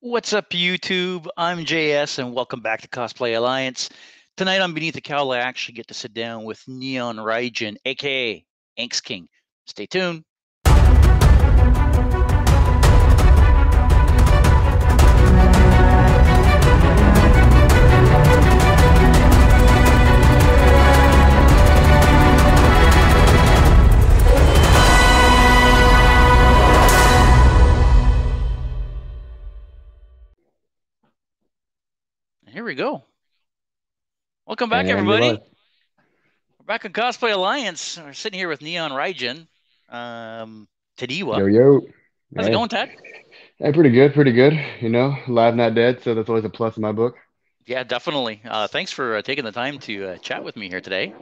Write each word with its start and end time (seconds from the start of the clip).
What's 0.00 0.32
up, 0.32 0.50
YouTube? 0.50 1.26
I'm 1.36 1.64
JS, 1.64 2.20
and 2.20 2.32
welcome 2.32 2.60
back 2.60 2.82
to 2.82 2.88
Cosplay 2.88 3.36
Alliance. 3.36 3.90
Tonight 4.36 4.60
on 4.60 4.72
Beneath 4.72 4.94
the 4.94 5.00
Cowl, 5.00 5.32
I 5.32 5.38
actually 5.38 5.74
get 5.74 5.88
to 5.88 5.94
sit 5.94 6.14
down 6.14 6.44
with 6.44 6.62
Neon 6.68 7.16
Raijin, 7.16 7.74
aka 7.84 8.44
Inks 8.76 9.00
King. 9.00 9.26
Stay 9.66 9.86
tuned. 9.86 10.22
Here 32.58 32.64
we 32.64 32.74
go. 32.74 33.04
Welcome 34.44 34.68
back, 34.68 34.86
And 34.86 34.90
everybody. 34.90 35.30
We're 35.30 36.66
back 36.66 36.84
on 36.84 36.92
Cosplay 36.92 37.32
Alliance. 37.32 37.96
We're 37.96 38.12
sitting 38.12 38.36
here 38.36 38.48
with 38.48 38.62
Neon 38.62 38.90
Raijin, 38.90 39.46
um, 39.88 40.66
Tadiwa. 40.96 41.38
Yo, 41.38 41.46
yo. 41.46 41.80
How's 42.34 42.48
it 42.48 42.50
going, 42.50 42.68
Tad? 42.68 42.90
Hey, 43.60 43.72
pretty 43.72 43.90
good, 43.90 44.12
pretty 44.12 44.32
good. 44.32 44.58
You 44.80 44.88
know, 44.88 45.16
live 45.28 45.54
not 45.54 45.76
dead, 45.76 46.02
so 46.02 46.16
that's 46.16 46.28
always 46.28 46.44
a 46.44 46.48
plus 46.48 46.76
in 46.76 46.82
my 46.82 46.90
book. 46.90 47.14
Yeah, 47.64 47.84
definitely. 47.84 48.42
Uh, 48.44 48.66
thanks 48.66 48.90
for 48.90 49.18
uh, 49.18 49.22
taking 49.22 49.44
the 49.44 49.52
time 49.52 49.78
to 49.78 50.08
uh, 50.08 50.16
chat 50.16 50.42
with 50.42 50.56
me 50.56 50.68
here 50.68 50.80
today. 50.80 51.14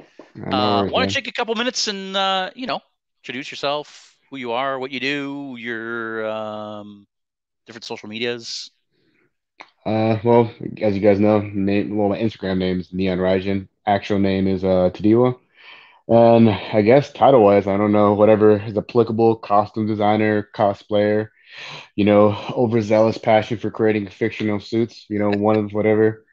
Uh, 0.43 0.87
why 0.87 1.01
don't 1.01 1.15
you 1.15 1.21
take 1.21 1.29
a 1.29 1.33
couple 1.33 1.55
minutes 1.55 1.87
and 1.87 2.17
uh, 2.17 2.49
you 2.55 2.67
know 2.67 2.81
introduce 3.23 3.51
yourself, 3.51 4.17
who 4.31 4.39
you 4.39 4.53
are, 4.53 4.79
what 4.79 4.91
you 4.91 5.01
do, 5.01 5.57
your 5.59 6.27
um, 6.31 7.07
different 7.67 7.85
social 7.85 8.09
medias. 8.09 8.71
Uh, 9.87 10.19
well, 10.25 10.53
as 10.83 10.97
you 10.97 11.03
guys 11.03 11.21
know, 11.21 11.41
name 11.41 11.97
well, 11.97 12.11
my 12.11 12.19
Instagram 12.19 12.59
name 12.59 12.81
is 12.81 12.93
Neon 12.93 13.19
Raijin. 13.19 13.69
Actual 13.87 14.19
name 14.21 14.49
is 14.49 14.65
uh 14.65 14.91
Tadiwa. 14.95 15.39
And 16.09 16.51
I 16.51 16.83
guess 16.83 17.13
title 17.13 17.45
wise, 17.45 17.67
I 17.69 17.79
don't 17.79 17.93
know, 17.93 18.15
whatever 18.15 18.59
is 18.65 18.77
applicable, 18.79 19.37
costume 19.37 19.87
designer, 19.87 20.49
cosplayer, 20.55 21.29
you 21.97 22.05
know, 22.05 22.33
overzealous 22.57 23.19
passion 23.19 23.59
for 23.59 23.71
creating 23.71 24.09
fictional 24.09 24.61
suits, 24.61 25.07
you 25.11 25.19
know, 25.19 25.31
one 25.33 25.57
of 25.57 25.73
whatever. 25.73 26.25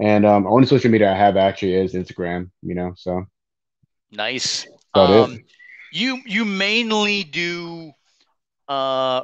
And 0.00 0.26
um 0.26 0.46
only 0.46 0.66
social 0.66 0.90
media 0.90 1.12
I 1.12 1.16
have 1.16 1.36
actually 1.36 1.74
is 1.74 1.94
Instagram, 1.94 2.50
you 2.62 2.74
know, 2.74 2.94
so 2.96 3.26
Nice. 4.10 4.66
that's 4.72 4.84
about 4.94 5.10
it. 5.10 5.30
Um, 5.30 5.44
you 5.92 6.20
you 6.26 6.44
mainly 6.44 7.24
do 7.24 7.92
uh, 8.68 9.22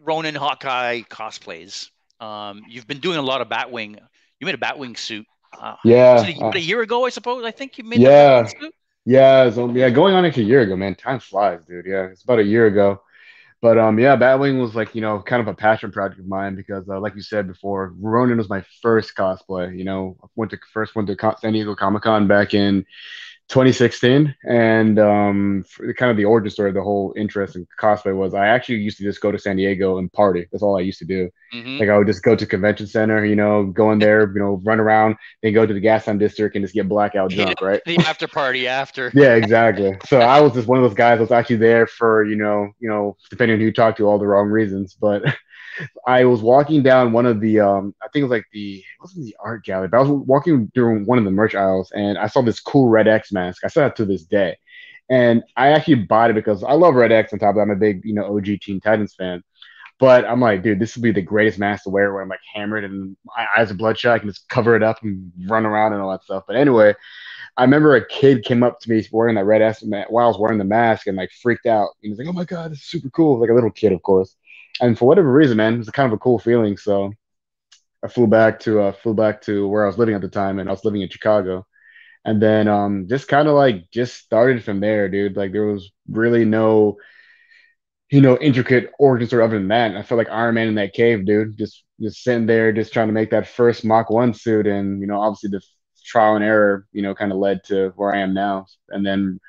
Ronin 0.00 0.34
Hawkeye 0.34 1.02
cosplays. 1.10 1.90
Um, 2.20 2.62
you've 2.68 2.86
been 2.86 3.00
doing 3.00 3.18
a 3.18 3.22
lot 3.22 3.40
of 3.40 3.48
Batwing. 3.48 3.98
You 4.40 4.46
made 4.46 4.54
a 4.54 4.58
Batwing 4.58 4.98
suit. 4.98 5.26
Uh, 5.58 5.76
Yeah, 5.84 6.24
a, 6.26 6.44
uh, 6.44 6.52
a 6.54 6.58
year 6.58 6.82
ago, 6.82 7.06
I 7.06 7.10
suppose. 7.10 7.44
I 7.44 7.50
think 7.50 7.78
you 7.78 7.84
made 7.84 8.00
yeah. 8.00 8.50
Yeah, 9.04 9.50
so 9.50 9.70
yeah, 9.70 9.88
going 9.88 10.14
on 10.14 10.26
actually 10.26 10.44
a 10.44 10.46
year 10.46 10.60
ago, 10.60 10.76
man. 10.76 10.94
Time 10.94 11.18
flies, 11.18 11.64
dude. 11.64 11.86
Yeah, 11.86 12.04
it's 12.06 12.22
about 12.22 12.40
a 12.40 12.44
year 12.44 12.66
ago. 12.66 13.00
But 13.62 13.78
um, 13.78 13.98
yeah, 13.98 14.16
Batwing 14.16 14.60
was 14.60 14.74
like, 14.74 14.94
you 14.94 15.00
know, 15.00 15.20
kind 15.20 15.40
of 15.40 15.48
a 15.48 15.54
passion 15.54 15.90
project 15.90 16.20
of 16.20 16.26
mine 16.26 16.54
because, 16.54 16.88
uh, 16.88 17.00
like 17.00 17.14
you 17.16 17.22
said 17.22 17.48
before, 17.48 17.94
Ronin 17.98 18.38
was 18.38 18.48
my 18.48 18.64
first 18.82 19.16
cosplay. 19.16 19.76
You 19.76 19.84
know, 19.84 20.16
I 20.22 20.26
went 20.36 20.50
to 20.52 20.58
first 20.72 20.94
went 20.94 21.08
to 21.08 21.36
San 21.40 21.54
Diego 21.54 21.74
Comic 21.74 22.02
Con 22.02 22.28
back 22.28 22.54
in 22.54 22.84
2016, 23.48 24.34
and 24.48 24.98
um, 24.98 25.64
kind 25.96 26.10
of 26.10 26.16
the 26.16 26.24
origin 26.24 26.50
story 26.50 26.68
of 26.70 26.74
the 26.74 26.82
whole 26.82 27.14
interest 27.16 27.56
in 27.56 27.66
cosplay 27.80 28.14
was 28.16 28.34
I 28.34 28.48
actually 28.48 28.76
used 28.76 28.98
to 28.98 29.04
just 29.04 29.20
go 29.20 29.32
to 29.32 29.38
San 29.38 29.56
Diego 29.56 29.98
and 29.98 30.12
party. 30.12 30.46
That's 30.52 30.62
all 30.62 30.76
I 30.78 30.82
used 30.82 30.98
to 31.00 31.04
do. 31.06 31.30
hmm 31.52 31.80
Like 31.80 31.88
I 31.88 31.96
would 31.98 32.06
just 32.06 32.22
go 32.22 32.34
to 32.36 32.46
convention 32.46 32.86
center, 32.86 33.24
you 33.24 33.36
know, 33.36 33.66
go 33.66 33.92
in 33.92 33.98
there, 34.00 34.28
you 34.32 34.38
know, 34.40 34.60
run 34.64 34.80
around, 34.80 35.16
then 35.42 35.54
go 35.54 35.64
to 35.66 35.72
the 35.74 35.80
Gaslamp 35.80 36.18
district 36.18 36.56
and 36.56 36.64
just 36.64 36.74
get 36.74 36.88
blackout 36.88 37.32
drunk, 37.32 37.60
right? 37.60 37.82
the 37.86 38.00
after 38.00 38.28
party 38.28 38.66
after. 38.66 39.12
Yeah, 39.14 39.34
exactly. 39.34 39.96
So 40.04 40.20
I 40.20 40.40
was 40.40 40.52
just 40.52 40.68
one 40.68 40.78
of 40.78 40.84
those 40.84 40.94
guys 40.94 41.16
that 41.18 41.22
was 41.22 41.30
actually 41.32 41.56
there 41.56 41.86
for, 41.86 42.24
you 42.24 42.36
know, 42.36 42.68
you 42.78 42.88
know, 42.88 43.16
depending 43.30 43.54
on 43.54 43.60
who 43.60 43.66
you 43.66 43.72
talk 43.72 43.96
to, 43.96 44.06
all 44.06 44.18
the 44.18 44.26
wrong 44.26 44.48
reasons. 44.48 44.94
But 45.00 45.22
I 46.06 46.24
was 46.24 46.40
walking 46.42 46.82
down 46.82 47.12
one 47.12 47.26
of 47.26 47.40
the, 47.40 47.60
um, 47.60 47.94
I 48.02 48.08
think 48.08 48.22
it 48.22 48.24
was 48.24 48.30
like 48.30 48.46
the, 48.52 48.78
it 48.78 49.00
wasn't 49.00 49.26
the 49.26 49.36
art 49.40 49.64
gallery, 49.64 49.88
but 49.88 49.98
I 49.98 50.02
was 50.02 50.10
walking 50.10 50.70
through 50.74 51.04
one 51.04 51.18
of 51.18 51.24
the 51.24 51.30
merch 51.30 51.54
aisles, 51.54 51.90
and 51.92 52.18
I 52.18 52.26
saw 52.26 52.42
this 52.42 52.60
cool 52.60 52.88
Red 52.88 53.08
X 53.08 53.32
mask. 53.32 53.64
I 53.64 53.68
saw 53.68 53.86
it 53.86 53.96
to 53.96 54.04
this 54.04 54.24
day, 54.24 54.56
and 55.10 55.42
I 55.56 55.68
actually 55.68 55.96
bought 55.96 56.30
it 56.30 56.34
because 56.34 56.62
I 56.64 56.72
love 56.72 56.94
Red 56.94 57.12
X. 57.12 57.32
On 57.32 57.38
top 57.38 57.50
of 57.50 57.56
that, 57.56 57.62
I'm 57.62 57.70
a 57.70 57.76
big, 57.76 58.04
you 58.04 58.14
know, 58.14 58.36
OG 58.36 58.60
Teen 58.62 58.80
Titans 58.80 59.14
fan. 59.14 59.42
But 59.98 60.24
I'm 60.24 60.40
like, 60.40 60.62
dude, 60.62 60.78
this 60.78 60.94
would 60.96 61.02
be 61.02 61.10
the 61.10 61.22
greatest 61.22 61.58
mask 61.58 61.84
to 61.84 61.90
wear 61.90 62.14
when 62.14 62.22
I'm 62.22 62.28
like 62.28 62.38
hammered 62.54 62.84
and 62.84 63.16
my 63.24 63.46
eyes 63.56 63.70
are 63.72 63.74
bloodshot. 63.74 64.14
I 64.14 64.18
can 64.20 64.28
just 64.28 64.48
cover 64.48 64.76
it 64.76 64.82
up 64.82 65.02
and 65.02 65.32
run 65.48 65.66
around 65.66 65.92
and 65.92 66.00
all 66.00 66.12
that 66.12 66.22
stuff. 66.22 66.44
But 66.46 66.54
anyway, 66.54 66.94
I 67.56 67.62
remember 67.62 67.96
a 67.96 68.06
kid 68.06 68.44
came 68.44 68.62
up 68.62 68.78
to 68.80 68.90
me 68.90 69.04
wearing 69.10 69.34
that 69.34 69.44
red 69.44 69.60
S 69.60 69.82
while 69.82 70.24
I 70.24 70.28
was 70.28 70.38
wearing 70.38 70.58
the 70.58 70.64
mask 70.64 71.08
and 71.08 71.16
like 71.16 71.32
freaked 71.42 71.66
out. 71.66 71.88
He 72.00 72.08
was 72.08 72.18
like, 72.18 72.28
"Oh 72.28 72.32
my 72.32 72.44
god, 72.44 72.70
this 72.70 72.78
is 72.78 72.84
super 72.84 73.10
cool!" 73.10 73.40
Like 73.40 73.50
a 73.50 73.54
little 73.54 73.72
kid, 73.72 73.92
of 73.92 74.00
course. 74.02 74.36
And 74.80 74.98
for 74.98 75.06
whatever 75.06 75.32
reason, 75.32 75.56
man, 75.56 75.74
it 75.74 75.78
was 75.78 75.90
kind 75.90 76.06
of 76.10 76.16
a 76.16 76.18
cool 76.20 76.38
feeling. 76.38 76.76
So 76.76 77.12
I 78.04 78.08
flew 78.08 78.26
back 78.26 78.60
to 78.60 78.80
uh, 78.80 78.92
flew 78.92 79.14
back 79.14 79.42
to 79.42 79.66
where 79.68 79.84
I 79.84 79.86
was 79.86 79.98
living 79.98 80.14
at 80.14 80.20
the 80.20 80.28
time, 80.28 80.58
and 80.58 80.68
I 80.68 80.72
was 80.72 80.84
living 80.84 81.02
in 81.02 81.08
Chicago. 81.08 81.66
And 82.24 82.42
then 82.42 82.68
um, 82.68 83.06
just 83.08 83.28
kind 83.28 83.48
of 83.48 83.54
like 83.54 83.90
just 83.90 84.16
started 84.16 84.62
from 84.64 84.80
there, 84.80 85.08
dude. 85.08 85.36
Like 85.36 85.52
there 85.52 85.66
was 85.66 85.90
really 86.08 86.44
no, 86.44 86.98
you 88.10 88.20
know, 88.20 88.38
intricate 88.38 88.90
origin 88.98 89.28
story 89.28 89.44
other 89.44 89.58
than 89.58 89.68
that. 89.68 89.90
And 89.90 89.98
I 89.98 90.02
felt 90.02 90.18
like 90.18 90.30
Iron 90.30 90.54
Man 90.54 90.68
in 90.68 90.74
that 90.76 90.94
cave, 90.94 91.26
dude. 91.26 91.56
Just 91.58 91.84
just 92.00 92.22
sitting 92.22 92.46
there, 92.46 92.72
just 92.72 92.92
trying 92.92 93.08
to 93.08 93.14
make 93.14 93.30
that 93.30 93.48
first 93.48 93.84
Mach 93.84 94.10
One 94.10 94.34
suit, 94.34 94.66
and 94.66 95.00
you 95.00 95.06
know, 95.06 95.20
obviously 95.20 95.50
the 95.50 95.62
trial 96.04 96.36
and 96.36 96.44
error, 96.44 96.86
you 96.92 97.02
know, 97.02 97.14
kind 97.14 97.32
of 97.32 97.38
led 97.38 97.64
to 97.64 97.92
where 97.96 98.14
I 98.14 98.20
am 98.20 98.34
now. 98.34 98.66
And 98.88 99.04
then 99.04 99.40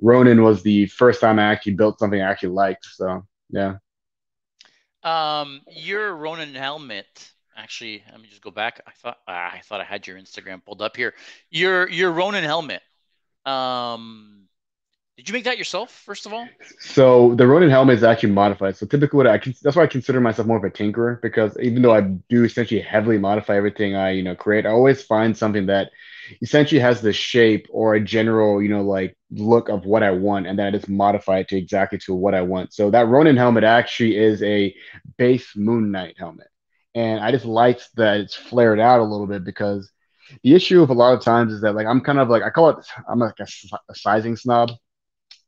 Ronin 0.00 0.42
was 0.42 0.62
the 0.62 0.86
first 0.86 1.20
time 1.20 1.38
I 1.38 1.44
actually 1.44 1.74
built 1.74 1.98
something 1.98 2.20
I 2.20 2.30
actually 2.30 2.50
liked. 2.50 2.86
So 2.86 3.26
yeah. 3.50 3.76
Um, 5.06 5.60
your 5.70 6.14
Ronin 6.16 6.54
helmet. 6.54 7.06
Actually, 7.56 8.02
let 8.10 8.20
me 8.20 8.28
just 8.28 8.42
go 8.42 8.50
back. 8.50 8.82
I 8.86 8.90
thought 8.90 9.18
ah, 9.28 9.52
I 9.54 9.60
thought 9.60 9.80
I 9.80 9.84
had 9.84 10.06
your 10.06 10.18
Instagram 10.18 10.62
pulled 10.64 10.82
up 10.82 10.96
here. 10.96 11.14
Your 11.48 11.88
your 11.88 12.10
Ronin 12.10 12.44
helmet. 12.44 12.82
Um, 13.46 14.48
did 15.16 15.28
you 15.28 15.32
make 15.32 15.44
that 15.44 15.56
yourself? 15.56 15.92
First 15.92 16.26
of 16.26 16.32
all. 16.32 16.48
So 16.80 17.36
the 17.36 17.46
Ronin 17.46 17.70
helmet 17.70 17.96
is 17.96 18.02
actually 18.02 18.32
modified. 18.32 18.76
So 18.76 18.84
typically, 18.84 19.16
what 19.16 19.28
I 19.28 19.38
can, 19.38 19.54
that's 19.62 19.76
why 19.76 19.84
I 19.84 19.86
consider 19.86 20.20
myself 20.20 20.48
more 20.48 20.58
of 20.58 20.64
a 20.64 20.70
tinkerer 20.70 21.22
because 21.22 21.56
even 21.62 21.82
though 21.82 21.94
I 21.94 22.00
do 22.00 22.44
essentially 22.44 22.80
heavily 22.80 23.16
modify 23.16 23.56
everything 23.56 23.94
I 23.94 24.10
you 24.10 24.24
know 24.24 24.34
create, 24.34 24.66
I 24.66 24.70
always 24.70 25.02
find 25.02 25.36
something 25.36 25.66
that 25.66 25.92
essentially 26.42 26.80
has 26.80 27.00
the 27.00 27.12
shape 27.12 27.66
or 27.70 27.94
a 27.94 28.00
general 28.00 28.62
you 28.62 28.68
know 28.68 28.82
like 28.82 29.16
look 29.30 29.68
of 29.68 29.84
what 29.84 30.02
I 30.02 30.10
want, 30.10 30.46
and 30.46 30.58
then 30.58 30.66
I 30.66 30.70
just 30.70 30.88
modify 30.88 31.38
it 31.38 31.48
to 31.48 31.56
exactly 31.56 31.98
to 32.00 32.14
what 32.14 32.34
I 32.34 32.42
want. 32.42 32.72
So 32.72 32.90
that 32.90 33.08
Ronin 33.08 33.36
helmet 33.36 33.64
actually 33.64 34.16
is 34.16 34.42
a 34.42 34.74
base 35.18 35.56
Moon 35.56 35.90
Knight 35.90 36.16
helmet, 36.18 36.48
and 36.94 37.20
I 37.20 37.30
just 37.32 37.44
liked 37.44 37.88
that 37.96 38.20
it's 38.20 38.34
flared 38.34 38.80
out 38.80 39.00
a 39.00 39.04
little 39.04 39.26
bit 39.26 39.44
because 39.44 39.90
the 40.42 40.54
issue 40.54 40.82
of 40.82 40.90
a 40.90 40.94
lot 40.94 41.14
of 41.14 41.22
times 41.22 41.52
is 41.52 41.60
that 41.62 41.74
like 41.74 41.86
I'm 41.86 42.00
kind 42.00 42.18
of 42.18 42.28
like 42.28 42.42
I 42.42 42.50
call 42.50 42.70
it 42.70 42.86
I'm 43.08 43.18
like 43.18 43.38
a, 43.40 43.46
a 43.88 43.94
sizing 43.94 44.36
snob. 44.36 44.70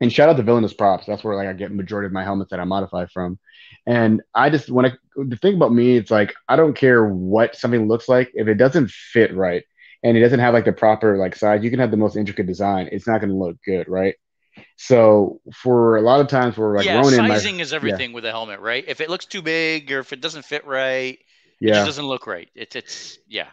And 0.01 0.13
shout 0.13 0.29
out 0.29 0.37
to 0.37 0.45
Villainous 0.45 0.75
Props. 0.75 1.07
That's 1.07 1.25
where 1.25 1.35
like 1.35 1.49
I 1.49 1.53
get 1.55 1.73
majority 1.73 2.07
of 2.07 2.13
my 2.13 2.23
helmets 2.23 2.51
that 2.51 2.61
I 2.61 2.65
modify 2.65 3.07
from. 3.07 3.39
And 3.85 4.23
I 4.33 4.49
just 4.49 4.71
when 4.71 4.87
I 4.87 4.93
the 5.17 5.37
thing 5.37 5.55
about 5.55 5.73
me, 5.73 5.97
it's 5.97 6.11
like 6.11 6.35
I 6.49 6.57
don't 6.57 6.75
care 6.75 7.05
what 7.07 7.57
something 7.57 7.89
looks 7.89 8.09
like. 8.09 8.31
If 8.35 8.47
it 8.47 8.55
doesn't 8.55 8.91
fit 8.91 9.35
right 9.35 9.65
and 10.03 10.17
it 10.17 10.21
doesn't 10.21 10.41
have 10.41 10.55
like 10.55 10.65
the 10.65 10.73
proper 10.73 11.17
like 11.17 11.37
size, 11.37 11.63
you 11.63 11.71
can 11.71 11.79
have 11.81 11.91
the 11.91 11.97
most 11.97 12.17
intricate 12.17 12.47
design. 12.47 12.89
It's 12.93 13.07
not 13.07 13.21
gonna 13.21 13.37
look 13.37 13.57
good, 13.65 13.89
right? 13.89 14.15
So 14.77 15.41
for 15.53 15.97
a 15.97 16.01
lot 16.01 16.21
of 16.21 16.29
times 16.29 16.57
where 16.57 16.75
like 16.75 16.87
yeah, 16.87 16.97
Ronin, 16.97 17.15
sizing 17.15 17.61
is 17.61 17.73
everything 17.73 18.13
with 18.13 18.25
a 18.25 18.31
helmet, 18.31 18.61
right? 18.61 18.85
If 18.87 19.01
it 19.01 19.11
looks 19.11 19.25
too 19.25 19.43
big 19.43 19.91
or 19.93 20.01
if 20.01 20.13
it 20.13 20.21
doesn't 20.21 20.45
fit 20.45 20.67
right, 20.67 21.15
it 21.15 21.21
yeah, 21.61 21.75
just 21.75 21.87
doesn't 21.87 22.07
look 22.07 22.27
right. 22.27 22.49
It's 22.55 22.77
it's 22.77 23.19
yeah. 23.29 23.49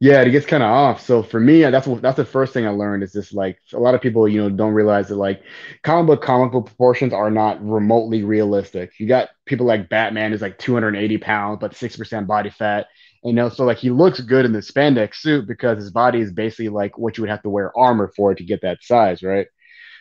Yeah, 0.00 0.20
it 0.20 0.30
gets 0.30 0.46
kind 0.46 0.62
of 0.62 0.70
off. 0.70 1.04
So 1.04 1.24
for 1.24 1.40
me, 1.40 1.62
that's 1.62 1.86
what 1.86 2.00
that's 2.00 2.16
the 2.16 2.24
first 2.24 2.52
thing 2.52 2.66
I 2.66 2.70
learned 2.70 3.02
is 3.02 3.12
just 3.12 3.34
like 3.34 3.58
a 3.72 3.78
lot 3.78 3.96
of 3.96 4.00
people, 4.00 4.28
you 4.28 4.40
know, 4.40 4.48
don't 4.48 4.72
realize 4.72 5.08
that 5.08 5.16
like 5.16 5.42
comic 5.82 6.06
book 6.06 6.22
comic 6.22 6.52
book 6.52 6.66
proportions 6.66 7.12
are 7.12 7.32
not 7.32 7.64
remotely 7.66 8.22
realistic. 8.22 8.92
You 9.00 9.08
got 9.08 9.30
people 9.44 9.66
like 9.66 9.88
Batman 9.88 10.32
is 10.32 10.40
like 10.40 10.56
280 10.58 11.18
pounds, 11.18 11.58
but 11.60 11.72
6% 11.72 12.26
body 12.28 12.50
fat. 12.50 12.86
You 13.24 13.32
know, 13.32 13.48
so 13.48 13.64
like 13.64 13.78
he 13.78 13.90
looks 13.90 14.20
good 14.20 14.44
in 14.44 14.52
the 14.52 14.60
spandex 14.60 15.16
suit 15.16 15.46
because 15.48 15.78
his 15.78 15.90
body 15.90 16.20
is 16.20 16.32
basically 16.32 16.68
like 16.68 16.96
what 16.96 17.16
you 17.18 17.22
would 17.22 17.30
have 17.30 17.42
to 17.42 17.50
wear 17.50 17.76
armor 17.76 18.12
for 18.16 18.34
to 18.34 18.44
get 18.44 18.62
that 18.62 18.78
size, 18.82 19.22
right? 19.22 19.48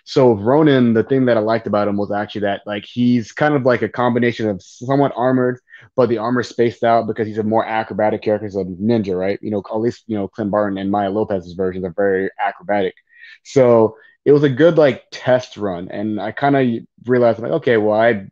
So 0.05 0.33
Ronin, 0.33 0.93
the 0.93 1.03
thing 1.03 1.25
that 1.25 1.35
I 1.35 1.41
liked 1.41 1.67
about 1.67 1.87
him 1.87 1.97
was 1.97 2.11
actually 2.11 2.41
that 2.41 2.61
like 2.65 2.85
he's 2.85 3.33
kind 3.33 3.55
of 3.55 3.63
like 3.63 3.81
a 3.81 3.89
combination 3.89 4.47
of 4.49 4.61
somewhat 4.61 5.11
armored, 5.17 5.59
but 5.95 6.09
the 6.09 6.19
armor 6.19 6.43
spaced 6.43 6.83
out 6.83 7.07
because 7.07 7.27
he's 7.27 7.39
a 7.39 7.43
more 7.43 7.65
acrobatic 7.65 8.21
character. 8.21 8.47
A 8.47 8.65
ninja, 8.65 9.19
right? 9.19 9.39
You 9.41 9.51
know, 9.51 9.63
at 9.69 9.79
least 9.79 10.03
you 10.07 10.15
know 10.15 10.27
Clint 10.29 10.51
Barton 10.51 10.77
and 10.77 10.91
Maya 10.91 11.09
Lopez's 11.09 11.53
versions 11.53 11.83
are 11.85 11.93
very 11.95 12.29
acrobatic. 12.39 12.95
So 13.43 13.97
it 14.25 14.31
was 14.31 14.43
a 14.43 14.49
good 14.49 14.77
like 14.77 15.03
test 15.11 15.57
run, 15.57 15.89
and 15.89 16.21
I 16.21 16.31
kind 16.31 16.55
of 16.55 16.85
realized 17.05 17.39
like, 17.39 17.51
okay, 17.51 17.77
well, 17.77 17.99
I 17.99 18.27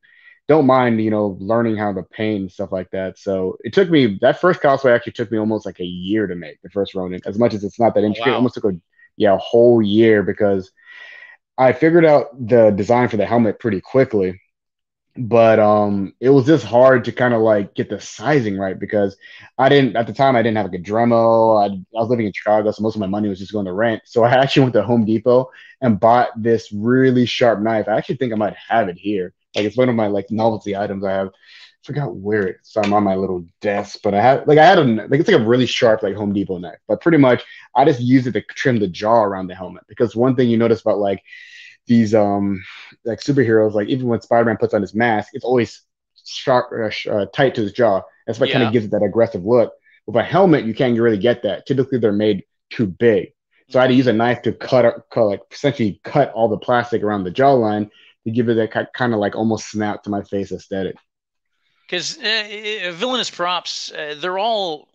don't 0.48 0.68
mind, 0.68 1.02
you 1.02 1.10
know, 1.10 1.38
learning 1.40 1.76
how 1.76 1.92
to 1.94 2.04
paint 2.04 2.42
and 2.42 2.52
stuff 2.52 2.72
like 2.72 2.92
that. 2.92 3.18
So 3.18 3.58
it 3.64 3.74
took 3.74 3.90
me 3.90 4.18
that 4.22 4.40
first 4.40 4.62
cosplay 4.62 4.96
actually 4.96 5.14
took 5.14 5.32
me 5.32 5.40
almost 5.40 5.66
like 5.66 5.80
a 5.80 5.86
year 5.86 6.28
to 6.28 6.36
make 6.36 6.62
the 6.62 6.70
first 6.70 6.94
Ronin. 6.94 7.22
As 7.26 7.40
much 7.40 7.54
as 7.54 7.64
it's 7.64 7.80
not 7.80 7.96
that 7.96 8.04
oh, 8.04 8.08
intricate, 8.08 8.30
oh, 8.30 8.32
wow. 8.32 8.38
almost 8.38 8.56
took 8.56 8.66
a 8.66 8.80
yeah 9.18 9.34
a 9.34 9.38
whole 9.38 9.82
year 9.82 10.22
because 10.22 10.72
I 11.58 11.74
figured 11.74 12.06
out 12.06 12.28
the 12.48 12.72
design 12.72 13.08
for 13.10 13.18
the 13.18 13.26
helmet 13.26 13.60
pretty 13.60 13.82
quickly. 13.82 14.40
But 15.18 15.60
um, 15.60 16.14
it 16.20 16.30
was 16.30 16.46
just 16.46 16.66
hard 16.66 17.06
to 17.06 17.14
kind 17.14 17.34
of 17.34 17.42
like 17.42 17.74
get 17.74 17.90
the 17.90 18.02
sizing 18.02 18.58
right 18.58 18.78
because 18.78 19.16
I 19.58 19.70
didn't 19.70 19.96
at 19.96 20.08
the 20.08 20.14
time 20.14 20.36
I 20.36 20.42
didn't 20.42 20.58
have 20.58 20.66
like 20.66 20.80
a 20.80 20.84
Dremel. 20.84 21.58
I, 21.64 21.74
I 21.74 22.02
was 22.02 22.10
living 22.10 22.28
in 22.28 22.34
Chicago, 22.34 22.70
so 22.70 22.84
most 22.84 22.96
of 22.96 23.00
my 23.00 23.08
money 23.08 23.30
was 23.30 23.40
just 23.40 23.54
going 23.54 23.66
to 23.66 23.74
rent. 23.74 24.04
So 24.06 24.26
I 24.26 24.32
actually 24.42 24.64
went 24.64 24.74
to 24.74 24.84
Home 24.84 25.06
Depot 25.06 25.50
and 25.82 26.00
bought 26.00 26.30
this 26.36 26.72
really 26.72 27.26
sharp 27.26 27.62
knife. 27.62 27.88
I 27.88 27.98
actually 27.98 28.18
think 28.18 28.34
I 28.34 28.36
might 28.36 28.58
have 28.68 28.90
it 28.90 28.98
here 28.98 29.34
like 29.56 29.66
it's 29.66 29.78
one 29.78 29.90
of 29.90 29.96
my 29.96 30.08
like 30.08 30.32
novelty 30.32 30.76
items 30.76 31.04
I 31.04 31.12
have. 31.12 31.28
I 31.28 31.32
forgot 31.84 32.16
where 32.16 32.48
it's 32.48 32.74
so 32.74 32.82
I'm 32.82 32.94
on 32.94 33.04
my 33.04 33.16
little 33.16 33.46
desk, 33.62 34.00
but 34.04 34.14
I 34.14 34.22
have 34.22 34.48
like 34.48 34.58
I 34.58 34.66
had 34.66 34.80
a 34.80 34.84
like 34.84 35.20
it's 35.20 35.30
like 35.30 35.40
a 35.40 35.46
really 35.46 35.68
sharp 35.68 36.04
like 36.04 36.16
Home 36.16 36.34
Depot 36.34 36.58
knife, 36.58 36.80
but 36.88 37.02
pretty 37.02 37.20
much 37.20 37.44
I 37.76 37.86
just 37.86 38.00
use 38.00 38.26
it 38.26 38.34
to 38.34 38.42
trim 38.42 38.80
the 38.80 38.88
jaw 38.88 39.24
around 39.24 39.48
the 39.48 39.56
helmet 39.56 39.84
because 39.88 40.16
one 40.16 40.36
thing 40.36 40.50
you 40.50 40.58
notice 40.58 40.82
about 40.82 40.98
like 40.98 41.22
these 41.88 42.16
um 42.16 42.64
like 43.04 43.20
superheroes, 43.20 43.74
like 43.74 43.88
even 43.88 44.08
when 44.08 44.22
Spider-Man 44.22 44.58
puts 44.58 44.74
on 44.74 44.82
his 44.82 44.96
mask, 44.96 45.30
it's 45.34 45.46
always 45.46 45.82
sharp 46.26 46.72
uh, 46.74 47.10
uh, 47.10 47.26
tight 47.34 47.56
to 47.56 47.62
his 47.62 47.72
jaw. 47.72 48.02
That's 48.26 48.40
what 48.40 48.50
yeah. 48.50 48.56
kind 48.56 48.68
of 48.68 48.74
gives 48.74 48.86
it 48.86 48.92
that 48.92 49.04
aggressive 49.04 49.46
look. 49.46 49.74
With 50.08 50.16
a 50.16 50.24
helmet, 50.24 50.66
you 50.66 50.74
can't 50.74 51.00
really 51.00 51.18
get 51.18 51.44
that. 51.44 51.66
Typically, 51.66 52.00
they're 52.00 52.12
made 52.12 52.44
too 52.70 52.88
big. 52.88 53.34
So 53.70 53.80
I 53.80 53.84
had 53.84 53.88
to 53.88 53.96
use 53.96 54.08
a 54.08 54.14
knife 54.14 54.44
to 54.44 54.54
cut, 54.54 55.06
cut 55.12 55.24
like 55.24 55.42
essentially 55.52 56.00
cut 56.04 56.32
all 56.34 56.48
the 56.48 56.58
plastic 56.58 57.02
around 57.02 57.24
the 57.24 57.32
jawline 57.32 57.90
to 58.26 58.32
give 58.32 58.50
it 58.50 58.56
that 58.56 58.94
kind 58.94 59.14
of 59.14 59.20
like 59.20 59.36
almost 59.36 59.70
snap 59.70 60.04
to 60.04 60.10
my 60.10 60.24
face 60.24 60.52
aesthetic. 60.52 60.96
Because 61.86 62.18
uh, 62.18 62.88
uh, 62.88 62.92
villainous 62.94 63.30
props, 63.30 63.92
uh, 63.92 64.16
they're 64.20 64.40
all, 64.40 64.88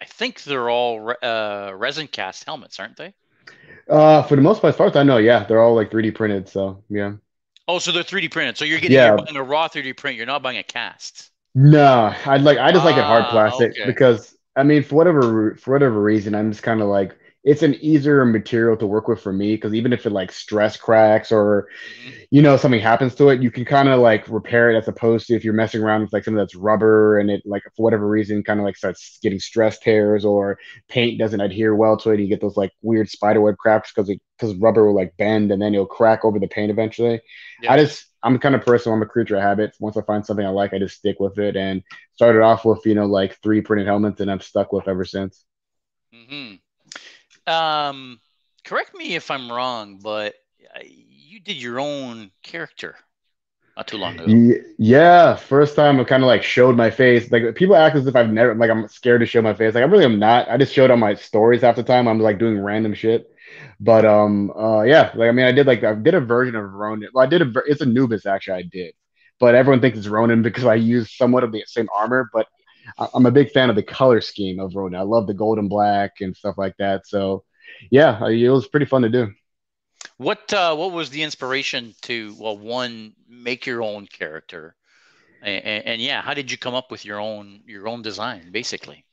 I 0.00 0.04
think 0.04 0.44
they're 0.44 0.70
all 0.70 1.00
re- 1.00 1.16
uh, 1.22 1.72
resin 1.74 2.06
cast 2.06 2.44
helmets, 2.44 2.78
aren't 2.78 2.96
they? 2.96 3.14
Uh, 3.88 4.22
for 4.22 4.36
the 4.36 4.42
most 4.42 4.60
part, 4.60 4.74
as 4.74 4.78
far 4.78 4.86
as 4.86 4.96
I 4.96 5.02
know, 5.02 5.18
yeah, 5.18 5.44
they're 5.44 5.60
all 5.60 5.74
like 5.74 5.90
3D 5.90 6.14
printed. 6.14 6.48
So 6.48 6.82
yeah. 6.88 7.14
Oh, 7.68 7.78
so 7.78 7.90
they're 7.90 8.04
3D 8.04 8.30
printed. 8.30 8.56
So 8.56 8.64
you're 8.64 8.78
getting 8.78 8.96
yeah. 8.96 9.08
you're 9.08 9.18
buying 9.18 9.36
a 9.36 9.42
raw 9.42 9.68
3D 9.68 9.96
print. 9.96 10.16
You're 10.16 10.26
not 10.26 10.42
buying 10.42 10.58
a 10.58 10.62
cast. 10.62 11.30
No, 11.54 12.14
I'd 12.26 12.42
like 12.42 12.58
I 12.58 12.70
just 12.70 12.84
like 12.84 12.96
it 12.96 13.04
hard 13.04 13.24
ah, 13.26 13.30
plastic 13.30 13.72
okay. 13.72 13.86
because 13.86 14.36
I 14.54 14.62
mean 14.62 14.82
for 14.82 14.96
whatever 14.96 15.54
for 15.56 15.72
whatever 15.72 16.02
reason 16.02 16.34
I'm 16.34 16.52
just 16.52 16.62
kind 16.62 16.80
of 16.80 16.88
like 16.88 17.16
it's 17.46 17.62
an 17.62 17.74
easier 17.74 18.24
material 18.24 18.76
to 18.76 18.88
work 18.88 19.06
with 19.06 19.22
for 19.22 19.32
me 19.32 19.54
because 19.54 19.72
even 19.72 19.92
if 19.92 20.04
it 20.04 20.10
like 20.10 20.32
stress 20.32 20.76
cracks 20.76 21.30
or 21.30 21.68
you 22.28 22.42
know 22.42 22.56
something 22.56 22.80
happens 22.80 23.14
to 23.14 23.28
it 23.28 23.40
you 23.40 23.52
can 23.52 23.64
kind 23.64 23.88
of 23.88 24.00
like 24.00 24.28
repair 24.28 24.68
it 24.68 24.76
as 24.76 24.88
opposed 24.88 25.28
to 25.28 25.34
if 25.34 25.44
you're 25.44 25.54
messing 25.54 25.80
around 25.80 26.02
with 26.02 26.12
like 26.12 26.24
something 26.24 26.36
that's 26.36 26.56
rubber 26.56 27.20
and 27.20 27.30
it 27.30 27.42
like 27.46 27.62
for 27.76 27.84
whatever 27.84 28.08
reason 28.08 28.42
kind 28.42 28.58
of 28.58 28.66
like 28.66 28.76
starts 28.76 29.20
getting 29.22 29.38
stress 29.38 29.78
tears 29.78 30.24
or 30.24 30.58
paint 30.88 31.20
doesn't 31.20 31.40
adhere 31.40 31.74
well 31.74 31.96
to 31.96 32.10
it 32.10 32.18
you 32.18 32.26
get 32.26 32.40
those 32.40 32.56
like 32.56 32.72
weird 32.82 33.08
spider 33.08 33.40
web 33.40 33.56
cracks 33.56 33.92
because 33.94 34.10
it 34.10 34.20
because 34.36 34.52
rubber 34.56 34.84
will 34.84 34.96
like 34.96 35.16
bend 35.16 35.52
and 35.52 35.62
then 35.62 35.72
it'll 35.72 35.86
crack 35.86 36.24
over 36.24 36.40
the 36.40 36.48
paint 36.48 36.72
eventually 36.72 37.20
yeah. 37.62 37.72
i 37.72 37.78
just 37.78 38.06
i'm 38.24 38.36
kind 38.40 38.56
of 38.56 38.66
person 38.66 38.92
i'm 38.92 39.02
a 39.02 39.06
creature 39.06 39.36
of 39.36 39.42
habits 39.42 39.78
once 39.78 39.96
i 39.96 40.02
find 40.02 40.26
something 40.26 40.44
i 40.44 40.48
like 40.48 40.74
i 40.74 40.80
just 40.80 40.96
stick 40.96 41.20
with 41.20 41.38
it 41.38 41.56
and 41.56 41.84
started 42.16 42.42
off 42.42 42.64
with 42.64 42.84
you 42.84 42.96
know 42.96 43.06
like 43.06 43.40
3D 43.40 43.64
printed 43.64 43.86
helmets 43.86 44.20
and 44.20 44.32
i'm 44.32 44.40
stuck 44.40 44.72
with 44.72 44.88
ever 44.88 45.04
since 45.04 45.44
mm-hmm. 46.12 46.56
Um, 47.46 48.20
correct 48.64 48.94
me 48.94 49.14
if 49.14 49.30
I'm 49.30 49.50
wrong, 49.50 50.00
but 50.02 50.34
uh, 50.74 50.80
you 50.84 51.40
did 51.40 51.56
your 51.56 51.80
own 51.80 52.30
character 52.42 52.96
not 53.76 53.86
too 53.86 53.98
long 53.98 54.18
ago. 54.18 54.32
Yeah, 54.78 55.36
first 55.36 55.76
time 55.76 56.00
I 56.00 56.04
kind 56.04 56.22
of 56.22 56.26
like 56.26 56.42
showed 56.42 56.76
my 56.76 56.90
face. 56.90 57.30
Like 57.30 57.54
people 57.54 57.76
act 57.76 57.94
as 57.96 58.06
if 58.06 58.16
I've 58.16 58.30
never 58.30 58.54
like 58.54 58.70
I'm 58.70 58.88
scared 58.88 59.20
to 59.20 59.26
show 59.26 59.42
my 59.42 59.54
face. 59.54 59.74
Like 59.74 59.82
I 59.82 59.86
really 59.86 60.04
am 60.04 60.18
not. 60.18 60.48
I 60.48 60.56
just 60.56 60.72
showed 60.72 60.90
on 60.90 60.98
my 60.98 61.14
stories 61.14 61.60
half 61.60 61.76
the 61.76 61.82
time. 61.82 62.08
I'm 62.08 62.20
like 62.20 62.38
doing 62.38 62.58
random 62.58 62.94
shit. 62.94 63.30
But 63.78 64.04
um 64.06 64.50
uh 64.56 64.82
yeah, 64.82 65.12
like 65.14 65.28
I 65.28 65.32
mean 65.32 65.46
I 65.46 65.52
did 65.52 65.66
like 65.66 65.84
I 65.84 65.94
did 65.94 66.14
a 66.14 66.20
version 66.20 66.56
of 66.56 66.72
Ronin. 66.72 67.10
Well, 67.12 67.24
I 67.24 67.28
did 67.28 67.42
a 67.42 67.52
it's 67.66 67.82
Anubis 67.82 68.26
actually 68.26 68.58
I 68.58 68.62
did. 68.62 68.94
But 69.38 69.54
everyone 69.54 69.82
thinks 69.82 69.98
it's 69.98 70.08
Ronin 70.08 70.40
because 70.42 70.64
I 70.64 70.76
use 70.76 71.14
somewhat 71.14 71.44
of 71.44 71.52
the 71.52 71.62
same 71.66 71.88
armor, 71.94 72.30
but 72.32 72.46
I'm 72.98 73.26
a 73.26 73.30
big 73.30 73.50
fan 73.50 73.70
of 73.70 73.76
the 73.76 73.82
color 73.82 74.20
scheme 74.20 74.60
of 74.60 74.74
Ronin. 74.74 74.98
I 74.98 75.02
love 75.02 75.26
the 75.26 75.34
gold 75.34 75.58
and 75.58 75.68
black 75.68 76.20
and 76.20 76.36
stuff 76.36 76.56
like 76.58 76.76
that. 76.78 77.06
So, 77.06 77.44
yeah, 77.90 78.26
it 78.26 78.48
was 78.48 78.68
pretty 78.68 78.86
fun 78.86 79.02
to 79.02 79.08
do. 79.08 79.32
What 80.18 80.52
uh, 80.52 80.74
what 80.76 80.92
was 80.92 81.10
the 81.10 81.22
inspiration 81.22 81.94
to 82.02 82.34
well 82.38 82.56
one 82.56 83.14
make 83.28 83.66
your 83.66 83.82
own 83.82 84.06
character, 84.06 84.74
and, 85.42 85.64
and, 85.64 85.84
and 85.86 86.00
yeah, 86.00 86.22
how 86.22 86.34
did 86.34 86.50
you 86.50 86.58
come 86.58 86.74
up 86.74 86.90
with 86.90 87.04
your 87.04 87.20
own 87.20 87.60
your 87.66 87.88
own 87.88 88.02
design 88.02 88.50
basically? 88.52 89.04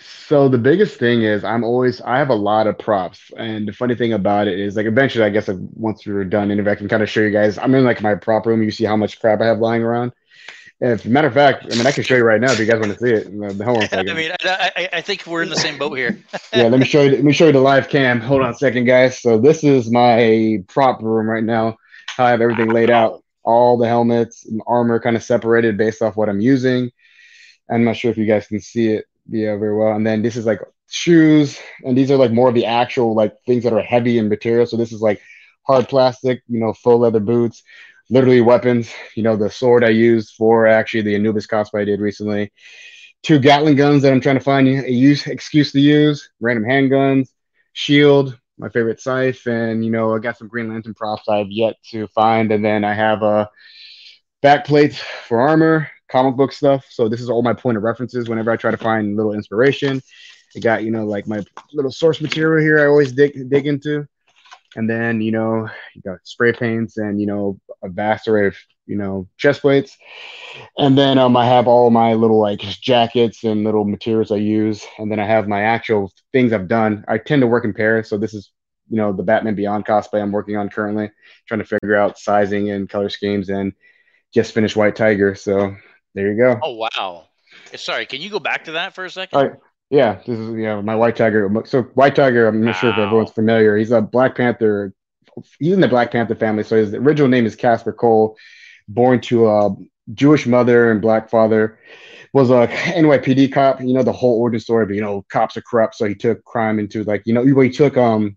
So 0.00 0.48
the 0.48 0.58
biggest 0.58 0.98
thing 0.98 1.22
is 1.22 1.44
I'm 1.44 1.64
always 1.64 2.00
I 2.00 2.18
have 2.18 2.28
a 2.30 2.34
lot 2.34 2.66
of 2.66 2.78
props, 2.78 3.30
and 3.36 3.66
the 3.68 3.72
funny 3.72 3.94
thing 3.94 4.12
about 4.12 4.46
it 4.48 4.58
is 4.58 4.76
like 4.76 4.86
eventually 4.86 5.24
I 5.24 5.30
guess 5.30 5.48
once 5.48 6.06
we're 6.06 6.24
done 6.24 6.50
interview 6.50 6.72
I 6.72 6.76
can 6.76 6.88
kind 6.88 7.02
of 7.02 7.10
show 7.10 7.20
you 7.20 7.30
guys. 7.30 7.58
I'm 7.58 7.74
in 7.74 7.84
like 7.84 8.02
my 8.02 8.14
prop 8.14 8.46
room. 8.46 8.62
You 8.62 8.70
see 8.70 8.84
how 8.84 8.96
much 8.96 9.20
crap 9.20 9.40
I 9.40 9.46
have 9.46 9.58
lying 9.60 9.82
around. 9.82 10.12
As 10.80 11.04
a 11.04 11.08
matter 11.08 11.26
of 11.26 11.34
fact, 11.34 11.64
I 11.64 11.76
mean, 11.76 11.86
I 11.86 11.92
can 11.92 12.04
show 12.04 12.14
you 12.14 12.22
right 12.22 12.40
now 12.40 12.52
if 12.52 12.58
you 12.60 12.66
guys 12.66 12.78
want 12.78 12.92
to 12.92 12.98
see 12.98 13.12
it. 13.12 13.26
Hold 13.64 13.78
on 13.78 13.82
a 13.82 13.88
second. 13.88 14.10
I 14.10 14.14
mean, 14.14 14.30
I, 14.44 14.88
I 14.92 15.00
think 15.00 15.26
we're 15.26 15.42
in 15.42 15.48
the 15.48 15.56
same 15.56 15.76
boat 15.76 15.94
here. 15.94 16.22
yeah, 16.54 16.68
let 16.68 16.78
me 16.78 16.86
show 16.86 17.02
you. 17.02 17.10
Let 17.10 17.24
me 17.24 17.32
show 17.32 17.46
you 17.46 17.52
the 17.52 17.60
live 17.60 17.88
cam. 17.88 18.20
Hold 18.20 18.42
on 18.42 18.50
a 18.50 18.54
second, 18.54 18.84
guys. 18.84 19.20
So 19.20 19.38
this 19.38 19.64
is 19.64 19.90
my 19.90 20.62
prop 20.68 21.02
room 21.02 21.28
right 21.28 21.42
now. 21.42 21.78
I 22.16 22.30
have 22.30 22.40
everything 22.40 22.70
laid 22.70 22.90
out. 22.90 23.24
All 23.42 23.76
the 23.76 23.88
helmets 23.88 24.46
and 24.46 24.62
armor 24.66 25.00
kind 25.00 25.16
of 25.16 25.22
separated 25.22 25.76
based 25.76 26.00
off 26.00 26.16
what 26.16 26.28
I'm 26.28 26.40
using. 26.40 26.92
I'm 27.68 27.82
not 27.82 27.96
sure 27.96 28.10
if 28.10 28.18
you 28.18 28.26
guys 28.26 28.46
can 28.46 28.60
see 28.60 28.88
it 28.88 29.06
yeah 29.28 29.56
very 29.56 29.76
well. 29.76 29.94
And 29.94 30.06
then 30.06 30.22
this 30.22 30.36
is 30.36 30.46
like 30.46 30.60
shoes, 30.88 31.58
and 31.82 31.98
these 31.98 32.10
are 32.10 32.16
like 32.16 32.30
more 32.30 32.48
of 32.48 32.54
the 32.54 32.66
actual 32.66 33.14
like 33.14 33.34
things 33.46 33.64
that 33.64 33.72
are 33.72 33.82
heavy 33.82 34.18
in 34.18 34.28
material. 34.28 34.66
So 34.66 34.76
this 34.76 34.92
is 34.92 35.00
like 35.00 35.20
hard 35.66 35.88
plastic, 35.88 36.42
you 36.48 36.60
know, 36.60 36.72
faux 36.72 37.00
leather 37.00 37.20
boots 37.20 37.62
literally 38.10 38.40
weapons. 38.40 38.90
You 39.14 39.22
know, 39.22 39.36
the 39.36 39.50
sword 39.50 39.84
I 39.84 39.90
used 39.90 40.34
for 40.34 40.66
actually 40.66 41.02
the 41.02 41.14
Anubis 41.14 41.46
cosplay 41.46 41.82
I 41.82 41.84
did 41.84 42.00
recently. 42.00 42.52
Two 43.22 43.38
Gatling 43.38 43.76
guns 43.76 44.02
that 44.02 44.12
I'm 44.12 44.20
trying 44.20 44.38
to 44.38 44.44
find 44.44 44.68
a 44.68 44.90
use 44.90 45.26
excuse 45.26 45.72
to 45.72 45.80
use. 45.80 46.30
Random 46.40 46.64
handguns, 46.64 47.28
shield, 47.72 48.38
my 48.58 48.68
favorite 48.68 49.00
scythe, 49.00 49.46
and 49.46 49.84
you 49.84 49.90
know 49.90 50.14
I 50.14 50.18
got 50.18 50.38
some 50.38 50.48
Green 50.48 50.68
Lantern 50.68 50.94
props 50.94 51.28
I've 51.28 51.50
yet 51.50 51.76
to 51.90 52.06
find, 52.08 52.52
and 52.52 52.64
then 52.64 52.84
I 52.84 52.94
have 52.94 53.22
a 53.22 53.50
back 54.40 54.64
plates 54.64 54.98
for 54.98 55.40
armor, 55.40 55.90
comic 56.10 56.36
book 56.36 56.52
stuff. 56.52 56.86
So 56.90 57.08
this 57.08 57.20
is 57.20 57.28
all 57.28 57.42
my 57.42 57.54
point 57.54 57.76
of 57.76 57.82
references 57.82 58.28
whenever 58.28 58.50
I 58.50 58.56
try 58.56 58.70
to 58.70 58.76
find 58.76 59.16
little 59.16 59.34
inspiration. 59.34 60.00
I 60.56 60.60
got 60.60 60.84
you 60.84 60.90
know 60.90 61.04
like 61.04 61.26
my 61.26 61.44
little 61.72 61.90
source 61.90 62.20
material 62.20 62.64
here 62.64 62.80
I 62.80 62.86
always 62.86 63.12
dig 63.12 63.50
dig 63.50 63.66
into 63.66 64.06
and 64.76 64.88
then 64.88 65.20
you 65.20 65.32
know 65.32 65.68
you 65.94 66.02
got 66.02 66.18
spray 66.24 66.52
paints 66.52 66.96
and 66.96 67.20
you 67.20 67.26
know 67.26 67.58
a 67.82 67.88
vast 67.88 68.28
array 68.28 68.46
of 68.46 68.56
you 68.86 68.96
know 68.96 69.28
chest 69.36 69.60
plates. 69.62 69.96
And 70.76 70.96
then 70.96 71.18
um, 71.18 71.36
i 71.36 71.46
have 71.46 71.68
all 71.68 71.90
my 71.90 72.14
little 72.14 72.40
like 72.40 72.60
jackets 72.60 73.44
and 73.44 73.64
little 73.64 73.84
materials 73.84 74.32
i 74.32 74.36
use. 74.36 74.84
And 74.98 75.10
then 75.10 75.20
i 75.20 75.26
have 75.26 75.48
my 75.48 75.62
actual 75.62 76.12
things 76.32 76.52
i've 76.52 76.68
done. 76.68 77.04
I 77.08 77.18
tend 77.18 77.42
to 77.42 77.46
work 77.46 77.64
in 77.64 77.74
pairs. 77.74 78.08
So 78.08 78.18
this 78.18 78.34
is 78.34 78.50
you 78.90 78.96
know 78.96 79.12
the 79.12 79.22
batman 79.22 79.54
beyond 79.54 79.84
cosplay 79.84 80.22
i'm 80.22 80.32
working 80.32 80.56
on 80.56 80.70
currently 80.70 81.10
trying 81.46 81.60
to 81.60 81.66
figure 81.66 81.94
out 81.94 82.18
sizing 82.18 82.70
and 82.70 82.88
color 82.88 83.10
schemes 83.10 83.50
and 83.50 83.74
just 84.32 84.52
finished 84.52 84.76
white 84.76 84.96
tiger. 84.96 85.34
So 85.34 85.74
there 86.14 86.32
you 86.32 86.38
go. 86.38 86.58
Oh 86.62 86.74
wow. 86.74 87.24
Sorry 87.76 88.06
can 88.06 88.20
you 88.20 88.30
go 88.30 88.40
back 88.40 88.64
to 88.64 88.72
that 88.72 88.94
for 88.94 89.04
a 89.04 89.10
second 89.10 89.58
yeah, 89.90 90.20
this 90.26 90.38
is 90.38 90.54
yeah 90.56 90.80
my 90.80 90.94
White 90.94 91.16
Tiger. 91.16 91.50
So 91.64 91.82
White 91.94 92.14
Tiger, 92.14 92.46
I'm 92.46 92.60
not 92.60 92.74
wow. 92.74 92.80
sure 92.80 92.90
if 92.90 92.98
everyone's 92.98 93.30
familiar. 93.30 93.76
He's 93.76 93.90
a 93.90 94.02
Black 94.02 94.36
Panther. 94.36 94.92
He's 95.58 95.72
in 95.72 95.80
the 95.80 95.88
Black 95.88 96.10
Panther 96.10 96.34
family. 96.34 96.62
So 96.64 96.76
his 96.76 96.94
original 96.94 97.28
name 97.28 97.46
is 97.46 97.56
Kasper 97.56 97.92
Cole, 97.92 98.36
born 98.88 99.20
to 99.22 99.48
a 99.48 99.74
Jewish 100.14 100.46
mother 100.46 100.90
and 100.90 101.00
black 101.00 101.30
father. 101.30 101.78
Was 102.34 102.50
a 102.50 102.66
NYPD 102.68 103.52
cop. 103.52 103.80
You 103.80 103.94
know 103.94 104.02
the 104.02 104.12
whole 104.12 104.38
origin 104.38 104.60
story, 104.60 104.84
but 104.84 104.94
you 104.94 105.00
know 105.00 105.24
cops 105.30 105.56
are 105.56 105.62
corrupt, 105.62 105.94
so 105.94 106.06
he 106.06 106.14
took 106.14 106.44
crime 106.44 106.78
into 106.78 107.02
like 107.04 107.22
you 107.24 107.32
know 107.32 107.42
he 107.42 107.70
took 107.70 107.96
um 107.96 108.36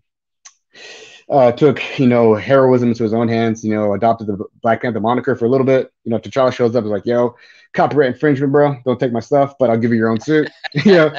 uh, 1.30 1.52
took 1.52 1.80
you 1.98 2.06
know 2.06 2.34
heroism 2.34 2.88
into 2.88 3.02
his 3.02 3.12
own 3.12 3.28
hands. 3.28 3.62
You 3.62 3.74
know, 3.74 3.92
adopted 3.92 4.28
the 4.28 4.44
Black 4.62 4.82
Panther 4.82 5.00
moniker 5.00 5.36
for 5.36 5.44
a 5.44 5.48
little 5.48 5.66
bit. 5.66 5.92
You 6.04 6.10
know, 6.10 6.18
T'Challa 6.18 6.52
shows 6.52 6.74
up, 6.74 6.84
is 6.84 6.90
like, 6.90 7.04
"Yo, 7.04 7.36
copyright 7.74 8.12
infringement, 8.12 8.52
bro. 8.52 8.76
Don't 8.84 9.00
take 9.00 9.12
my 9.12 9.20
stuff, 9.20 9.54
but 9.58 9.70
I'll 9.70 9.78
give 9.78 9.92
you 9.92 9.98
your 9.98 10.10
own 10.10 10.20
suit. 10.20 10.50
you 10.84 10.92
know, 10.92 11.12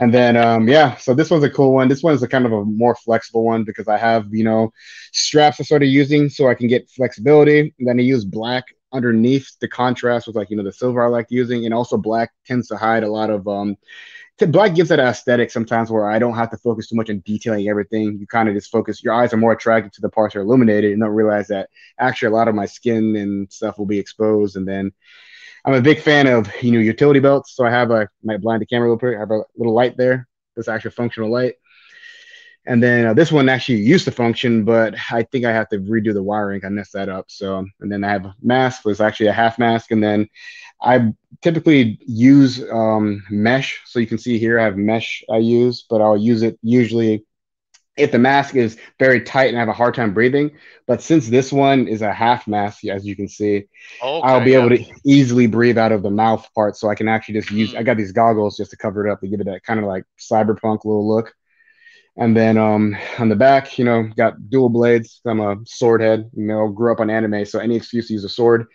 and 0.00 0.12
then 0.12 0.36
um, 0.36 0.68
yeah. 0.68 0.96
So 0.96 1.14
this 1.14 1.30
one's 1.30 1.44
a 1.44 1.50
cool 1.50 1.72
one. 1.72 1.88
This 1.88 2.02
one's 2.02 2.22
a 2.22 2.28
kind 2.28 2.44
of 2.44 2.52
a 2.52 2.64
more 2.64 2.94
flexible 2.94 3.44
one 3.44 3.64
because 3.64 3.88
I 3.88 3.96
have 3.96 4.26
you 4.30 4.44
know 4.44 4.72
straps 5.12 5.60
I 5.60 5.64
started 5.64 5.86
using 5.86 6.28
so 6.28 6.48
I 6.48 6.54
can 6.54 6.68
get 6.68 6.90
flexibility. 6.90 7.74
And 7.78 7.88
then 7.88 7.98
I 7.98 8.02
use 8.02 8.24
black 8.24 8.64
underneath 8.92 9.48
the 9.60 9.68
contrast 9.68 10.26
with 10.26 10.36
like 10.36 10.50
you 10.50 10.56
know 10.56 10.62
the 10.62 10.72
silver 10.72 11.02
I 11.02 11.08
like 11.08 11.26
using, 11.30 11.64
and 11.64 11.72
also 11.72 11.96
black 11.96 12.32
tends 12.46 12.68
to 12.68 12.76
hide 12.76 13.02
a 13.02 13.10
lot 13.10 13.30
of 13.30 13.46
um. 13.48 13.76
Black 14.48 14.74
gives 14.74 14.88
that 14.88 14.98
aesthetic 14.98 15.52
sometimes 15.52 15.88
where 15.88 16.10
I 16.10 16.18
don't 16.18 16.34
have 16.34 16.50
to 16.50 16.56
focus 16.56 16.88
too 16.88 16.96
much 16.96 17.08
on 17.08 17.22
detailing 17.24 17.68
everything. 17.68 18.18
You 18.18 18.26
kind 18.26 18.48
of 18.48 18.56
just 18.56 18.72
focus. 18.72 19.04
Your 19.04 19.14
eyes 19.14 19.32
are 19.32 19.36
more 19.36 19.52
attracted 19.52 19.92
to 19.92 20.00
the 20.00 20.08
parts 20.08 20.34
that 20.34 20.40
are 20.40 20.42
illuminated, 20.42 20.90
and 20.90 21.00
don't 21.00 21.10
realize 21.10 21.46
that 21.48 21.70
actually 22.00 22.28
a 22.28 22.36
lot 22.36 22.48
of 22.48 22.54
my 22.56 22.66
skin 22.66 23.14
and 23.14 23.52
stuff 23.52 23.78
will 23.78 23.86
be 23.86 24.00
exposed. 24.00 24.56
And 24.56 24.66
then 24.66 24.90
I'm 25.64 25.74
a 25.74 25.80
big 25.80 26.00
fan 26.00 26.26
of 26.26 26.50
you 26.62 26.72
know 26.72 26.80
utility 26.80 27.20
belts, 27.20 27.54
so 27.54 27.64
I 27.64 27.70
have 27.70 27.90
a 27.90 28.08
might 28.22 28.40
blind 28.40 28.62
the 28.62 28.66
camera 28.66 28.88
a 28.88 28.90
little 28.92 29.10
bit. 29.10 29.16
I 29.16 29.20
have 29.20 29.30
a 29.30 29.42
little 29.56 29.74
light 29.74 29.96
there. 29.96 30.28
This 30.56 30.68
actual 30.68 30.90
functional 30.90 31.30
light. 31.30 31.54
And 32.66 32.82
then 32.82 33.06
uh, 33.06 33.14
this 33.14 33.32
one 33.32 33.48
actually 33.48 33.80
used 33.80 34.04
to 34.04 34.12
function, 34.12 34.64
but 34.64 34.94
I 35.10 35.24
think 35.24 35.44
I 35.44 35.52
have 35.52 35.68
to 35.70 35.78
redo 35.78 36.14
the 36.14 36.22
wiring. 36.22 36.64
I 36.64 36.68
messed 36.68 36.92
that 36.92 37.08
up. 37.08 37.26
So, 37.28 37.66
and 37.80 37.90
then 37.90 38.04
I 38.04 38.10
have 38.10 38.24
a 38.24 38.34
mask, 38.40 38.84
was 38.84 39.00
actually 39.00 39.26
a 39.26 39.32
half 39.32 39.58
mask. 39.58 39.90
And 39.90 40.02
then 40.02 40.28
I 40.80 41.12
typically 41.40 41.98
use 42.06 42.62
um, 42.70 43.24
mesh. 43.30 43.80
So 43.86 43.98
you 43.98 44.06
can 44.06 44.18
see 44.18 44.38
here 44.38 44.60
I 44.60 44.64
have 44.64 44.76
mesh 44.76 45.24
I 45.28 45.38
use, 45.38 45.84
but 45.90 46.00
I'll 46.00 46.16
use 46.16 46.42
it 46.42 46.56
usually 46.62 47.24
if 47.96 48.10
the 48.10 48.18
mask 48.18 48.54
is 48.54 48.78
very 48.98 49.20
tight 49.20 49.48
and 49.48 49.56
I 49.56 49.60
have 49.60 49.68
a 49.68 49.74
hard 49.74 49.94
time 49.94 50.14
breathing. 50.14 50.52
But 50.86 51.02
since 51.02 51.28
this 51.28 51.52
one 51.52 51.88
is 51.88 52.02
a 52.02 52.12
half 52.12 52.48
mask, 52.48 52.84
as 52.86 53.06
you 53.06 53.14
can 53.14 53.28
see, 53.28 53.68
okay, 54.02 54.20
I'll 54.26 54.44
be 54.44 54.52
yeah. 54.52 54.64
able 54.64 54.70
to 54.70 54.84
easily 55.04 55.46
breathe 55.46 55.78
out 55.78 55.92
of 55.92 56.02
the 56.02 56.10
mouth 56.10 56.46
part. 56.54 56.76
So 56.76 56.88
I 56.88 56.94
can 56.94 57.08
actually 57.08 57.34
just 57.34 57.50
use, 57.50 57.72
mm. 57.72 57.78
I 57.78 57.82
got 57.82 57.96
these 57.96 58.12
goggles 58.12 58.56
just 58.56 58.70
to 58.70 58.76
cover 58.76 59.06
it 59.06 59.12
up 59.12 59.20
to 59.20 59.28
give 59.28 59.40
it 59.40 59.46
that 59.46 59.62
kind 59.64 59.78
of 59.78 59.86
like 59.86 60.04
cyberpunk 60.18 60.84
little 60.84 61.06
look. 61.06 61.34
And 62.16 62.36
then 62.36 62.58
um, 62.58 62.96
on 63.18 63.30
the 63.30 63.36
back, 63.36 63.78
you 63.78 63.84
know, 63.84 64.02
got 64.02 64.50
dual 64.50 64.68
blades. 64.68 65.20
I'm 65.24 65.40
a 65.40 65.56
sword 65.64 66.02
head. 66.02 66.30
You 66.34 66.44
know, 66.44 66.68
grew 66.68 66.92
up 66.92 67.00
on 67.00 67.08
anime, 67.08 67.46
so 67.46 67.58
any 67.58 67.76
excuse 67.76 68.08
to 68.08 68.12
use 68.12 68.24
a 68.24 68.28
sword 68.28 68.66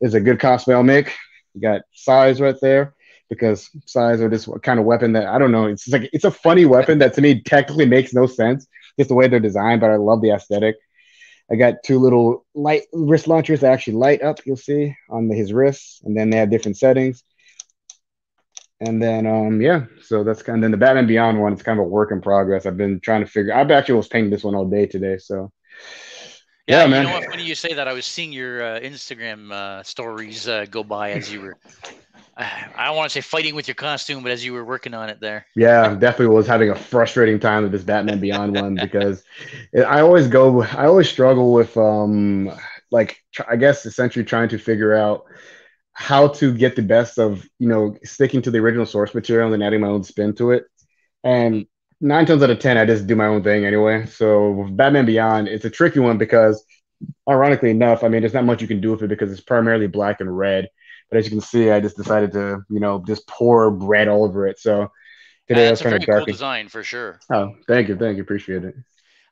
is 0.00 0.14
a 0.14 0.20
good 0.20 0.38
cosplay 0.38 0.72
I'll 0.72 0.82
make. 0.82 1.14
You 1.54 1.60
got 1.60 1.82
sais 1.92 2.40
right 2.40 2.56
there 2.62 2.95
because 3.28 3.70
sais 3.86 4.20
are 4.20 4.28
this 4.28 4.48
kind 4.62 4.78
of 4.78 4.86
weapon 4.86 5.12
that 5.12 5.26
I 5.26 5.38
don't 5.38 5.52
know. 5.52 5.66
It's 5.66 5.88
like 5.88 6.08
it's 6.12 6.24
a 6.24 6.30
funny 6.30 6.64
weapon 6.64 6.98
that 6.98 7.14
to 7.14 7.20
me 7.20 7.42
technically 7.42 7.86
makes 7.86 8.12
no 8.14 8.26
sense. 8.26 8.66
Just 8.98 9.08
the 9.08 9.14
way 9.14 9.28
they're 9.28 9.40
designed, 9.40 9.80
but 9.80 9.90
I 9.90 9.96
love 9.96 10.22
the 10.22 10.30
aesthetic. 10.30 10.76
I 11.50 11.56
got 11.56 11.82
two 11.84 11.98
little 11.98 12.44
light 12.54 12.82
wrist 12.92 13.28
launchers 13.28 13.60
that 13.60 13.72
actually 13.72 13.94
light 13.94 14.22
up. 14.22 14.40
You'll 14.44 14.56
see 14.56 14.96
on 15.08 15.28
his 15.30 15.52
wrists, 15.52 16.00
and 16.04 16.16
then 16.16 16.30
they 16.30 16.38
have 16.38 16.50
different 16.50 16.76
settings. 16.76 17.22
And 18.80 19.02
then, 19.02 19.26
um, 19.26 19.60
yeah, 19.62 19.86
so 20.02 20.22
that's 20.22 20.42
kind 20.42 20.58
of 20.58 20.62
then 20.62 20.70
the 20.70 20.76
Batman 20.76 21.06
Beyond 21.06 21.40
one. 21.40 21.52
It's 21.52 21.62
kind 21.62 21.78
of 21.78 21.86
a 21.86 21.88
work 21.88 22.10
in 22.10 22.20
progress. 22.20 22.66
I've 22.66 22.76
been 22.76 23.00
trying 23.00 23.22
to 23.22 23.26
figure. 23.26 23.54
I've 23.54 23.70
actually 23.70 23.94
was 23.94 24.08
painting 24.08 24.30
this 24.30 24.44
one 24.44 24.54
all 24.54 24.68
day 24.68 24.86
today. 24.86 25.16
So, 25.18 25.50
yeah, 26.66 26.82
yeah 26.82 26.86
man. 26.88 27.02
You 27.02 27.08
know 27.08 27.14
what? 27.14 27.30
Funny 27.30 27.44
you 27.44 27.54
say 27.54 27.72
that. 27.72 27.88
I 27.88 27.94
was 27.94 28.04
seeing 28.04 28.32
your 28.32 28.62
uh, 28.62 28.80
Instagram 28.80 29.50
uh, 29.50 29.82
stories 29.82 30.46
uh, 30.46 30.66
go 30.68 30.84
by 30.84 31.12
as 31.12 31.32
you 31.32 31.40
were. 31.40 31.56
I 32.76 32.86
don't 32.86 32.96
want 32.96 33.10
to 33.10 33.14
say 33.14 33.20
fighting 33.22 33.54
with 33.54 33.66
your 33.68 33.74
costume, 33.74 34.22
but 34.22 34.32
as 34.32 34.44
you 34.44 34.52
were 34.52 34.64
working 34.64 34.94
on 34.94 35.08
it 35.08 35.20
there. 35.20 35.46
Yeah, 35.56 35.94
definitely 35.94 36.34
was 36.34 36.46
having 36.46 36.70
a 36.70 36.76
frustrating 36.76 37.40
time 37.40 37.62
with 37.62 37.72
this 37.72 37.84
Batman 37.84 38.20
Beyond 38.20 38.54
one 38.54 38.74
because 38.80 39.24
I 39.74 40.00
always 40.00 40.28
go. 40.28 40.62
I 40.62 40.86
always 40.86 41.08
struggle 41.08 41.52
with 41.52 41.76
um 41.76 42.50
like 42.90 43.18
I 43.48 43.56
guess 43.56 43.86
essentially 43.86 44.24
trying 44.24 44.50
to 44.50 44.58
figure 44.58 44.94
out 44.94 45.24
how 45.92 46.28
to 46.28 46.52
get 46.52 46.76
the 46.76 46.82
best 46.82 47.18
of 47.18 47.48
you 47.58 47.68
know 47.68 47.96
sticking 48.04 48.42
to 48.42 48.50
the 48.50 48.58
original 48.58 48.84
source 48.86 49.14
material 49.14 49.46
and 49.46 49.54
then 49.54 49.66
adding 49.66 49.80
my 49.80 49.88
own 49.88 50.04
spin 50.04 50.34
to 50.34 50.50
it. 50.50 50.64
And 51.24 51.66
nine 52.00 52.26
times 52.26 52.42
out 52.42 52.50
of 52.50 52.58
ten, 52.58 52.76
I 52.76 52.84
just 52.84 53.06
do 53.06 53.16
my 53.16 53.26
own 53.26 53.42
thing 53.42 53.64
anyway. 53.64 54.06
So 54.06 54.50
with 54.50 54.76
Batman 54.76 55.06
Beyond, 55.06 55.48
it's 55.48 55.64
a 55.64 55.70
tricky 55.70 56.00
one 56.00 56.18
because, 56.18 56.62
ironically 57.28 57.70
enough, 57.70 58.04
I 58.04 58.08
mean, 58.08 58.20
there's 58.20 58.34
not 58.34 58.44
much 58.44 58.60
you 58.60 58.68
can 58.68 58.80
do 58.82 58.90
with 58.90 59.02
it 59.02 59.08
because 59.08 59.32
it's 59.32 59.40
primarily 59.40 59.86
black 59.86 60.20
and 60.20 60.36
red. 60.36 60.68
But 61.10 61.18
as 61.18 61.26
you 61.26 61.30
can 61.30 61.40
see, 61.40 61.70
I 61.70 61.80
just 61.80 61.96
decided 61.96 62.32
to 62.32 62.62
you 62.68 62.80
know 62.80 63.02
just 63.06 63.26
pour 63.26 63.70
bread 63.70 64.08
all 64.08 64.24
over 64.24 64.46
it. 64.46 64.58
So 64.58 64.90
today 65.48 65.68
uh, 65.68 65.72
it's 65.72 65.80
a 65.80 65.84
very 65.84 66.06
cool 66.06 66.24
design 66.24 66.68
for 66.68 66.82
sure. 66.82 67.20
Oh, 67.30 67.54
thank 67.66 67.88
you, 67.88 67.96
thank 67.96 68.16
you, 68.16 68.22
appreciate 68.22 68.64
it. 68.64 68.74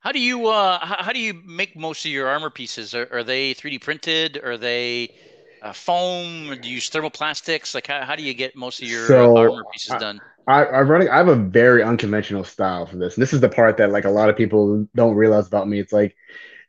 How 0.00 0.12
do 0.12 0.20
you 0.20 0.48
uh 0.48 0.78
how, 0.84 1.02
how 1.02 1.12
do 1.12 1.20
you 1.20 1.34
make 1.46 1.76
most 1.76 2.04
of 2.04 2.10
your 2.10 2.28
armor 2.28 2.50
pieces? 2.50 2.94
Are, 2.94 3.08
are 3.12 3.24
they 3.24 3.54
3D 3.54 3.80
printed? 3.80 4.40
Are 4.44 4.58
they 4.58 5.14
uh, 5.62 5.72
foam? 5.72 6.54
Do 6.60 6.68
you 6.68 6.74
use 6.74 6.90
thermoplastics? 6.90 7.74
Like, 7.74 7.86
how, 7.86 8.04
how 8.04 8.14
do 8.14 8.22
you 8.22 8.34
get 8.34 8.54
most 8.54 8.82
of 8.82 8.88
your 8.88 9.06
so, 9.06 9.36
armor 9.36 9.64
pieces 9.72 9.92
I, 9.92 9.98
done? 9.98 10.20
I, 10.46 10.64
I 10.64 10.80
running. 10.82 11.08
I 11.08 11.16
have 11.16 11.28
a 11.28 11.36
very 11.36 11.82
unconventional 11.82 12.44
style 12.44 12.86
for 12.86 12.96
this. 12.96 13.14
And 13.14 13.22
this 13.22 13.32
is 13.32 13.40
the 13.40 13.48
part 13.48 13.78
that 13.78 13.90
like 13.90 14.04
a 14.04 14.10
lot 14.10 14.28
of 14.28 14.36
people 14.36 14.86
don't 14.94 15.14
realize 15.14 15.46
about 15.46 15.68
me. 15.68 15.80
It's 15.80 15.92
like 15.92 16.14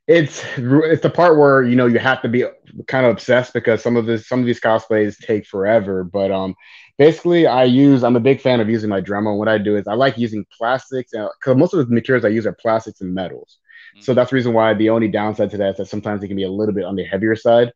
it's 0.08 0.44
it's 0.58 1.02
the 1.02 1.10
part 1.10 1.38
where 1.38 1.64
you 1.64 1.76
know 1.76 1.88
you 1.88 2.00
have 2.00 2.22
to 2.22 2.30
be 2.30 2.46
kind 2.88 3.06
of 3.06 3.14
obsessed 3.14 3.54
because 3.54 3.82
some 3.82 3.98
of 3.98 4.06
this 4.06 4.28
some 4.28 4.40
of 4.40 4.46
these 4.46 4.60
cosplays 4.60 5.18
take 5.18 5.46
forever. 5.48 6.04
But 6.04 6.32
um, 6.32 6.56
basically, 6.98 7.48
I 7.48 7.64
use. 7.64 8.04
I'm 8.04 8.16
a 8.16 8.22
big 8.22 8.42
fan 8.42 8.60
of 8.60 8.70
using 8.70 8.90
my 8.90 9.02
Dremel. 9.02 9.32
And 9.32 9.40
what 9.40 9.48
I 9.48 9.58
do 9.58 9.78
is 9.78 9.88
I 9.88 9.94
like 9.94 10.18
using 10.18 10.46
plastics 10.56 11.12
because 11.12 11.58
most 11.58 11.74
of 11.74 11.88
the 11.88 11.94
materials 11.94 12.26
I 12.26 12.30
use 12.30 12.46
are 12.46 12.54
plastics 12.54 13.02
and 13.02 13.14
metals. 13.14 13.58
Mm-hmm. 13.96 14.04
So 14.04 14.14
that's 14.14 14.30
the 14.30 14.36
reason 14.36 14.54
why 14.54 14.74
the 14.74 14.90
only 14.90 15.08
downside 15.08 15.50
to 15.52 15.58
that 15.58 15.72
is 15.72 15.78
that 15.78 15.88
sometimes 15.88 16.24
it 16.24 16.28
can 16.28 16.38
be 16.38 16.44
a 16.44 16.52
little 16.52 16.76
bit 16.76 16.86
on 16.86 16.96
the 16.96 17.04
heavier 17.04 17.36
side. 17.36 17.74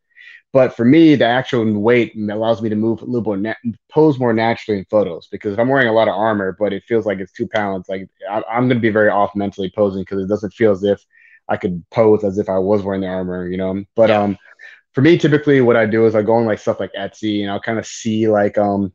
But 0.52 0.74
for 0.74 0.84
me, 0.84 1.14
the 1.14 1.26
actual 1.26 1.78
weight 1.78 2.12
allows 2.16 2.60
me 2.60 2.68
to 2.68 2.74
move 2.74 3.02
a 3.02 3.04
little 3.04 3.22
more, 3.22 3.36
na- 3.36 3.54
pose 3.88 4.18
more 4.18 4.32
naturally 4.32 4.80
in 4.80 4.84
photos. 4.86 5.28
Because 5.28 5.52
if 5.52 5.60
I'm 5.60 5.68
wearing 5.68 5.86
a 5.86 5.92
lot 5.92 6.08
of 6.08 6.14
armor, 6.14 6.56
but 6.58 6.72
it 6.72 6.82
feels 6.88 7.06
like 7.06 7.20
it's 7.20 7.30
two 7.30 7.46
pounds, 7.46 7.88
like 7.88 8.08
I- 8.28 8.42
am 8.50 8.66
going 8.66 8.70
to 8.70 8.80
be 8.80 8.90
very 8.90 9.10
off 9.10 9.36
mentally 9.36 9.70
posing 9.74 10.02
because 10.02 10.22
it 10.22 10.28
doesn't 10.28 10.52
feel 10.52 10.72
as 10.72 10.82
if 10.82 11.04
I 11.50 11.56
could 11.56 11.84
pose 11.90 12.24
as 12.24 12.38
if 12.38 12.48
I 12.48 12.58
was 12.58 12.82
wearing 12.82 13.02
the 13.02 13.08
armor, 13.08 13.48
you 13.48 13.58
know. 13.58 13.84
But 13.96 14.08
yeah. 14.08 14.22
um, 14.22 14.38
for 14.92 15.02
me, 15.02 15.18
typically, 15.18 15.60
what 15.60 15.76
I 15.76 15.84
do 15.86 16.06
is 16.06 16.14
I 16.14 16.22
go 16.22 16.34
on 16.34 16.46
like 16.46 16.60
stuff 16.60 16.80
like 16.80 16.92
Etsy, 16.94 17.42
and 17.42 17.50
I'll 17.50 17.60
kind 17.60 17.78
of 17.78 17.86
see 17.86 18.28
like 18.28 18.56
um, 18.56 18.92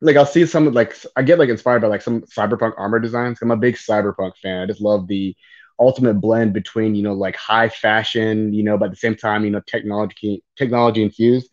like 0.00 0.16
I'll 0.16 0.26
see 0.26 0.44
some 0.44 0.72
like 0.72 0.96
I 1.16 1.22
get 1.22 1.38
like 1.38 1.48
inspired 1.48 1.80
by 1.82 1.88
like 1.88 2.02
some 2.02 2.22
cyberpunk 2.22 2.74
armor 2.76 2.98
designs. 2.98 3.38
I'm 3.40 3.52
a 3.52 3.56
big 3.56 3.76
cyberpunk 3.76 4.36
fan. 4.42 4.62
I 4.62 4.66
just 4.66 4.80
love 4.82 5.06
the 5.06 5.34
ultimate 5.78 6.14
blend 6.14 6.52
between 6.52 6.94
you 6.94 7.02
know 7.02 7.12
like 7.12 7.36
high 7.36 7.68
fashion 7.68 8.52
you 8.52 8.62
know 8.62 8.78
but 8.78 8.86
at 8.86 8.90
the 8.92 8.96
same 8.96 9.14
time 9.14 9.44
you 9.44 9.50
know 9.50 9.60
technology 9.66 10.42
technology 10.56 11.02
infused 11.02 11.50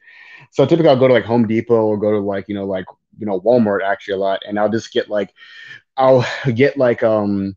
so 0.52 0.66
typically 0.66 0.90
i'll 0.90 1.00
go 1.00 1.08
to 1.08 1.14
like 1.14 1.26
home 1.26 1.46
depot 1.46 1.86
or 1.86 1.98
go 1.98 2.12
to 2.12 2.20
like 2.20 2.48
you 2.48 2.56
know 2.56 2.66
like 2.66 2.86
you 3.18 3.26
know 3.26 3.40
walmart 3.42 3.84
actually 3.84 4.14
a 4.14 4.18
lot 4.18 4.40
and 4.48 4.58
i'll 4.58 4.70
just 4.70 4.94
get 4.94 5.10
like 5.10 5.34
i'll 5.98 6.26
get 6.56 6.78
like 6.78 7.04
um 7.04 7.56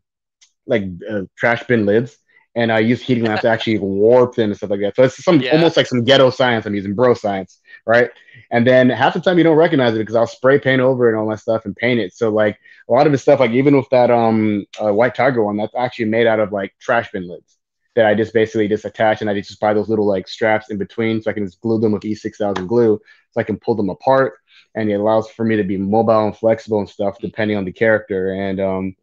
like 0.65 0.83
uh, 1.09 1.21
trash 1.37 1.63
bin 1.67 1.85
lids 1.85 2.17
and 2.57 2.71
I 2.71 2.79
use 2.79 3.03
heating 3.03 3.23
lamps 3.23 3.43
to 3.43 3.49
actually 3.49 3.77
warp 3.77 4.33
them 4.33 4.49
and 4.49 4.57
stuff 4.57 4.71
like 4.71 4.79
that. 4.79 4.95
So 4.95 5.03
it's 5.03 5.23
some 5.23 5.39
yeah. 5.39 5.51
almost 5.51 5.77
like 5.77 5.85
some 5.85 6.03
ghetto 6.03 6.31
science. 6.31 6.65
I'm 6.65 6.73
using 6.73 6.95
bro 6.95 7.13
science, 7.13 7.59
right? 7.85 8.09
And 8.49 8.65
then 8.65 8.89
half 8.89 9.13
the 9.13 9.19
time 9.19 9.37
you 9.37 9.43
don't 9.43 9.55
recognize 9.55 9.93
it 9.93 9.99
because 9.99 10.15
I'll 10.15 10.25
spray 10.25 10.59
paint 10.59 10.81
over 10.81 11.07
it 11.07 11.11
and 11.11 11.19
all 11.19 11.29
that 11.29 11.39
stuff 11.39 11.65
and 11.65 11.75
paint 11.75 11.99
it. 11.99 12.15
So 12.15 12.29
like 12.31 12.57
a 12.89 12.91
lot 12.91 13.05
of 13.05 13.11
the 13.11 13.19
stuff, 13.19 13.39
like 13.39 13.51
even 13.51 13.77
with 13.77 13.87
that 13.91 14.09
um 14.09 14.65
uh, 14.83 14.91
white 14.91 15.13
tiger 15.13 15.43
one, 15.43 15.57
that's 15.57 15.75
actually 15.75 16.05
made 16.05 16.25
out 16.25 16.39
of 16.39 16.51
like 16.51 16.73
trash 16.81 17.11
bin 17.11 17.29
lids 17.29 17.57
that 17.95 18.07
I 18.07 18.15
just 18.15 18.33
basically 18.33 18.67
just 18.67 18.85
attach 18.85 19.21
and 19.21 19.29
I 19.29 19.39
just 19.39 19.59
buy 19.59 19.75
those 19.75 19.87
little 19.87 20.07
like 20.07 20.27
straps 20.27 20.71
in 20.71 20.79
between 20.79 21.21
so 21.21 21.29
I 21.29 21.35
can 21.35 21.45
just 21.45 21.61
glue 21.61 21.79
them 21.79 21.91
with 21.91 22.01
E6000 22.01 22.67
glue 22.67 22.99
so 23.31 23.39
I 23.39 23.43
can 23.43 23.59
pull 23.59 23.75
them 23.75 23.91
apart 23.91 24.39
and 24.73 24.89
it 24.89 24.95
allows 24.95 25.29
for 25.29 25.45
me 25.45 25.57
to 25.57 25.63
be 25.63 25.77
mobile 25.77 26.25
and 26.25 26.35
flexible 26.35 26.79
and 26.79 26.89
stuff 26.89 27.19
depending 27.19 27.57
on 27.57 27.65
the 27.65 27.71
character 27.71 28.33
and 28.33 28.59
um 28.59 28.95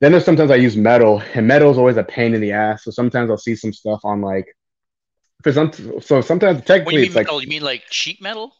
then 0.00 0.12
there's 0.12 0.24
sometimes 0.24 0.50
I 0.50 0.56
use 0.56 0.76
metal, 0.76 1.22
and 1.34 1.46
metal 1.46 1.70
is 1.70 1.78
always 1.78 1.96
a 1.96 2.04
pain 2.04 2.34
in 2.34 2.40
the 2.40 2.52
ass. 2.52 2.84
So 2.84 2.90
sometimes 2.90 3.30
I'll 3.30 3.38
see 3.38 3.56
some 3.56 3.72
stuff 3.72 4.00
on 4.04 4.20
like, 4.20 4.56
for 5.42 5.52
some, 5.52 5.72
so 6.00 6.20
sometimes 6.20 6.64
technically 6.64 7.04
it's 7.04 7.14
like, 7.14 7.30
you 7.30 7.48
mean 7.48 7.62
like 7.62 7.84
sheet 7.90 8.20
metal? 8.20 8.54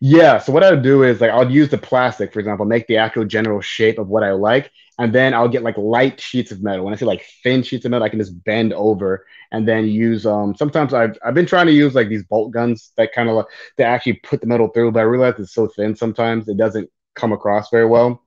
Yeah. 0.00 0.38
So 0.38 0.52
what 0.52 0.64
I 0.64 0.70
would 0.70 0.82
do 0.82 1.04
is 1.04 1.20
like 1.20 1.30
I'll 1.30 1.50
use 1.50 1.68
the 1.68 1.78
plastic, 1.78 2.32
for 2.32 2.40
example, 2.40 2.66
make 2.66 2.86
the 2.88 2.96
actual 2.96 3.24
general 3.24 3.60
shape 3.60 3.98
of 3.98 4.08
what 4.08 4.24
I 4.24 4.32
like, 4.32 4.70
and 4.98 5.12
then 5.12 5.34
I'll 5.34 5.48
get 5.48 5.62
like 5.62 5.76
light 5.76 6.20
sheets 6.20 6.50
of 6.50 6.62
metal. 6.62 6.84
When 6.84 6.94
I 6.94 6.96
say 6.96 7.06
like 7.06 7.24
thin 7.44 7.62
sheets 7.62 7.84
of 7.84 7.92
metal, 7.92 8.04
I 8.04 8.08
can 8.08 8.18
just 8.18 8.42
bend 8.44 8.72
over 8.72 9.24
and 9.52 9.66
then 9.66 9.86
use. 9.86 10.26
Um, 10.26 10.56
sometimes 10.56 10.92
I've 10.92 11.16
I've 11.24 11.34
been 11.34 11.46
trying 11.46 11.66
to 11.66 11.72
use 11.72 11.94
like 11.94 12.08
these 12.08 12.24
bolt 12.24 12.50
guns 12.50 12.90
that 12.96 13.12
kind 13.12 13.28
of 13.28 13.36
like, 13.36 13.46
that 13.76 13.84
actually 13.84 14.14
put 14.14 14.40
the 14.40 14.46
metal 14.48 14.68
through, 14.68 14.90
but 14.90 15.00
I 15.00 15.04
realize 15.04 15.34
it's 15.38 15.54
so 15.54 15.68
thin 15.68 15.94
sometimes 15.94 16.48
it 16.48 16.56
doesn't 16.56 16.90
come 17.14 17.32
across 17.32 17.70
very 17.70 17.86
well. 17.86 18.24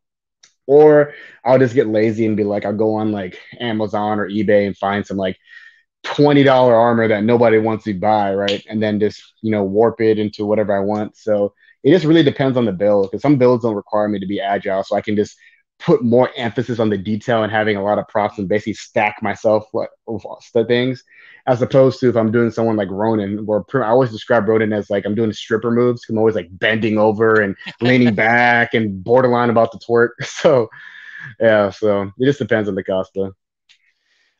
Or 0.67 1.13
I'll 1.43 1.59
just 1.59 1.75
get 1.75 1.87
lazy 1.87 2.25
and 2.25 2.37
be 2.37 2.43
like, 2.43 2.65
I'll 2.65 2.73
go 2.73 2.95
on 2.95 3.11
like 3.11 3.39
Amazon 3.59 4.19
or 4.19 4.29
eBay 4.29 4.65
and 4.67 4.77
find 4.77 5.05
some 5.05 5.17
like 5.17 5.37
$20 6.03 6.75
armor 6.75 7.07
that 7.07 7.23
nobody 7.23 7.57
wants 7.57 7.85
to 7.85 7.93
buy, 7.93 8.33
right? 8.33 8.63
And 8.69 8.81
then 8.81 8.99
just, 8.99 9.21
you 9.41 9.51
know, 9.51 9.63
warp 9.63 10.01
it 10.01 10.19
into 10.19 10.45
whatever 10.45 10.75
I 10.75 10.79
want. 10.81 11.17
So 11.17 11.53
it 11.83 11.91
just 11.91 12.05
really 12.05 12.23
depends 12.23 12.57
on 12.57 12.65
the 12.65 12.71
build 12.71 13.11
because 13.11 13.21
some 13.21 13.37
builds 13.37 13.63
don't 13.63 13.75
require 13.75 14.07
me 14.07 14.19
to 14.19 14.27
be 14.27 14.41
agile. 14.41 14.83
So 14.83 14.95
I 14.95 15.01
can 15.01 15.15
just 15.15 15.37
put 15.79 16.03
more 16.03 16.31
emphasis 16.37 16.79
on 16.79 16.89
the 16.89 16.97
detail 16.97 17.43
and 17.43 17.51
having 17.51 17.77
a 17.77 17.83
lot 17.83 17.99
of 17.99 18.07
props 18.07 18.37
and 18.37 18.47
basically 18.47 18.73
stack 18.73 19.21
myself 19.21 19.65
with 19.73 19.89
the 20.53 20.65
things 20.65 21.03
as 21.47 21.61
opposed 21.61 21.99
to 21.99 22.09
if 22.09 22.15
I'm 22.15 22.31
doing 22.31 22.49
someone 22.49 22.75
like 22.75 22.89
Ronin, 22.89 23.45
where 23.45 23.63
I 23.75 23.89
always 23.89 24.11
describe 24.11 24.47
Ronin 24.47 24.73
as 24.73 24.89
like 24.89 25.05
I'm 25.05 25.15
doing 25.15 25.31
stripper 25.31 25.69
moves. 25.71 26.05
I'm 26.09 26.17
always 26.17 26.35
like 26.35 26.47
bending 26.51 26.97
over 26.97 27.41
and 27.41 27.55
leaning 27.81 28.15
back 28.15 28.73
and 28.73 29.03
borderline 29.03 29.49
about 29.49 29.71
to 29.71 29.77
twerk. 29.77 30.09
So, 30.25 30.69
yeah, 31.39 31.71
so 31.71 32.03
it 32.19 32.25
just 32.25 32.39
depends 32.39 32.69
on 32.69 32.75
the 32.75 32.83
cosplay. 32.83 33.31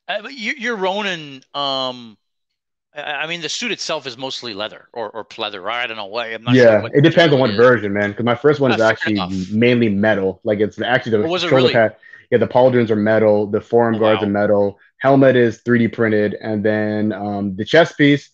Uh, 0.07 0.21
but 0.21 0.33
you, 0.33 0.73
are 0.73 0.75
Ronin. 0.75 1.43
Um, 1.53 2.17
I 2.95 3.27
mean, 3.27 3.41
the 3.41 3.49
suit 3.49 3.71
itself 3.71 4.05
is 4.07 4.17
mostly 4.17 4.53
leather 4.53 4.89
or, 4.93 5.09
or 5.11 5.25
pleather. 5.25 5.69
I 5.71 5.87
don't 5.87 5.97
know 5.97 6.05
what. 6.05 6.27
I'm 6.27 6.43
not 6.43 6.57
yeah, 6.57 6.57
sure 6.57 6.83
it 6.93 7.01
depends 7.01 7.33
on 7.33 7.39
what 7.39 7.51
is. 7.51 7.55
version, 7.55 7.93
man. 7.93 8.11
Because 8.11 8.25
my 8.25 8.35
first 8.35 8.59
one 8.59 8.71
is 8.71 8.79
actually 8.79 9.21
enough. 9.21 9.51
mainly 9.51 9.89
metal. 9.89 10.41
Like 10.43 10.59
it's 10.59 10.79
actually 10.81 11.23
the 11.23 11.29
shoulder 11.39 11.69
really? 11.69 11.69
pad. 11.69 11.95
Yeah, 12.31 12.37
the 12.39 12.47
pauldrons 12.47 12.89
are 12.89 12.95
metal. 12.95 13.47
The 13.47 13.61
forearm 13.61 13.97
Oh, 13.97 13.99
guards 13.99 14.23
are 14.23 14.27
metal. 14.27 14.79
Helmet 14.99 15.35
is 15.35 15.61
3D 15.61 15.87
printed, 15.87 16.35
and 16.41 16.63
then 16.63 17.13
um, 17.13 17.55
the 17.55 17.65
chest 17.65 17.97
piece. 17.97 18.29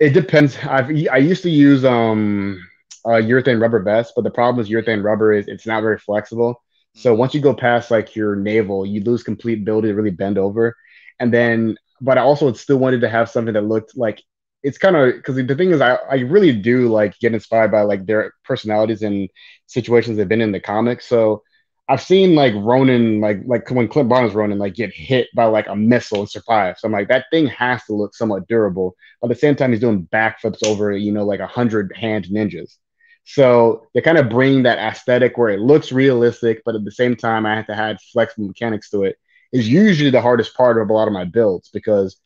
It 0.00 0.10
depends. 0.10 0.56
I've 0.62 0.90
I 1.10 1.18
used 1.18 1.42
to 1.44 1.50
use 1.50 1.84
um 1.84 2.60
uh, 3.04 3.10
urethane 3.20 3.60
rubber 3.60 3.82
vest, 3.82 4.12
but 4.16 4.24
the 4.24 4.30
problem 4.30 4.56
with 4.58 4.68
urethane 4.68 5.04
rubber 5.04 5.32
is 5.32 5.48
it's 5.48 5.66
not 5.66 5.82
very 5.82 5.98
flexible. 5.98 6.62
So 6.94 7.14
Mhm. 7.14 7.14
once 7.14 7.34
you 7.34 7.40
go 7.40 7.54
past 7.54 7.90
like 7.90 8.16
your 8.16 8.36
navel, 8.36 8.86
you 8.86 9.02
lose 9.02 9.22
complete 9.22 9.60
ability 9.62 9.88
to 9.88 9.94
really 9.94 10.10
bend 10.10 10.38
over. 10.38 10.76
And 11.20 11.32
then, 11.32 11.76
but 12.04 12.18
I 12.18 12.22
also 12.22 12.52
still 12.52 12.78
wanted 12.78 13.00
to 13.02 13.08
have 13.08 13.30
something 13.30 13.54
that 13.54 13.64
looked 13.64 13.96
like 13.96 14.22
it's 14.62 14.78
kind 14.78 14.96
of 14.96 15.14
because 15.14 15.36
the 15.36 15.54
thing 15.54 15.72
is, 15.72 15.80
I, 15.80 15.96
I 16.10 16.14
really 16.20 16.52
do 16.52 16.88
like 16.88 17.18
get 17.20 17.34
inspired 17.34 17.70
by 17.70 17.82
like 17.82 18.06
their 18.06 18.32
personalities 18.44 19.02
and 19.02 19.28
situations 19.66 20.16
they've 20.16 20.28
been 20.28 20.40
in 20.40 20.52
the 20.52 20.60
comics. 20.60 21.06
So 21.06 21.42
I've 21.88 22.00
seen 22.02 22.34
like 22.34 22.54
Ronin, 22.56 23.20
like 23.20 23.40
like 23.46 23.70
when 23.70 23.88
Clint 23.88 24.08
Barton's 24.08 24.34
Ronin, 24.34 24.58
like 24.58 24.74
get 24.74 24.92
hit 24.94 25.28
by 25.34 25.44
like 25.46 25.68
a 25.68 25.76
missile 25.76 26.20
and 26.20 26.30
survive. 26.30 26.78
So 26.78 26.86
I'm 26.86 26.92
like, 26.92 27.08
that 27.08 27.26
thing 27.30 27.46
has 27.48 27.84
to 27.84 27.94
look 27.94 28.14
somewhat 28.14 28.48
durable. 28.48 28.96
But 29.20 29.30
at 29.30 29.36
the 29.36 29.40
same 29.40 29.54
time, 29.56 29.70
he's 29.72 29.80
doing 29.80 30.08
backflips 30.12 30.66
over, 30.66 30.92
you 30.92 31.12
know, 31.12 31.24
like 31.26 31.40
a 31.40 31.46
hundred 31.46 31.92
hand 31.94 32.26
ninjas. 32.26 32.76
So 33.24 33.86
they 33.94 34.00
kind 34.02 34.18
of 34.18 34.28
bring 34.30 34.62
that 34.64 34.78
aesthetic 34.78 35.36
where 35.38 35.50
it 35.50 35.60
looks 35.60 35.92
realistic, 35.92 36.62
but 36.64 36.74
at 36.74 36.84
the 36.84 36.90
same 36.90 37.16
time, 37.16 37.46
I 37.46 37.56
have 37.56 37.66
to 37.66 37.74
add 37.74 37.98
flexible 38.12 38.48
mechanics 38.48 38.90
to 38.90 39.04
it. 39.04 39.16
Is 39.52 39.68
usually 39.68 40.10
the 40.10 40.20
hardest 40.20 40.54
part 40.56 40.80
of 40.80 40.90
a 40.90 40.92
lot 40.92 41.06
of 41.08 41.14
my 41.14 41.24
builds 41.24 41.70
because 41.70 42.16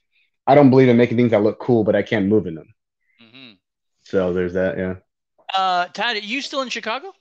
I 0.47 0.55
don't 0.55 0.71
believe 0.71 0.89
in 0.89 0.97
making 0.97 1.17
things 1.19 1.33
that 1.33 1.43
look 1.43 1.59
cool, 1.59 1.85
but 1.85 1.95
I 1.95 2.03
can't 2.03 2.27
move 2.27 2.47
in 2.47 2.55
them. 2.55 2.75
Mhm. 3.23 3.59
So 4.03 4.33
there's 4.33 4.55
that. 4.55 4.79
Yeah. 4.79 4.95
Uh, 5.55 5.87
Todd, 5.89 6.17
are 6.17 6.21
you 6.21 6.41
still 6.41 6.63
in 6.63 6.69
Chicago? 6.69 7.13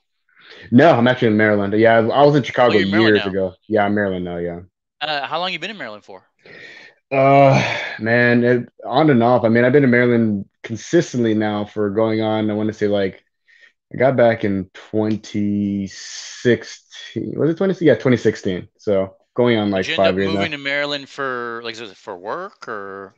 No, 0.71 0.91
I'm 0.91 1.07
actually 1.07 1.29
in 1.29 1.37
Maryland. 1.37 1.73
Yeah, 1.73 1.97
I 1.97 2.23
was 2.23 2.35
in 2.35 2.43
Chicago 2.43 2.75
Oh, 2.75 2.79
in 2.79 2.87
years 2.87 3.25
now. 3.25 3.31
ago. 3.31 3.53
Yeah, 3.67 3.85
I'm 3.85 3.95
Maryland 3.95 4.23
now. 4.25 4.37
Yeah. 4.37 4.59
Uh, 5.01 5.25
how 5.27 5.39
long 5.39 5.51
you 5.51 5.59
been 5.59 5.71
in 5.71 5.77
Maryland 5.77 6.03
for? 6.05 6.23
Uh, 7.11 7.77
man, 7.99 8.43
it, 8.43 8.69
on 8.85 9.09
and 9.09 9.23
off. 9.23 9.43
I 9.43 9.49
mean, 9.49 9.65
I've 9.65 9.71
been 9.71 9.83
in 9.83 9.89
Maryland 9.91 10.45
consistently 10.63 11.33
now 11.33 11.65
for 11.65 11.89
going 11.89 12.21
on. 12.21 12.49
I 12.49 12.53
want 12.53 12.67
to 12.67 12.73
say 12.73 12.87
like 12.87 13.23
I 13.93 13.97
got 13.97 14.15
back 14.17 14.43
in 14.43 14.69
2016. 14.73 17.39
Was 17.39 17.49
it 17.51 17.57
20? 17.57 17.85
Yeah, 17.85 17.93
2016. 17.95 18.67
So 18.77 19.15
going 19.37 19.57
on 19.59 19.71
like 19.71 19.85
Did 19.85 19.87
you 19.87 19.93
end 19.95 20.05
up 20.05 20.15
five 20.15 20.17
years 20.17 20.33
now. 20.33 20.35
moving 20.35 20.51
to 20.51 20.57
Maryland 20.57 21.09
for 21.09 21.61
like 21.63 21.75
for 21.77 22.17
work 22.17 22.67
or? 22.67 23.15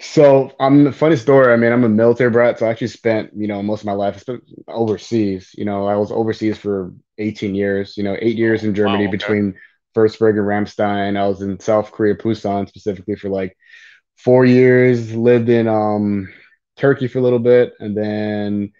So 0.00 0.52
I'm 0.58 0.86
a 0.86 0.92
funny 0.92 1.16
story. 1.16 1.52
I 1.52 1.56
mean, 1.56 1.72
I'm 1.72 1.84
a 1.84 1.88
military 1.88 2.30
brat, 2.30 2.58
so 2.58 2.66
I 2.66 2.70
actually 2.70 2.88
spent, 2.88 3.30
you 3.36 3.46
know, 3.46 3.62
most 3.62 3.80
of 3.80 3.86
my 3.86 3.92
life 3.92 4.24
overseas. 4.68 5.50
You 5.56 5.66
know, 5.66 5.86
I 5.86 5.96
was 5.96 6.10
overseas 6.10 6.56
for 6.58 6.94
18 7.18 7.54
years, 7.54 7.96
you 7.96 8.04
know, 8.04 8.16
eight 8.20 8.36
years 8.38 8.64
in 8.64 8.74
Germany 8.74 9.06
Wow, 9.06 9.12
okay. 9.14 9.16
between 9.18 9.54
Würzburg 9.96 10.38
and 10.38 10.46
Ramstein. 10.48 11.16
I 11.18 11.28
was 11.28 11.42
in 11.42 11.60
South 11.60 11.92
Korea, 11.92 12.14
Busan 12.16 12.68
specifically 12.68 13.16
for 13.16 13.28
like 13.28 13.56
four 14.18 14.46
years, 14.46 15.14
lived 15.14 15.48
in 15.50 15.68
um 15.68 16.28
Turkey 16.76 17.08
for 17.08 17.18
a 17.18 17.22
little 17.22 17.40
bit, 17.40 17.74
and 17.80 17.96
then 17.96 18.72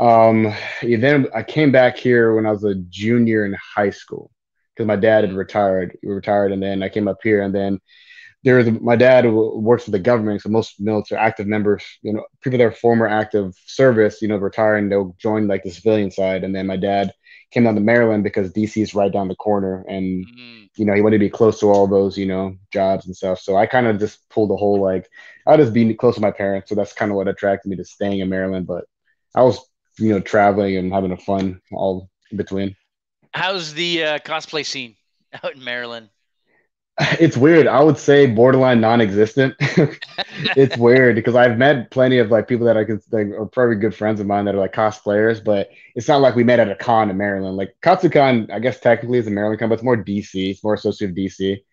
um 0.00 0.46
yeah, 0.82 0.98
then 0.98 1.28
I 1.34 1.42
came 1.44 1.72
back 1.72 1.98
here 1.98 2.34
when 2.34 2.46
I 2.46 2.52
was 2.52 2.64
a 2.64 2.74
junior 2.76 3.46
in 3.46 3.56
high 3.76 3.90
school 3.90 4.30
because 4.74 4.86
my 4.86 4.96
dad 4.96 5.24
had 5.24 5.34
retired. 5.34 5.96
He 6.02 6.08
retired, 6.08 6.52
and 6.52 6.62
then 6.62 6.82
I 6.82 6.88
came 6.88 7.08
up 7.08 7.18
here, 7.22 7.42
and 7.42 7.54
then 7.54 7.80
there 8.44 8.56
was 8.56 8.70
my 8.70 8.96
dad 8.96 9.26
works 9.26 9.84
for 9.84 9.90
the 9.90 9.98
government, 9.98 10.42
so 10.42 10.48
most 10.50 10.80
military 10.80 11.20
active 11.20 11.46
members, 11.46 11.84
you 12.02 12.12
know, 12.12 12.24
people 12.42 12.58
that 12.58 12.64
are 12.64 12.72
former 12.72 13.06
active 13.06 13.54
service, 13.66 14.20
you 14.22 14.28
know, 14.28 14.36
retire 14.36 14.76
and 14.76 14.90
they'll 14.92 15.14
join 15.18 15.48
like 15.48 15.62
the 15.62 15.70
civilian 15.70 16.10
side. 16.10 16.44
And 16.44 16.54
then 16.54 16.66
my 16.66 16.76
dad 16.76 17.12
came 17.52 17.64
down 17.64 17.74
to 17.74 17.80
Maryland 17.80 18.22
because 18.24 18.52
DC 18.52 18.82
is 18.82 18.94
right 18.94 19.12
down 19.12 19.28
the 19.28 19.34
corner, 19.36 19.84
and 19.88 20.26
Mhm. 20.26 20.70
you 20.76 20.84
know 20.84 20.94
he 20.94 21.00
wanted 21.02 21.16
to 21.18 21.24
be 21.24 21.30
close 21.30 21.60
to 21.60 21.66
all 21.70 21.86
those 21.86 22.18
you 22.18 22.26
know 22.26 22.56
jobs 22.72 23.06
and 23.06 23.16
stuff. 23.16 23.40
So 23.40 23.56
I 23.56 23.66
kind 23.66 23.86
of 23.86 23.98
just 23.98 24.28
pulled 24.30 24.50
the 24.50 24.56
whole 24.56 24.80
like 24.80 25.08
I'll 25.46 25.56
just 25.56 25.72
be 25.72 25.94
close 25.94 26.16
to 26.16 26.20
my 26.20 26.30
parents. 26.32 26.68
So 26.68 26.74
that's 26.74 26.92
kind 26.92 27.10
of 27.10 27.16
what 27.16 27.28
attracted 27.28 27.68
me 27.70 27.76
to 27.76 27.84
staying 27.84 28.20
in 28.20 28.28
Maryland. 28.28 28.66
But 28.66 28.84
I 29.34 29.42
was 29.42 29.58
you 29.98 30.10
know 30.10 30.20
traveling 30.20 30.76
and 30.76 30.92
having 30.92 31.12
a 31.12 31.16
fun 31.16 31.60
all 31.72 32.10
in 32.30 32.36
between. 32.36 32.76
How's 33.34 33.74
the 33.74 34.04
uh, 34.04 34.18
cosplay 34.20 34.64
scene 34.64 34.94
out 35.42 35.56
in 35.56 35.64
Maryland? 35.64 36.08
It's 37.18 37.36
weird. 37.36 37.66
I 37.66 37.82
would 37.82 37.98
say 37.98 38.26
borderline 38.26 38.80
non-existent. 38.80 39.56
it's 40.56 40.76
weird 40.76 41.16
because 41.16 41.34
I've 41.34 41.58
met 41.58 41.90
plenty 41.90 42.18
of 42.18 42.30
like 42.30 42.46
people 42.46 42.66
that 42.66 42.76
I 42.76 42.84
can 42.84 43.00
like 43.10 43.26
are 43.26 43.46
probably 43.46 43.74
good 43.74 43.96
friends 43.96 44.20
of 44.20 44.28
mine 44.28 44.44
that 44.44 44.54
are 44.54 44.60
like 44.60 44.72
cosplayers, 44.72 45.42
but 45.42 45.70
it's 45.96 46.06
not 46.06 46.20
like 46.20 46.36
we 46.36 46.44
met 46.44 46.60
at 46.60 46.70
a 46.70 46.76
con 46.76 47.10
in 47.10 47.16
Maryland. 47.16 47.56
Like 47.56 47.74
Katsucon, 47.82 48.52
I 48.52 48.60
guess 48.60 48.78
technically 48.78 49.18
is 49.18 49.26
a 49.26 49.32
Maryland 49.32 49.58
con, 49.58 49.68
but 49.68 49.74
it's 49.74 49.82
more 49.82 49.96
DC. 49.96 50.50
It's 50.50 50.62
more 50.62 50.74
associated 50.74 51.16
with 51.16 51.32
DC. 51.32 51.64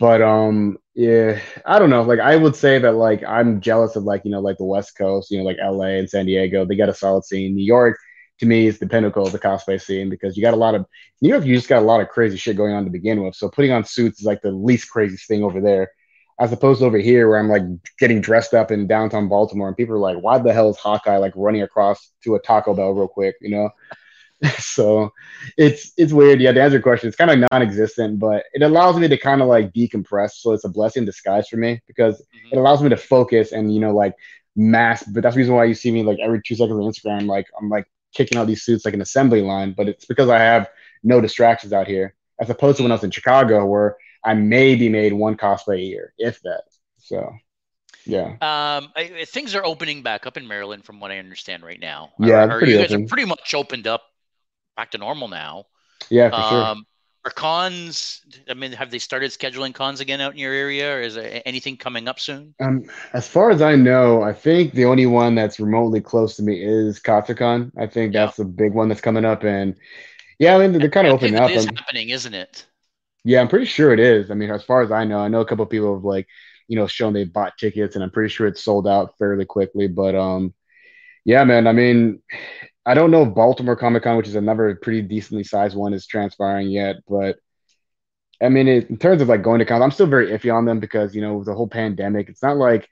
But 0.00 0.20
um, 0.20 0.78
yeah, 0.94 1.38
I 1.64 1.78
don't 1.78 1.90
know. 1.90 2.02
Like 2.02 2.18
I 2.18 2.34
would 2.34 2.56
say 2.56 2.80
that 2.80 2.96
like 2.96 3.22
I'm 3.22 3.60
jealous 3.60 3.94
of 3.94 4.02
like 4.02 4.24
you 4.24 4.32
know 4.32 4.40
like 4.40 4.58
the 4.58 4.64
West 4.64 4.98
Coast, 4.98 5.30
you 5.30 5.38
know 5.38 5.44
like 5.44 5.58
LA 5.62 5.98
and 5.98 6.10
San 6.10 6.26
Diego. 6.26 6.64
They 6.64 6.74
got 6.74 6.88
a 6.88 6.94
solid 6.94 7.24
scene. 7.24 7.54
New 7.54 7.64
York 7.64 7.96
to 8.40 8.46
me 8.46 8.66
is 8.66 8.78
the 8.78 8.86
pinnacle 8.86 9.24
of 9.26 9.32
the 9.32 9.38
cosplay 9.38 9.80
scene 9.80 10.10
because 10.10 10.36
you 10.36 10.42
got 10.42 10.54
a 10.54 10.58
lot 10.58 10.74
of 10.74 10.86
New 11.20 11.28
York. 11.28 11.44
You 11.44 11.54
just 11.54 11.68
got 11.68 11.82
a 11.82 11.86
lot 11.86 12.00
of 12.00 12.08
crazy 12.08 12.36
shit 12.36 12.56
going 12.56 12.74
on 12.74 12.84
to 12.84 12.90
begin 12.90 13.22
with. 13.22 13.34
So 13.36 13.48
putting 13.48 13.72
on 13.72 13.84
suits 13.84 14.20
is 14.20 14.26
like 14.26 14.42
the 14.42 14.50
least 14.50 14.90
craziest 14.90 15.28
thing 15.28 15.44
over 15.44 15.60
there, 15.60 15.90
as 16.40 16.52
opposed 16.52 16.80
to 16.80 16.86
over 16.86 16.98
here 16.98 17.28
where 17.28 17.38
I'm 17.38 17.48
like 17.48 17.62
getting 17.98 18.20
dressed 18.20 18.52
up 18.54 18.70
in 18.70 18.86
downtown 18.86 19.28
Baltimore 19.28 19.68
and 19.68 19.76
people 19.76 19.94
are 19.94 19.98
like, 19.98 20.18
"Why 20.22 20.38
the 20.38 20.52
hell 20.52 20.70
is 20.70 20.76
Hawkeye 20.78 21.18
like 21.18 21.32
running 21.36 21.62
across 21.62 22.10
to 22.24 22.34
a 22.34 22.40
Taco 22.40 22.74
Bell 22.74 22.92
real 22.92 23.08
quick?" 23.08 23.36
You 23.40 23.50
know. 23.50 23.70
so 24.58 25.12
it's 25.56 25.92
it's 25.96 26.12
weird. 26.12 26.40
Yeah, 26.40 26.52
to 26.52 26.60
answer 26.60 26.74
your 26.74 26.82
question, 26.82 27.08
it's 27.08 27.16
kind 27.16 27.30
of 27.30 27.48
non-existent, 27.52 28.18
but 28.18 28.44
it 28.52 28.62
allows 28.62 28.96
me 28.98 29.08
to 29.08 29.16
kind 29.16 29.40
of 29.42 29.48
like 29.48 29.72
decompress. 29.72 30.32
So 30.32 30.52
it's 30.52 30.64
a 30.64 30.68
blessing 30.68 31.02
in 31.02 31.06
disguise 31.06 31.48
for 31.48 31.56
me 31.56 31.80
because 31.86 32.20
Mhm. 32.20 32.52
it 32.52 32.58
allows 32.58 32.82
me 32.82 32.88
to 32.88 32.96
focus 32.96 33.52
and 33.52 33.72
you 33.72 33.80
know 33.80 33.94
like 33.94 34.14
mass. 34.56 35.04
But 35.04 35.22
that's 35.22 35.34
the 35.34 35.38
reason 35.38 35.54
why 35.54 35.64
you 35.64 35.74
see 35.74 35.90
me 35.92 36.02
like 36.02 36.18
every 36.20 36.42
two 36.44 36.56
seconds 36.56 36.78
on 36.78 36.82
Instagram, 36.90 37.26
like 37.26 37.46
I'm 37.58 37.68
like 37.68 37.86
kicking 38.14 38.38
out 38.38 38.46
these 38.46 38.62
suits 38.62 38.84
like 38.84 38.94
an 38.94 39.00
assembly 39.02 39.42
line. 39.42 39.72
But 39.76 39.88
it's 39.88 40.06
because 40.06 40.28
I 40.28 40.38
have 40.38 40.68
no 41.02 41.20
distractions 41.20 41.72
out 41.72 41.86
here, 41.86 42.14
as 42.40 42.48
opposed 42.50 42.78
to 42.78 42.82
when 42.82 42.92
I 42.92 42.94
was 42.94 43.04
in 43.04 43.10
Chicago, 43.10 43.66
where 43.66 43.96
I 44.24 44.34
maybe 44.34 44.88
made 44.88 45.12
one 45.12 45.36
cosplay 45.36 45.76
a 45.78 45.82
year, 45.82 46.14
if 46.18 46.40
that. 46.42 46.62
So 46.98 47.34
yeah, 48.06 48.28
Um, 48.40 48.92
I, 48.96 49.24
things 49.28 49.54
are 49.54 49.64
opening 49.64 50.02
back 50.02 50.26
up 50.26 50.36
in 50.36 50.46
Maryland, 50.46 50.84
from 50.84 51.00
what 51.00 51.10
I 51.10 51.18
understand 51.18 51.62
right 51.64 51.80
now. 51.80 52.12
Yeah, 52.18 52.44
Are- 52.44 52.50
are 52.60 52.64
you 52.64 52.78
guys 52.78 52.92
open. 52.92 53.04
are 53.04 53.08
pretty 53.08 53.24
much 53.26 53.54
opened 53.54 53.86
up 53.86 54.02
back 54.76 54.90
to 54.92 54.98
normal 54.98 55.28
now. 55.28 55.66
yeah, 56.10 56.28
for 56.30 56.48
sure. 56.48 56.84
Are 57.24 57.30
cons? 57.30 58.20
I 58.50 58.54
mean, 58.54 58.72
have 58.72 58.90
they 58.90 58.98
started 58.98 59.30
scheduling 59.30 59.74
cons 59.74 60.00
again 60.00 60.20
out 60.20 60.32
in 60.32 60.38
your 60.38 60.52
area, 60.52 60.94
or 60.94 61.00
is 61.00 61.14
there 61.14 61.40
anything 61.46 61.76
coming 61.78 62.06
up 62.06 62.20
soon? 62.20 62.54
Um, 62.60 62.84
as 63.14 63.26
far 63.26 63.50
as 63.50 63.62
I 63.62 63.76
know, 63.76 64.22
I 64.22 64.34
think 64.34 64.74
the 64.74 64.84
only 64.84 65.06
one 65.06 65.34
that's 65.34 65.58
remotely 65.58 66.02
close 66.02 66.36
to 66.36 66.42
me 66.42 66.62
is 66.62 67.00
Katsucon. 67.00 67.72
I 67.78 67.86
think 67.86 68.12
Yeah. 68.12 68.26
that's 68.26 68.36
the 68.36 68.44
big 68.44 68.74
one 68.74 68.88
that's 68.90 69.00
coming 69.00 69.24
up, 69.24 69.42
and 69.42 69.74
yeah, 70.38 70.54
I 70.54 70.58
mean 70.58 70.78
they're 70.78 70.90
kind 70.90 71.06
of 71.06 71.14
opening 71.14 71.36
up. 71.36 71.50
It 71.50 71.56
is 71.56 71.66
I'm- 71.66 71.76
happening, 71.76 72.10
isn't 72.10 72.34
it? 72.34 72.66
yeah, 73.24 73.40
I'm 73.40 73.48
pretty 73.48 73.64
sure 73.66 73.92
it 73.94 74.00
is. 74.00 74.30
I 74.30 74.34
mean, 74.34 74.50
as 74.50 74.62
far 74.62 74.82
as 74.82 74.92
I 74.92 75.04
know, 75.04 75.18
I 75.18 75.28
know 75.28 75.40
a 75.40 75.46
couple 75.46 75.62
of 75.64 75.70
people 75.70 75.94
have 75.94 76.04
like, 76.04 76.26
you 76.68 76.76
know, 76.76 76.86
shown 76.86 77.14
they 77.14 77.24
bought 77.24 77.56
tickets, 77.56 77.94
and 77.94 78.04
I'm 78.04 78.10
pretty 78.10 78.28
sure 78.28 78.46
it's 78.46 78.62
sold 78.62 78.86
out 78.86 79.16
fairly 79.18 79.46
quickly. 79.46 79.88
But 79.88 80.14
um, 80.14 80.52
yeah, 81.24 81.42
man. 81.44 81.66
I 81.66 81.72
mean, 81.72 82.20
I 82.86 82.94
don't 82.94 83.10
know 83.10 83.22
if 83.22 83.34
Baltimore 83.34 83.76
Comic 83.76 84.02
Con, 84.02 84.16
which 84.16 84.28
is 84.28 84.34
another 84.34 84.74
pretty 84.76 85.02
decently 85.02 85.44
sized 85.44 85.76
one, 85.76 85.94
is 85.94 86.06
transpiring 86.06 86.68
yet, 86.68 86.96
but 87.08 87.38
I 88.42 88.48
mean, 88.48 88.68
it, 88.68 88.90
in 88.90 88.96
terms 88.98 89.22
of 89.22 89.28
like 89.28 89.42
going 89.42 89.60
to 89.60 89.64
cons, 89.64 89.82
I'm 89.82 89.90
still 89.90 90.06
very 90.06 90.28
iffy 90.28 90.52
on 90.54 90.64
them 90.64 90.80
because 90.80 91.14
you 91.14 91.22
know 91.22 91.36
with 91.36 91.46
the 91.46 91.54
whole 91.54 91.68
pandemic, 91.68 92.28
it's 92.28 92.42
not 92.42 92.56
like, 92.56 92.88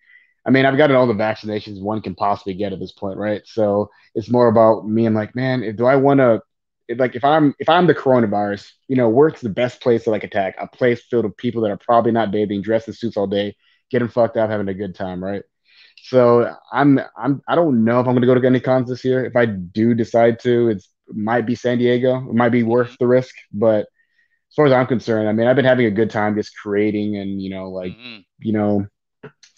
I 0.47 0.51
mean, 0.51 0.65
I've 0.67 0.77
gotten 0.77 0.97
all 0.97 1.07
the 1.07 1.15
vaccinations 1.15 1.81
one 1.83 2.01
can 2.03 2.15
possibly 2.15 2.55
get 2.55 2.73
at 2.73 2.81
this 2.81 2.93
point, 2.93 3.19
right? 3.19 3.43
So 3.47 3.91
it's 4.15 4.31
more 4.31 4.49
about 4.49 4.89
me. 4.89 5.07
I'm 5.07 5.15
like, 5.15 5.35
man, 5.35 5.63
if, 5.63 5.77
do 5.77 5.87
I 5.87 5.97
want 5.97 6.21
to, 6.21 6.43
like, 6.97 7.17
if 7.17 7.25
I'm 7.25 7.55
if 7.59 7.69
I'm 7.69 7.87
the 7.87 7.95
coronavirus, 7.95 8.71
you 8.89 8.97
know, 8.97 9.09
work's 9.09 9.41
the 9.41 9.49
best 9.49 9.81
place 9.81 10.05
to 10.05 10.11
like 10.11 10.25
attack 10.25 10.57
a 10.59 10.67
place 10.67 11.03
filled 11.03 11.25
with 11.25 11.37
people 11.37 11.63
that 11.63 11.71
are 11.71 11.77
probably 11.79 12.13
not 12.13 12.31
bathing, 12.33 12.63
dressed 12.63 12.89
in 12.89 12.95
suits 12.95 13.17
all 13.17 13.27
day, 13.27 13.57
getting 13.91 14.09
fucked 14.09 14.37
up, 14.37 14.51
having 14.51 14.69
a 14.69 14.75
good 14.75 14.95
time, 14.95 15.23
right? 15.23 15.43
So 16.03 16.53
I'm 16.73 17.01
I'm 17.17 17.41
I 17.47 17.55
don't 17.55 17.85
know 17.85 18.01
if 18.01 18.07
I'm 18.07 18.15
gonna 18.15 18.27
go 18.27 18.35
to 18.35 18.47
any 18.47 18.61
cons 18.61 18.89
this 18.89 19.05
year. 19.05 19.25
If 19.25 19.37
I 19.37 19.47
do 19.47 19.95
decide 19.95 20.41
to, 20.41 20.71
it 20.71 20.83
might 21.09 21.47
be 21.47 21.55
San 21.55 21.79
Diego. 21.79 22.17
It 22.29 22.35
might 22.35 22.51
be 22.51 22.65
worth 22.65 22.97
the 22.99 23.07
risk, 23.07 23.35
but 23.53 23.81
as 23.83 24.55
far 24.57 24.67
as 24.67 24.73
I'm 24.73 24.87
concerned, 24.87 25.29
I 25.29 25.33
mean, 25.33 25.47
I've 25.47 25.57
been 25.57 25.65
having 25.65 25.87
a 25.87 25.91
good 25.91 26.11
time 26.11 26.35
just 26.35 26.53
creating 26.61 27.17
and 27.17 27.41
you 27.41 27.51
know, 27.51 27.71
like 27.71 27.93
Mhm. 27.93 28.25
you 28.41 28.53
know, 28.53 28.87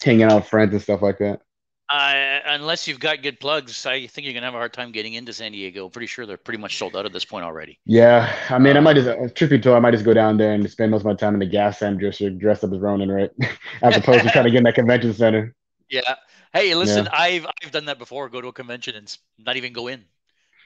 hanging 0.03 0.23
out 0.23 0.35
with 0.35 0.47
friends 0.47 0.73
and 0.73 0.81
stuff 0.81 1.01
like 1.01 1.17
that. 1.17 1.41
Uh, 1.87 2.39
unless 2.45 2.87
you've 2.87 2.99
got 2.99 3.21
good 3.21 3.39
plugs, 3.39 3.85
I 3.85 4.07
think 4.07 4.25
you're 4.25 4.33
gonna 4.33 4.47
have 4.47 4.55
a 4.55 4.57
hard 4.57 4.73
time 4.73 4.91
getting 4.91 5.13
into 5.13 5.33
San 5.33 5.51
Diego. 5.51 5.89
Pretty 5.89 6.07
sure 6.07 6.25
they're 6.25 6.37
pretty 6.37 6.59
much 6.59 6.77
sold 6.77 6.95
out 6.95 7.05
at 7.05 7.13
this 7.13 7.25
point 7.25 7.45
already. 7.45 7.79
Yeah, 7.85 8.33
I 8.49 8.57
mean, 8.57 8.75
I 8.75 8.79
might 8.79 8.95
just 8.95 9.07
uh, 9.07 9.27
truth 9.35 9.51
be 9.51 9.59
told, 9.59 9.77
I 9.77 9.79
might 9.79 9.91
just 9.91 10.05
go 10.05 10.13
down 10.13 10.37
there 10.37 10.53
and 10.53 10.69
spend 10.69 10.91
most 10.91 11.01
of 11.01 11.05
my 11.05 11.13
time 11.13 11.33
in 11.35 11.39
the 11.39 11.45
gas 11.45 11.79
center 11.79 12.11
just 12.11 12.39
dressed 12.39 12.63
up 12.63 12.73
as 12.73 12.79
Ronin, 12.79 13.11
right? 13.11 13.29
As 13.83 13.97
opposed 13.97 14.23
to 14.23 14.29
trying 14.29 14.45
to 14.45 14.51
get 14.51 14.59
in 14.59 14.63
that 14.63 14.75
convention 14.75 15.13
center. 15.13 15.53
Yeah. 15.89 16.15
Hey, 16.53 16.73
listen, 16.75 17.05
yeah. 17.05 17.11
I've 17.13 17.45
I've 17.63 17.71
done 17.71 17.85
that 17.85 17.99
before. 17.99 18.29
Go 18.29 18.41
to 18.41 18.47
a 18.47 18.53
convention 18.53 18.95
and 18.95 19.17
not 19.37 19.55
even 19.55 19.73
go 19.73 19.87
in. 19.87 20.03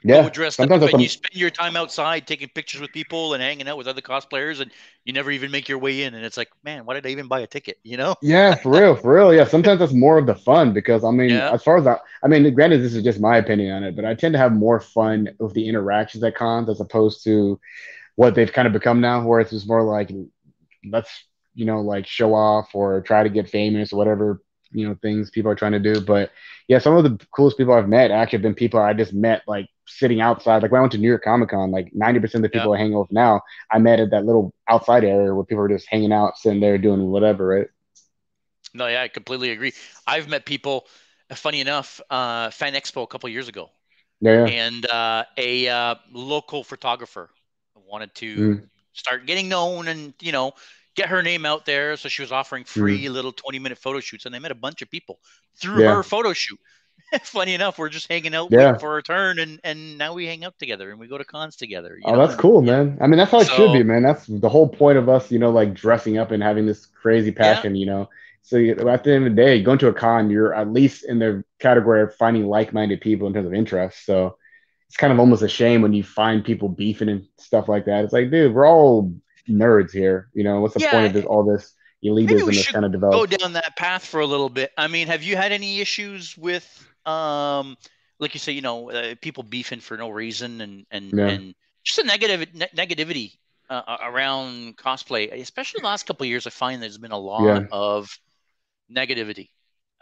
Yeah. 0.01 0.23
Go 0.23 0.29
dressed 0.29 0.59
up 0.61 0.69
and 0.69 1.01
you 1.01 1.09
spend 1.09 1.35
your 1.35 1.49
time 1.49 1.75
outside 1.75 2.25
taking 2.25 2.47
pictures 2.47 2.79
with 2.79 2.93
people 2.93 3.33
and 3.33 3.43
hanging 3.43 3.67
out 3.67 3.77
with 3.77 3.87
other 3.87 4.01
cosplayers, 4.01 4.61
and 4.61 4.71
you 5.03 5.11
never 5.11 5.29
even 5.29 5.51
make 5.51 5.67
your 5.67 5.77
way 5.77 6.03
in. 6.03 6.13
And 6.13 6.23
it's 6.23 6.37
like, 6.37 6.49
man, 6.63 6.85
why 6.85 6.93
did 6.93 7.05
I 7.05 7.09
even 7.09 7.27
buy 7.27 7.41
a 7.41 7.47
ticket? 7.47 7.79
You 7.83 7.97
know? 7.97 8.15
Yeah, 8.21 8.55
for 8.55 8.71
real, 8.71 8.95
for 8.95 9.13
real. 9.13 9.33
Yeah. 9.33 9.43
Sometimes 9.43 9.79
that's 9.79 9.93
more 9.93 10.17
of 10.17 10.25
the 10.25 10.35
fun 10.35 10.71
because 10.71 11.03
I 11.03 11.11
mean, 11.11 11.31
yeah. 11.31 11.51
as 11.51 11.63
far 11.63 11.77
as 11.77 11.85
I, 11.85 11.97
I 12.23 12.27
mean, 12.27 12.53
granted, 12.53 12.81
this 12.81 12.93
is 12.93 13.03
just 13.03 13.19
my 13.19 13.37
opinion 13.37 13.75
on 13.75 13.83
it, 13.83 13.95
but 13.95 14.05
I 14.05 14.13
tend 14.13 14.33
to 14.33 14.39
have 14.39 14.53
more 14.53 14.79
fun 14.79 15.29
with 15.37 15.53
the 15.53 15.67
interactions 15.67 16.23
at 16.23 16.35
cons 16.35 16.69
as 16.69 16.79
opposed 16.79 17.23
to 17.25 17.59
what 18.15 18.35
they've 18.35 18.51
kind 18.51 18.67
of 18.67 18.73
become 18.73 19.01
now, 19.01 19.25
where 19.25 19.41
it's 19.41 19.51
just 19.51 19.67
more 19.67 19.83
like, 19.83 20.11
let's 20.89 21.25
you 21.55 21.65
know, 21.65 21.81
like 21.81 22.07
show 22.07 22.33
off 22.33 22.73
or 22.73 23.01
try 23.01 23.23
to 23.23 23.29
get 23.29 23.49
famous 23.49 23.91
or 23.91 23.97
whatever 23.97 24.41
you 24.71 24.87
know 24.87 24.95
things 25.01 25.29
people 25.29 25.51
are 25.51 25.55
trying 25.55 25.71
to 25.73 25.79
do. 25.79 26.01
But 26.01 26.31
yeah, 26.67 26.79
some 26.79 26.95
of 26.95 27.03
the 27.03 27.25
coolest 27.35 27.57
people 27.57 27.73
I've 27.73 27.89
met 27.89 28.11
actually 28.11 28.37
have 28.37 28.43
been 28.43 28.55
people 28.55 28.79
I 28.79 28.93
just 28.93 29.13
met 29.13 29.43
like 29.47 29.67
sitting 29.87 30.21
outside. 30.21 30.61
Like 30.61 30.71
when 30.71 30.79
I 30.79 30.81
went 30.81 30.91
to 30.93 30.97
New 30.97 31.07
York 31.07 31.23
Comic 31.23 31.49
Con, 31.49 31.71
like 31.71 31.89
ninety 31.93 32.19
percent 32.19 32.43
of 32.43 32.51
the 32.51 32.57
people 32.57 32.73
yeah. 32.73 32.79
I 32.79 32.83
hang 32.83 32.93
with 32.93 33.11
now, 33.11 33.41
I 33.71 33.79
met 33.79 33.99
at 33.99 34.11
that 34.11 34.25
little 34.25 34.53
outside 34.67 35.03
area 35.03 35.33
where 35.33 35.45
people 35.45 35.63
are 35.63 35.69
just 35.69 35.87
hanging 35.89 36.13
out, 36.13 36.37
sitting 36.37 36.59
there 36.59 36.77
doing 36.77 37.07
whatever, 37.07 37.47
right? 37.47 37.67
No, 38.73 38.87
yeah, 38.87 39.01
I 39.01 39.07
completely 39.07 39.51
agree. 39.51 39.73
I've 40.05 40.27
met 40.27 40.45
people. 40.45 40.87
Funny 41.31 41.61
enough, 41.61 42.01
uh, 42.09 42.49
Fan 42.49 42.73
Expo 42.73 43.03
a 43.03 43.07
couple 43.07 43.29
years 43.29 43.47
ago. 43.47 43.69
Yeah, 44.19 44.47
yeah. 44.47 44.65
And 44.65 44.89
uh, 44.89 45.25
a 45.37 45.67
uh, 45.67 45.95
local 46.11 46.63
photographer 46.63 47.29
wanted 47.89 48.13
to 48.15 48.35
mm. 48.37 48.69
start 48.93 49.25
getting 49.25 49.49
known 49.49 49.87
and 49.87 50.13
you 50.21 50.31
know 50.31 50.53
get 50.95 51.09
her 51.09 51.21
name 51.21 51.45
out 51.45 51.65
there. 51.65 51.97
So 51.97 52.09
she 52.09 52.21
was 52.21 52.31
offering 52.31 52.63
free 52.63 53.05
mm. 53.05 53.11
little 53.11 53.31
20 53.31 53.59
minute 53.59 53.77
photo 53.77 53.99
shoots, 53.99 54.25
and 54.25 54.35
I 54.35 54.39
met 54.39 54.51
a 54.51 54.55
bunch 54.55 54.81
of 54.81 54.89
people 54.89 55.19
through 55.55 55.83
yeah. 55.83 55.95
her 55.95 56.03
photo 56.03 56.33
shoot. 56.33 56.59
Funny 57.23 57.53
enough, 57.53 57.79
we're 57.79 57.89
just 57.89 58.07
hanging 58.07 58.35
out 58.35 58.49
yeah. 58.51 58.77
for 58.77 58.97
a 58.97 59.03
turn, 59.03 59.39
and 59.39 59.59
and 59.63 59.97
now 59.97 60.13
we 60.13 60.25
hang 60.25 60.43
out 60.43 60.59
together 60.59 60.91
and 60.91 60.99
we 60.99 61.07
go 61.07 61.17
to 61.17 61.23
cons 61.23 61.55
together. 61.55 61.97
oh, 62.05 62.11
know? 62.11 62.27
that's 62.27 62.39
cool, 62.39 62.61
man. 62.61 62.97
I 63.01 63.07
mean, 63.07 63.17
that's 63.17 63.31
how 63.31 63.39
it 63.39 63.47
so, 63.47 63.55
should 63.55 63.73
be, 63.73 63.83
man. 63.83 64.03
That's 64.03 64.25
the 64.27 64.49
whole 64.49 64.67
point 64.67 64.97
of 64.97 65.09
us, 65.09 65.31
you 65.31 65.39
know, 65.39 65.49
like 65.49 65.73
dressing 65.73 66.17
up 66.17 66.31
and 66.31 66.43
having 66.43 66.65
this 66.65 66.85
crazy 66.85 67.31
passion, 67.31 67.75
yeah. 67.75 67.79
you 67.79 67.85
know. 67.85 68.09
So 68.43 68.57
at 68.57 69.03
the 69.03 69.13
end 69.13 69.27
of 69.27 69.35
the 69.35 69.41
day, 69.41 69.61
going 69.61 69.79
to 69.79 69.89
a 69.89 69.93
con, 69.93 70.29
you're 70.29 70.53
at 70.53 70.71
least 70.71 71.03
in 71.03 71.19
the 71.19 71.43
category 71.59 72.01
of 72.01 72.15
finding 72.15 72.47
like-minded 72.47 73.01
people 73.01 73.27
in 73.27 73.33
terms 73.33 73.47
of 73.47 73.53
interest. 73.53 74.05
So 74.05 74.37
it's 74.87 74.97
kind 74.97 75.13
of 75.13 75.19
almost 75.19 75.43
a 75.43 75.47
shame 75.47 75.83
when 75.83 75.93
you 75.93 76.03
find 76.03 76.43
people 76.43 76.67
beefing 76.67 77.09
and 77.09 77.27
stuff 77.37 77.69
like 77.69 77.85
that. 77.85 78.03
It's 78.03 78.13
like, 78.13 78.31
dude, 78.31 78.55
we're 78.55 78.67
all 78.67 79.13
nerds 79.49 79.91
here. 79.91 80.29
You 80.33 80.43
know, 80.43 80.61
what's 80.61 80.73
the 80.73 80.81
yeah, 80.81 80.91
point 80.91 81.05
of 81.07 81.13
this, 81.13 81.25
all 81.25 81.43
this 81.43 81.73
elitism 82.03 82.45
that's 82.45 82.71
kind 82.71 82.85
of 82.85 82.91
developed? 82.91 83.31
Go 83.31 83.37
down 83.37 83.53
that 83.53 83.75
path 83.75 84.05
for 84.05 84.19
a 84.19 84.25
little 84.25 84.49
bit. 84.49 84.71
I 84.77 84.87
mean, 84.87 85.07
have 85.07 85.23
you 85.23 85.35
had 85.35 85.51
any 85.51 85.79
issues 85.79 86.37
with, 86.37 86.65
um, 87.05 87.77
like 88.19 88.33
you 88.33 88.39
say, 88.39 88.51
you 88.51 88.61
know, 88.61 88.91
uh, 88.91 89.15
people 89.21 89.43
beefing 89.43 89.79
for 89.79 89.97
no 89.97 90.09
reason 90.09 90.61
and 90.61 90.85
and 90.91 91.11
yeah. 91.13 91.27
and 91.27 91.55
just 91.83 91.99
a 91.99 92.03
negative 92.03 92.47
ne- 92.53 92.69
negativity 92.75 93.33
uh, 93.69 93.97
around 94.03 94.77
cosplay, 94.77 95.31
especially 95.41 95.79
the 95.81 95.87
last 95.87 96.05
couple 96.05 96.25
years. 96.25 96.47
I 96.47 96.49
find 96.51 96.81
there's 96.81 96.97
been 96.97 97.11
a 97.11 97.17
lot 97.17 97.43
yeah. 97.43 97.65
of 97.71 98.09
negativity 98.93 99.49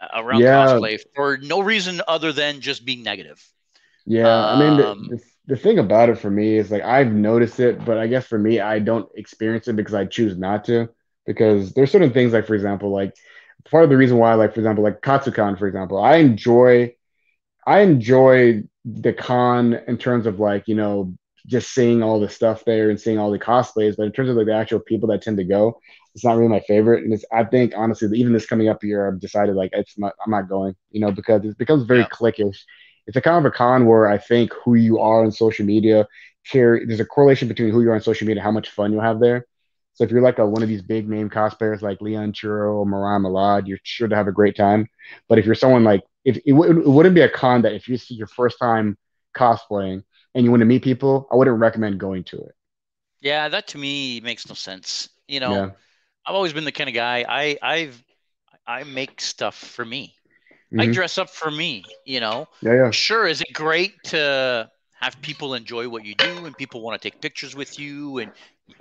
uh, 0.00 0.08
around 0.22 0.42
cosplay 0.42 0.98
for 1.14 1.38
no 1.38 1.60
reason 1.60 2.00
other 2.08 2.32
than 2.32 2.60
just 2.60 2.84
being 2.84 3.02
negative. 3.02 3.42
Yeah, 4.06 4.28
um, 4.28 4.58
I 4.58 4.68
mean, 4.68 4.76
the, 4.78 4.90
um, 4.90 5.08
the, 5.10 5.20
the, 5.48 5.56
thing 5.56 5.78
about 5.78 6.10
it 6.10 6.18
for 6.18 6.30
me 6.30 6.56
is 6.56 6.70
like 6.70 6.82
I've 6.82 7.12
noticed 7.12 7.58
it, 7.58 7.84
but 7.84 7.98
I 7.98 8.06
guess 8.06 8.26
for 8.26 8.38
me, 8.38 8.60
I 8.60 8.78
don't 8.78 9.08
experience 9.16 9.66
it 9.68 9.76
because 9.76 9.94
I 9.94 10.04
choose 10.04 10.36
not 10.36 10.64
to. 10.66 10.88
Because 11.26 11.72
there's 11.72 11.90
certain 11.90 12.12
things 12.12 12.32
like, 12.32 12.46
for 12.46 12.54
example, 12.54 12.90
like 12.90 13.14
part 13.70 13.84
of 13.84 13.90
the 13.90 13.96
reason 13.96 14.18
why, 14.18 14.34
like 14.34 14.54
for 14.54 14.60
example, 14.60 14.84
like 14.84 15.00
Katsucon, 15.00 15.58
for 15.58 15.66
example, 15.66 16.02
I 16.02 16.16
enjoy, 16.16 16.94
I 17.66 17.80
enjoy 17.80 18.62
the 18.84 19.12
con 19.12 19.74
in 19.86 19.98
terms 19.98 20.26
of 20.26 20.40
like 20.40 20.68
you 20.68 20.74
know 20.74 21.14
just 21.46 21.72
seeing 21.74 22.02
all 22.02 22.20
the 22.20 22.28
stuff 22.28 22.64
there 22.64 22.90
and 22.90 23.00
seeing 23.00 23.18
all 23.18 23.30
the 23.30 23.38
cosplays, 23.38 23.96
but 23.96 24.04
in 24.04 24.12
terms 24.12 24.28
of 24.28 24.36
like 24.36 24.46
the 24.46 24.54
actual 24.54 24.80
people 24.80 25.08
that 25.08 25.22
tend 25.22 25.38
to 25.38 25.44
go, 25.44 25.80
it's 26.14 26.24
not 26.24 26.36
really 26.36 26.48
my 26.48 26.60
favorite. 26.60 27.04
And 27.04 27.12
it's 27.12 27.24
I 27.32 27.44
think 27.44 27.72
honestly, 27.76 28.18
even 28.18 28.32
this 28.32 28.46
coming 28.46 28.68
up 28.68 28.84
year, 28.84 29.08
I've 29.08 29.20
decided 29.20 29.56
like 29.56 29.70
it's 29.72 29.98
not 29.98 30.14
I'm 30.24 30.30
not 30.30 30.48
going, 30.48 30.74
you 30.90 31.00
know, 31.00 31.10
because 31.10 31.44
it 31.44 31.58
becomes 31.58 31.84
very 31.84 32.00
yeah. 32.00 32.08
cliquish 32.08 32.58
it's 33.08 33.16
a 33.18 33.22
kind 33.22 33.44
of 33.44 33.52
a 33.52 33.54
con 33.56 33.86
where 33.86 34.08
I 34.08 34.18
think 34.18 34.52
who 34.64 34.76
you 34.76 35.00
are 35.00 35.24
on 35.24 35.32
social 35.32 35.66
media 35.66 36.08
carry 36.50 36.86
there's 36.86 37.00
a 37.00 37.06
correlation 37.06 37.48
between 37.48 37.72
who 37.72 37.82
you 37.82 37.90
are 37.90 37.96
on 37.96 38.02
social 38.02 38.26
media, 38.26 38.40
and 38.40 38.44
how 38.44 38.52
much 38.52 38.70
fun 38.70 38.92
you'll 38.92 39.02
have 39.02 39.20
there. 39.20 39.46
So 39.94 40.04
if 40.04 40.12
you're 40.12 40.22
like 40.22 40.38
a, 40.38 40.46
one 40.46 40.62
of 40.62 40.68
these 40.70 40.82
big 40.82 41.08
name 41.08 41.30
cosplayers 41.30 41.82
like 41.82 42.00
Leon 42.02 42.32
Chiro 42.32 42.74
or 42.76 42.86
Mariah 42.86 43.20
Malad, 43.20 43.68
you're 43.68 43.80
sure 43.84 44.08
to 44.08 44.16
have 44.16 44.28
a 44.28 44.32
great 44.32 44.56
time. 44.56 44.88
But 45.28 45.38
if 45.38 45.46
you're 45.46 45.56
someone 45.56 45.84
like 45.84 46.02
if 46.24 46.38
it, 46.46 46.52
w- 46.52 46.80
it 46.82 46.88
wouldn't 46.88 47.16
be 47.16 47.22
a 47.22 47.30
con 47.30 47.62
that 47.62 47.74
if 47.74 47.88
you 47.88 47.98
see 47.98 48.14
your 48.14 48.28
first 48.28 48.58
time 48.60 48.98
cosplaying 49.36 50.04
and 50.34 50.44
you 50.44 50.50
want 50.50 50.62
to 50.62 50.66
meet 50.66 50.84
people, 50.84 51.28
I 51.32 51.36
wouldn't 51.36 51.58
recommend 51.58 52.00
going 52.00 52.24
to 52.24 52.38
it. 52.38 52.54
Yeah, 53.20 53.48
that 53.48 53.68
to 53.68 53.78
me 53.78 54.20
makes 54.20 54.48
no 54.48 54.54
sense. 54.54 55.08
You 55.26 55.40
know, 55.40 55.58
yeah. 55.58 55.70
I've 56.26 56.36
always 56.36 56.54
been 56.54 56.66
the 56.66 56.72
kind 56.72 56.90
of 56.90 56.94
guy 56.94 57.26
I 57.28 57.58
I've 57.62 58.04
I 58.66 58.84
make 58.84 59.22
stuff 59.22 59.56
for 59.56 59.84
me. 59.84 60.16
Mm-hmm. 60.72 60.80
I 60.80 60.86
dress 60.92 61.16
up 61.18 61.30
for 61.30 61.50
me, 61.50 61.84
you 62.04 62.20
know. 62.20 62.46
Yeah, 62.60 62.74
yeah. 62.74 62.90
Sure, 62.90 63.26
is 63.26 63.40
it 63.40 63.52
great 63.52 63.94
to 64.04 64.70
have 65.00 65.20
people 65.22 65.54
enjoy 65.54 65.88
what 65.88 66.04
you 66.04 66.14
do 66.14 66.44
and 66.44 66.56
people 66.56 66.82
want 66.82 67.00
to 67.00 67.10
take 67.10 67.20
pictures 67.20 67.54
with 67.54 67.78
you 67.78 68.18
and 68.18 68.32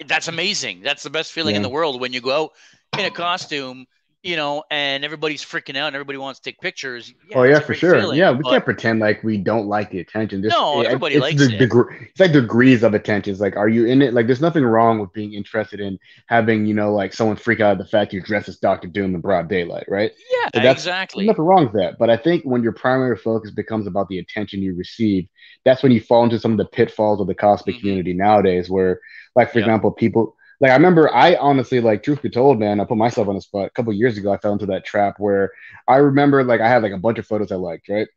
that's 0.06 0.28
amazing. 0.28 0.82
That's 0.82 1.04
the 1.04 1.10
best 1.10 1.32
feeling 1.32 1.54
yeah. 1.54 1.58
in 1.58 1.62
the 1.64 1.70
world 1.70 2.02
when 2.02 2.12
you 2.12 2.22
go 2.22 2.44
out 2.44 2.52
in 3.00 3.06
a 3.06 3.12
costume 3.12 3.86
you 4.28 4.36
know, 4.36 4.62
and 4.70 5.06
everybody's 5.06 5.42
freaking 5.42 5.78
out 5.78 5.88
and 5.88 5.96
everybody 5.96 6.18
wants 6.18 6.42
to 6.42 6.44
take 6.44 6.60
pictures. 6.60 7.14
Yeah, 7.30 7.38
oh 7.38 7.44
yeah, 7.44 7.60
for 7.62 7.74
sure. 7.74 7.98
Feeling, 7.98 8.20
yeah, 8.20 8.32
we 8.32 8.44
but... 8.44 8.50
can't 8.50 8.66
pretend 8.66 9.00
like 9.00 9.24
we 9.24 9.38
don't 9.38 9.68
like 9.68 9.90
the 9.90 10.02
attention. 10.02 10.44
Just, 10.44 10.54
no, 10.54 10.82
it, 10.82 10.88
everybody 10.88 11.16
it's 11.16 11.22
likes 11.22 11.48
the, 11.48 11.56
it. 11.56 11.60
Deg- 11.60 12.10
it's 12.10 12.20
like 12.20 12.34
degrees 12.34 12.84
of 12.84 12.94
attention. 12.94 13.32
It's 13.32 13.40
like, 13.40 13.56
are 13.56 13.70
you 13.70 13.86
in 13.86 14.02
it? 14.02 14.14
Like, 14.14 14.28
there's 14.28 14.42
nothing 14.42 14.66
wrong 14.66 15.00
with 15.00 15.14
being 15.14 15.34
interested 15.34 15.80
in 15.80 15.98
having, 16.28 16.66
you 16.66 16.74
know, 16.74 16.94
like 16.94 17.14
someone 17.14 17.38
freak 17.38 17.62
out 17.62 17.72
at 17.72 17.78
the 17.78 17.86
fact 17.86 18.12
you're 18.12 18.22
dressed 18.22 18.50
as 18.50 18.58
Doctor 18.58 18.90
Doom 18.90 19.16
in 19.16 19.22
broad 19.22 19.48
daylight, 19.48 19.86
right? 19.88 20.12
Yeah, 20.30 20.62
so 20.62 20.70
exactly. 20.70 21.26
Nothing 21.26 21.46
wrong 21.46 21.64
with 21.64 21.82
that. 21.82 21.98
But 21.98 22.10
I 22.10 22.18
think 22.18 22.44
when 22.44 22.62
your 22.62 22.74
primary 22.74 23.16
focus 23.16 23.52
becomes 23.52 23.88
about 23.88 24.10
the 24.10 24.20
attention 24.20 24.62
you 24.62 24.76
receive, 24.76 25.30
that's 25.64 25.82
when 25.82 25.94
you 25.94 26.02
fall 26.02 26.26
into 26.26 26.38
some 26.38 26.52
of 26.52 26.58
the 26.58 26.66
pitfalls 26.66 27.22
of 27.22 27.28
the 27.28 27.36
cosplay 27.36 27.68
mm-hmm. 27.68 27.80
community 27.80 28.14
nowadays, 28.14 28.70
where, 28.70 29.00
like, 29.38 29.54
for 29.54 29.60
example, 29.60 29.92
people 29.92 30.36
like 30.60 30.72
I 30.72 30.76
remember 30.76 31.14
I 31.14 31.36
honestly 31.36 31.80
like 31.82 32.04
truth 32.04 32.22
be 32.22 32.30
told, 32.30 32.60
man, 32.60 32.80
I 32.80 32.86
put 32.86 32.98
myself 32.98 33.28
on 33.28 33.36
the 33.36 33.42
spot 33.42 33.68
a 33.68 33.70
couple 33.72 33.94
years 33.94 34.18
ago. 34.18 34.32
I 34.32 34.38
fell 34.38 34.54
into 34.54 34.66
that 34.68 34.86
trap 34.86 35.16
where 35.20 35.52
I 35.88 35.98
remember 35.98 36.44
like 36.44 36.62
I 36.62 36.68
had 36.68 36.84
like 36.84 36.94
a 36.94 36.98
bunch 36.98 37.20
of 37.20 37.28
photos 37.28 37.52
I 37.52 37.56
liked, 37.56 37.90
right? 37.90 38.08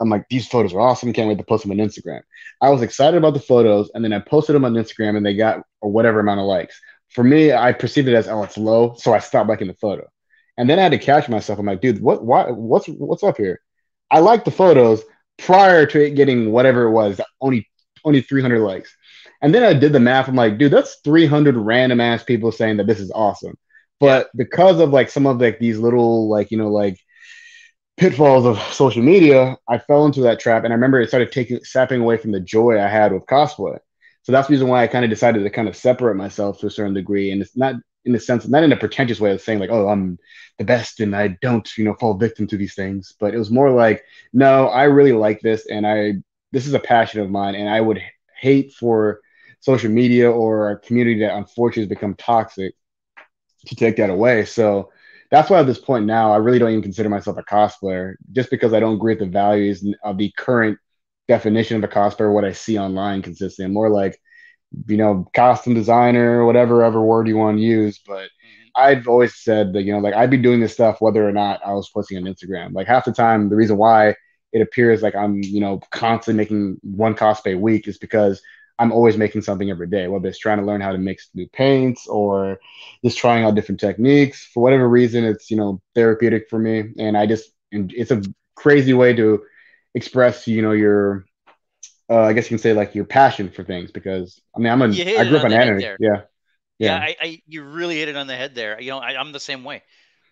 I'm 0.00 0.08
like, 0.08 0.28
these 0.28 0.46
photos 0.46 0.72
are 0.72 0.80
awesome. 0.80 1.12
Can't 1.12 1.28
wait 1.28 1.38
to 1.38 1.44
post 1.44 1.64
them 1.64 1.72
on 1.72 1.78
Instagram. 1.78 2.20
I 2.60 2.70
was 2.70 2.82
excited 2.82 3.16
about 3.16 3.34
the 3.34 3.40
photos, 3.40 3.90
and 3.94 4.04
then 4.04 4.12
I 4.12 4.20
posted 4.20 4.54
them 4.54 4.64
on 4.64 4.74
Instagram, 4.74 5.16
and 5.16 5.26
they 5.26 5.34
got 5.34 5.62
whatever 5.80 6.20
amount 6.20 6.40
of 6.40 6.46
likes. 6.46 6.80
For 7.10 7.24
me, 7.24 7.52
I 7.52 7.72
perceived 7.72 8.08
it 8.08 8.14
as 8.14 8.28
oh, 8.28 8.42
it's 8.42 8.58
low, 8.58 8.94
so 8.96 9.12
I 9.12 9.18
stopped 9.18 9.48
liking 9.48 9.66
the 9.66 9.74
photo. 9.74 10.06
And 10.56 10.68
then 10.68 10.78
I 10.78 10.82
had 10.82 10.92
to 10.92 10.98
catch 10.98 11.28
myself. 11.28 11.58
I'm 11.58 11.66
like, 11.66 11.80
dude, 11.80 12.00
what, 12.00 12.24
what, 12.24 12.56
what's, 12.56 12.86
what's 12.86 13.22
up 13.22 13.36
here? 13.36 13.60
I 14.10 14.18
liked 14.18 14.44
the 14.44 14.50
photos 14.50 15.02
prior 15.38 15.86
to 15.86 16.04
it 16.04 16.16
getting 16.16 16.50
whatever 16.50 16.84
it 16.84 16.90
was, 16.90 17.20
only, 17.40 17.68
only 18.04 18.20
300 18.20 18.58
likes. 18.60 18.94
And 19.40 19.54
then 19.54 19.62
I 19.62 19.72
did 19.72 19.92
the 19.92 20.00
math. 20.00 20.28
I'm 20.28 20.34
like, 20.34 20.58
dude, 20.58 20.72
that's 20.72 20.96
300 21.04 21.56
random 21.56 22.00
ass 22.00 22.24
people 22.24 22.50
saying 22.52 22.78
that 22.78 22.86
this 22.86 23.00
is 23.00 23.12
awesome. 23.14 23.56
But 24.00 24.30
because 24.36 24.80
of 24.80 24.90
like 24.90 25.10
some 25.10 25.26
of 25.26 25.40
like 25.40 25.58
these 25.58 25.78
little 25.78 26.28
like 26.28 26.50
you 26.50 26.58
know 26.58 26.70
like 26.70 26.98
pitfalls 27.96 28.46
of 28.46 28.58
social 28.72 29.02
media, 29.02 29.56
I 29.68 29.78
fell 29.78 30.06
into 30.06 30.22
that 30.22 30.40
trap. 30.40 30.64
And 30.64 30.72
I 30.72 30.76
remember 30.76 31.00
it 31.00 31.08
started 31.08 31.32
taking 31.32 31.62
sapping 31.64 32.00
away 32.00 32.16
from 32.16 32.32
the 32.32 32.40
joy 32.40 32.80
I 32.80 32.88
had 32.88 33.12
with 33.12 33.26
cosplay. 33.26 33.78
So 34.22 34.32
that's 34.32 34.48
the 34.48 34.52
reason 34.52 34.68
why 34.68 34.82
I 34.82 34.86
kind 34.88 35.04
of 35.04 35.10
decided 35.10 35.42
to 35.42 35.50
kind 35.50 35.68
of 35.68 35.76
separate 35.76 36.16
myself 36.16 36.60
to 36.60 36.66
a 36.66 36.70
certain 36.70 36.94
degree. 36.94 37.30
And 37.32 37.42
it's 37.42 37.56
not 37.56 37.74
in 38.04 38.12
the 38.12 38.20
sense, 38.20 38.46
not 38.46 38.62
in 38.62 38.72
a 38.72 38.76
pretentious 38.76 39.20
way 39.20 39.32
of 39.32 39.40
saying 39.40 39.58
like, 39.58 39.70
oh, 39.70 39.88
I'm 39.88 40.18
the 40.58 40.64
best 40.64 41.00
and 41.00 41.14
I 41.14 41.28
don't, 41.42 41.68
you 41.76 41.84
know, 41.84 41.94
fall 41.94 42.14
victim 42.14 42.46
to 42.48 42.56
these 42.56 42.74
things. 42.74 43.14
But 43.18 43.34
it 43.34 43.38
was 43.38 43.50
more 43.50 43.70
like, 43.70 44.04
no, 44.32 44.68
I 44.68 44.84
really 44.84 45.12
like 45.12 45.40
this 45.40 45.66
and 45.66 45.86
I 45.86 46.14
this 46.52 46.66
is 46.66 46.74
a 46.74 46.78
passion 46.78 47.20
of 47.20 47.30
mine 47.30 47.54
and 47.54 47.68
I 47.68 47.80
would 47.80 48.02
hate 48.38 48.72
for 48.72 49.20
social 49.60 49.90
media 49.90 50.30
or 50.30 50.70
a 50.70 50.78
community 50.78 51.20
that 51.20 51.36
unfortunately 51.36 51.82
has 51.82 51.88
become 51.88 52.14
toxic 52.14 52.74
to 53.66 53.74
take 53.74 53.96
that 53.96 54.10
away. 54.10 54.44
So 54.44 54.90
that's 55.30 55.50
why 55.50 55.60
at 55.60 55.66
this 55.66 55.78
point 55.78 56.06
now, 56.06 56.32
I 56.32 56.36
really 56.36 56.58
don't 56.58 56.70
even 56.70 56.82
consider 56.82 57.08
myself 57.08 57.36
a 57.36 57.42
cosplayer 57.42 58.14
just 58.32 58.50
because 58.50 58.72
I 58.72 58.80
don't 58.80 58.94
agree 58.94 59.12
with 59.12 59.20
the 59.20 59.26
values 59.26 59.84
of 60.02 60.16
the 60.16 60.32
current 60.36 60.78
definition 61.26 61.76
of 61.76 61.84
a 61.84 61.92
cosplayer, 61.92 62.32
what 62.32 62.44
I 62.44 62.52
see 62.52 62.78
online 62.78 63.20
consistently. 63.20 63.66
I'm 63.66 63.74
more 63.74 63.90
like, 63.90 64.18
you 64.86 64.96
know, 64.96 65.28
costume 65.34 65.74
designer, 65.74 66.44
whatever 66.44 66.84
other 66.84 67.00
word 67.00 67.28
you 67.28 67.36
want 67.36 67.58
to 67.58 67.62
use. 67.62 68.00
But 68.06 68.24
mm-hmm. 68.24 68.68
I've 68.74 69.06
always 69.06 69.36
said 69.36 69.74
that, 69.74 69.82
you 69.82 69.92
know, 69.92 69.98
like 69.98 70.14
I'd 70.14 70.30
be 70.30 70.38
doing 70.38 70.60
this 70.60 70.72
stuff 70.72 71.00
whether 71.00 71.26
or 71.26 71.32
not 71.32 71.60
I 71.64 71.72
was 71.72 71.90
posting 71.90 72.16
on 72.16 72.24
Instagram. 72.24 72.72
Like 72.72 72.86
half 72.86 73.04
the 73.04 73.12
time, 73.12 73.50
the 73.50 73.56
reason 73.56 73.76
why 73.76 74.14
it 74.52 74.62
appears 74.62 75.02
like 75.02 75.14
I'm, 75.14 75.42
you 75.42 75.60
know, 75.60 75.80
constantly 75.90 76.42
making 76.42 76.78
one 76.82 77.14
cosplay 77.14 77.54
a 77.54 77.58
week 77.58 77.86
is 77.86 77.98
because 77.98 78.40
I'm 78.78 78.92
always 78.92 79.16
making 79.16 79.42
something 79.42 79.70
every 79.70 79.88
day, 79.88 80.06
whether 80.06 80.28
it's 80.28 80.38
trying 80.38 80.58
to 80.58 80.64
learn 80.64 80.80
how 80.80 80.92
to 80.92 80.98
mix 80.98 81.28
new 81.34 81.48
paints 81.48 82.06
or 82.06 82.60
just 83.04 83.18
trying 83.18 83.44
out 83.44 83.54
different 83.54 83.80
techniques. 83.80 84.44
For 84.44 84.62
whatever 84.62 84.88
reason, 84.88 85.24
it's 85.24 85.50
you 85.50 85.56
know 85.56 85.80
therapeutic 85.94 86.48
for 86.48 86.58
me, 86.58 86.92
and 86.98 87.16
I 87.16 87.26
just 87.26 87.50
and 87.72 87.92
it's 87.92 88.10
a 88.10 88.22
crazy 88.54 88.94
way 88.94 89.14
to 89.14 89.42
express 89.94 90.46
you 90.46 90.62
know 90.62 90.72
your 90.72 91.26
uh, 92.10 92.22
I 92.22 92.32
guess 92.32 92.44
you 92.44 92.50
can 92.50 92.58
say 92.58 92.72
like 92.72 92.94
your 92.94 93.04
passion 93.04 93.50
for 93.50 93.64
things 93.64 93.90
because 93.90 94.40
I 94.56 94.60
mean 94.60 94.72
I'm 94.72 94.82
a 94.82 94.86
I 94.86 95.28
grew 95.28 95.38
up 95.38 95.44
on 95.44 95.52
anime. 95.52 95.80
Yeah. 95.80 95.96
yeah. 95.98 96.20
Yeah, 96.78 96.96
I, 96.96 97.16
I, 97.20 97.42
you 97.48 97.64
really 97.64 97.98
hit 97.98 98.08
it 98.08 98.16
on 98.16 98.28
the 98.28 98.36
head 98.36 98.54
there. 98.54 98.80
You 98.80 98.92
know, 98.92 98.98
I, 98.98 99.20
am 99.20 99.32
the 99.32 99.40
same 99.40 99.64
way. 99.64 99.82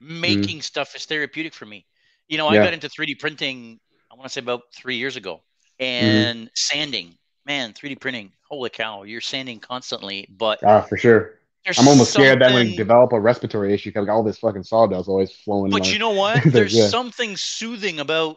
Mm-hmm. 0.02 0.20
Making 0.20 0.58
mm. 0.58 0.62
stuff 0.62 0.94
is 0.94 1.04
therapeutic 1.04 1.54
for 1.54 1.66
me. 1.66 1.86
You 2.28 2.38
know, 2.38 2.46
I 2.46 2.54
yeah. 2.54 2.64
got 2.64 2.72
into 2.72 2.88
3D 2.88 3.18
printing. 3.18 3.80
I 4.10 4.14
want 4.14 4.26
to 4.28 4.32
say 4.32 4.40
about 4.40 4.62
three 4.72 4.96
years 4.96 5.16
ago, 5.16 5.42
mm-hmm. 5.80 5.84
and 5.84 6.46
mm. 6.46 6.50
sanding. 6.54 7.14
Man, 7.44 7.72
3D 7.72 8.00
printing. 8.00 8.32
Holy 8.50 8.70
cow! 8.70 9.02
You're 9.02 9.20
sanding 9.20 9.58
constantly, 9.60 10.28
but 10.30 10.62
ah, 10.64 10.82
for 10.82 10.96
sure. 10.96 11.40
I'm 11.66 11.88
almost 11.88 12.12
something... 12.12 12.28
scared 12.28 12.42
that 12.42 12.54
when 12.54 12.68
I 12.68 12.76
develop 12.76 13.12
a 13.12 13.18
respiratory 13.18 13.74
issue, 13.74 13.90
because 13.90 14.08
all 14.08 14.22
this 14.22 14.38
fucking 14.38 14.62
sawdust 14.62 15.08
always 15.08 15.32
flowing. 15.32 15.72
But 15.72 15.92
you 15.92 15.98
know 15.98 16.10
what? 16.12 16.44
There's 16.44 16.74
yeah. 16.74 16.88
something 16.88 17.36
soothing 17.36 17.98
about 17.98 18.36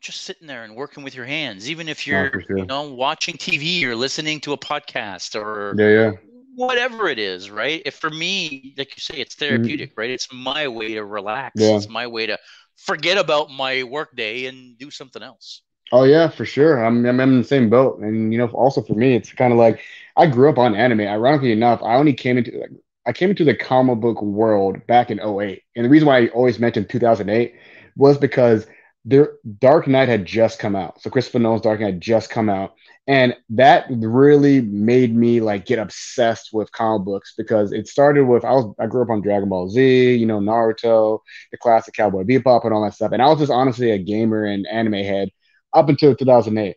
just 0.00 0.22
sitting 0.22 0.48
there 0.48 0.64
and 0.64 0.74
working 0.74 1.04
with 1.04 1.14
your 1.14 1.24
hands, 1.24 1.70
even 1.70 1.88
if 1.88 2.06
you're, 2.06 2.42
sure. 2.42 2.58
you 2.58 2.66
know, 2.66 2.82
watching 2.92 3.36
TV 3.36 3.84
or 3.84 3.94
listening 3.94 4.40
to 4.40 4.52
a 4.52 4.58
podcast 4.58 5.40
or 5.40 5.74
yeah, 5.78 5.88
yeah, 5.88 6.12
whatever 6.56 7.08
it 7.08 7.20
is, 7.20 7.50
right? 7.50 7.80
If 7.86 7.94
for 7.94 8.10
me, 8.10 8.74
like 8.76 8.96
you 8.96 9.00
say, 9.00 9.14
it's 9.20 9.36
therapeutic, 9.36 9.92
mm-hmm. 9.92 10.00
right? 10.00 10.10
It's 10.10 10.28
my 10.32 10.68
way 10.68 10.94
to 10.94 11.04
relax. 11.04 11.52
Yeah. 11.54 11.76
It's 11.76 11.88
my 11.88 12.08
way 12.08 12.26
to 12.26 12.38
forget 12.76 13.16
about 13.16 13.50
my 13.50 13.84
workday 13.84 14.46
and 14.46 14.76
do 14.76 14.90
something 14.90 15.22
else. 15.22 15.62
Oh 15.94 16.04
yeah, 16.04 16.28
for 16.28 16.44
sure. 16.46 16.82
I'm, 16.84 17.04
I'm 17.04 17.20
in 17.20 17.38
the 17.38 17.44
same 17.44 17.68
boat, 17.68 17.98
and 18.00 18.32
you 18.32 18.38
know, 18.38 18.46
also 18.48 18.82
for 18.82 18.94
me, 18.94 19.14
it's 19.14 19.32
kind 19.32 19.52
of 19.52 19.58
like 19.58 19.80
I 20.16 20.26
grew 20.26 20.48
up 20.48 20.58
on 20.58 20.74
anime. 20.74 21.00
Ironically 21.02 21.52
enough, 21.52 21.82
I 21.82 21.96
only 21.96 22.14
came 22.14 22.38
into 22.38 22.52
like, 22.58 22.70
I 23.06 23.12
came 23.12 23.30
into 23.30 23.44
the 23.44 23.54
comic 23.54 24.00
book 24.00 24.22
world 24.22 24.86
back 24.86 25.10
in 25.10 25.20
08. 25.20 25.62
and 25.76 25.84
the 25.84 25.90
reason 25.90 26.08
why 26.08 26.18
I 26.20 26.28
always 26.28 26.58
mentioned 26.58 26.88
2008 26.88 27.54
was 27.96 28.16
because 28.16 28.66
there 29.04 29.32
Dark 29.58 29.86
Knight 29.86 30.08
had 30.08 30.24
just 30.24 30.58
come 30.58 30.76
out. 30.76 31.02
So 31.02 31.10
Christopher 31.10 31.40
Nolan's 31.40 31.62
Dark 31.62 31.80
Knight 31.80 31.94
had 31.94 32.00
just 32.00 32.30
come 32.30 32.48
out. 32.48 32.72
And 33.08 33.34
that 33.50 33.86
really 33.90 34.60
made 34.62 35.14
me 35.14 35.40
like 35.40 35.66
get 35.66 35.80
obsessed 35.80 36.50
with 36.52 36.70
comic 36.72 37.04
books 37.04 37.34
because 37.36 37.72
it 37.72 37.88
started 37.88 38.24
with 38.26 38.44
I 38.44 38.52
was 38.52 38.74
I 38.78 38.86
grew 38.86 39.02
up 39.02 39.10
on 39.10 39.20
Dragon 39.22 39.48
Ball 39.48 39.68
Z, 39.68 40.14
you 40.14 40.24
know, 40.24 40.38
Naruto, 40.38 41.18
the 41.50 41.58
classic 41.58 41.94
Cowboy 41.94 42.22
Bebop 42.22 42.64
and 42.64 42.72
all 42.72 42.84
that 42.84 42.94
stuff. 42.94 43.10
And 43.12 43.20
I 43.20 43.26
was 43.26 43.40
just 43.40 43.50
honestly 43.52 43.90
a 43.90 43.98
gamer 43.98 44.44
and 44.44 44.66
anime 44.68 44.92
head 44.94 45.30
up 45.74 45.88
until 45.88 46.14
2008 46.14 46.76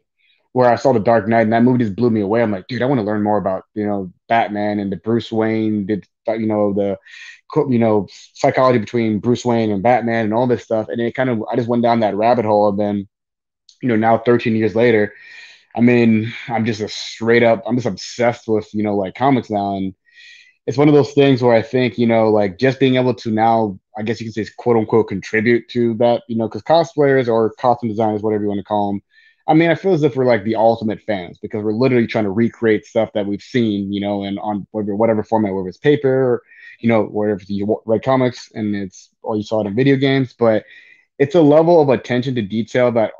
where 0.53 0.69
I 0.69 0.77
saw 0.77 0.93
the 0.93 0.99
Dark 1.01 1.27
Knight 1.27 1.41
and 1.41 1.51
that 1.53 1.63
movie 1.63 1.83
just 1.83 1.97
blew 1.97 2.09
me 2.09 2.21
away. 2.21 2.41
I'm 2.41 2.51
like, 2.51 2.67
dude, 2.67 2.81
I 2.81 2.85
want 2.85 2.99
to 2.99 3.05
learn 3.05 3.21
more 3.23 3.37
about, 3.37 3.65
you 3.73 3.85
know, 3.85 4.13
Batman 4.29 4.79
and 4.79 4.89
the 4.89 4.95
Bruce 4.95 5.29
Wayne, 5.31 5.85
did 5.85 6.07
you 6.27 6.47
know, 6.47 6.73
the 6.73 6.97
you 7.69 7.79
know 7.79 8.07
psychology 8.33 8.79
between 8.79 9.19
Bruce 9.19 9.45
Wayne 9.45 9.71
and 9.71 9.83
Batman 9.83 10.25
and 10.25 10.33
all 10.33 10.47
this 10.47 10.63
stuff. 10.63 10.87
And 10.89 10.99
it 11.01 11.13
kind 11.13 11.29
of 11.29 11.43
I 11.51 11.55
just 11.55 11.67
went 11.67 11.83
down 11.83 11.99
that 11.99 12.15
rabbit 12.15 12.45
hole. 12.45 12.69
And 12.69 12.79
then, 12.79 13.07
you 13.81 13.89
know, 13.89 13.95
now 13.95 14.17
13 14.17 14.55
years 14.55 14.75
later, 14.75 15.13
I 15.75 15.81
mean, 15.81 16.33
I'm 16.47 16.65
just 16.65 16.81
a 16.81 16.87
straight 16.89 17.43
up. 17.43 17.63
I'm 17.67 17.75
just 17.75 17.87
obsessed 17.87 18.47
with 18.47 18.73
you 18.73 18.83
know 18.83 18.95
like 18.95 19.15
comics 19.15 19.49
now, 19.49 19.75
and 19.77 19.93
it's 20.67 20.77
one 20.77 20.87
of 20.87 20.93
those 20.93 21.13
things 21.13 21.41
where 21.41 21.55
I 21.55 21.61
think 21.61 21.97
you 21.97 22.07
know 22.07 22.29
like 22.29 22.57
just 22.57 22.79
being 22.79 22.95
able 22.95 23.13
to 23.15 23.31
now, 23.31 23.79
I 23.97 24.03
guess 24.03 24.19
you 24.19 24.25
can 24.31 24.33
say 24.45 24.51
quote 24.57 24.77
unquote 24.77 25.07
contribute 25.07 25.67
to 25.69 25.93
that, 25.95 26.23
you 26.27 26.35
know, 26.35 26.47
because 26.47 26.63
cosplayers 26.63 27.27
or 27.27 27.51
costume 27.53 27.89
designers, 27.89 28.21
whatever 28.21 28.43
you 28.43 28.49
want 28.49 28.59
to 28.59 28.63
call 28.63 28.91
them. 28.91 29.01
I 29.47 29.53
mean, 29.53 29.69
I 29.69 29.75
feel 29.75 29.93
as 29.93 30.01
if 30.01 30.15
we're 30.15 30.25
like 30.25 30.43
the 30.43 30.55
ultimate 30.55 31.01
fans 31.01 31.37
because 31.39 31.63
we're 31.63 31.71
literally 31.73 32.07
trying 32.07 32.23
to 32.23 32.31
recreate 32.31 32.85
stuff 32.85 33.11
that 33.13 33.27
we've 33.27 33.41
seen, 33.43 33.93
you 33.93 34.01
know, 34.01 34.23
and 34.23 34.39
on 34.39 34.65
whatever, 34.71 34.95
whatever 34.95 35.23
format, 35.23 35.53
whether 35.53 35.67
it's 35.69 35.77
paper, 35.77 36.41
you 36.79 36.89
know, 36.89 37.03
wherever 37.03 37.41
you 37.47 37.79
read 37.85 38.01
comics 38.03 38.49
and 38.55 38.75
it's 38.75 39.09
or 39.21 39.37
you 39.37 39.43
saw 39.43 39.61
it 39.61 39.67
in 39.67 39.75
video 39.75 39.97
games, 39.97 40.33
but 40.33 40.65
it's 41.19 41.35
a 41.35 41.41
level 41.41 41.79
of 41.79 41.89
attention 41.89 42.35
to 42.35 42.41
detail 42.41 42.91
that 42.93 43.11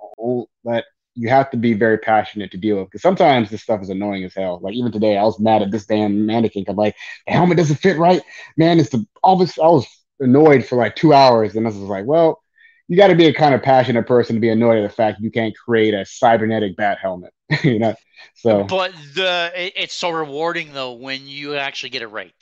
that 0.64 0.86
you 1.15 1.30
have 1.30 1.49
to 1.51 1.58
be 1.58 1.73
very 1.73 1.97
passionate 1.97 2.51
to 2.51 2.58
deal 2.58 2.78
with 2.78 2.88
because 2.88 3.01
sometimes 3.01 3.49
this 3.49 3.63
stuff 3.63 3.82
is 3.82 3.89
annoying 3.89 4.23
as 4.25 4.34
hell. 4.34 4.60
Like 4.62 4.73
even 4.73 4.91
today, 4.91 5.17
I 5.17 5.23
was 5.23 5.39
mad 5.39 5.62
at 5.62 5.71
this 5.71 5.86
damn 5.86 6.25
mannequin. 6.25 6.65
I'm 6.67 6.75
like, 6.75 6.95
the 7.25 7.34
helmet 7.34 7.58
doesn't 7.58 7.78
fit 7.78 7.97
right, 7.97 8.21
man. 8.58 8.80
It's 8.80 8.89
the 8.89 9.06
all 9.23 9.38
this. 9.38 9.58
I 9.58 9.67
was 9.67 9.88
annoyed 10.19 10.65
for 10.65 10.75
like 10.75 10.95
two 10.95 11.13
hours, 11.13 11.56
and 11.56 11.65
I 11.65 11.69
was 11.69 11.78
like, 11.78 12.06
well, 12.06 12.41
you 12.88 12.97
got 12.97 13.08
to 13.08 13.15
be 13.15 13.28
a 13.28 13.34
kind 13.34 13.56
of 13.56 13.63
passionate 13.63 14.06
person 14.06 14.36
to 14.36 14.39
be 14.39 14.49
annoyed 14.49 14.78
at 14.78 14.89
the 14.89 14.95
fact 14.95 15.21
you 15.21 15.32
can't 15.32 15.56
create 15.56 15.93
a 15.93 16.06
cybernetic 16.06 16.75
bat 16.75 16.99
helmet, 17.01 17.34
you 17.63 17.80
know. 17.80 17.95
So, 18.36 18.63
but 18.63 18.93
the 19.13 19.51
it's 19.56 19.93
so 19.93 20.10
rewarding 20.10 20.73
though 20.73 20.93
when 20.93 21.28
you 21.28 21.56
actually 21.56 21.89
get 21.89 22.01
it 22.01 22.08
right. 22.08 22.34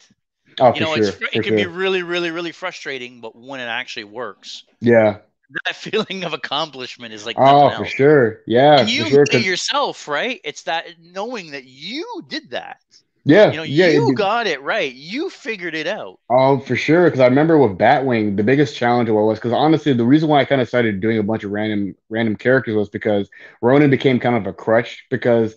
Oh, 0.59 0.73
you 0.73 0.81
know, 0.81 0.95
sure, 0.95 1.05
it 1.05 1.31
can 1.31 1.43
sure. 1.43 1.57
be 1.57 1.65
really, 1.65 2.03
really, 2.03 2.29
really 2.29 2.51
frustrating, 2.51 3.21
but 3.21 3.36
when 3.36 3.59
it 3.59 3.65
actually 3.65 4.03
works, 4.03 4.63
yeah, 4.81 5.19
that 5.65 5.75
feeling 5.75 6.23
of 6.23 6.34
accomplishment 6.34 7.13
is 7.13 7.25
like 7.25 7.36
oh, 7.39 7.75
for 7.75 7.86
sure, 7.86 8.41
yeah, 8.47 8.82
and 8.82 8.89
you 8.89 9.06
sure, 9.06 9.25
yourself, 9.25 10.08
right? 10.08 10.41
It's 10.43 10.63
that 10.63 10.86
knowing 11.01 11.51
that 11.51 11.65
you 11.65 12.23
did 12.27 12.51
that. 12.51 12.79
Yeah, 13.25 13.51
you 13.51 13.58
know, 13.58 13.63
yeah, 13.63 13.88
you 13.88 14.10
it, 14.10 14.15
got 14.15 14.47
it 14.47 14.62
right. 14.62 14.93
You 14.93 15.29
figured 15.29 15.75
it 15.75 15.88
out. 15.88 16.19
Oh, 16.29 16.60
for 16.60 16.75
sure. 16.75 17.06
Because 17.06 17.21
I 17.21 17.27
remember 17.27 17.58
with 17.58 17.77
Batwing, 17.77 18.36
the 18.36 18.43
biggest 18.43 18.75
challenge 18.75 19.10
was 19.10 19.38
because 19.38 19.53
honestly, 19.53 19.93
the 19.93 20.03
reason 20.03 20.27
why 20.27 20.41
I 20.41 20.45
kind 20.45 20.60
of 20.60 20.67
started 20.67 20.99
doing 20.99 21.17
a 21.17 21.23
bunch 21.23 21.45
of 21.45 21.51
random 21.51 21.95
random 22.10 22.36
characters 22.36 22.75
was 22.75 22.89
because 22.89 23.29
Ronin 23.62 23.89
became 23.89 24.19
kind 24.19 24.36
of 24.36 24.47
a 24.47 24.53
crutch 24.53 25.06
because. 25.10 25.56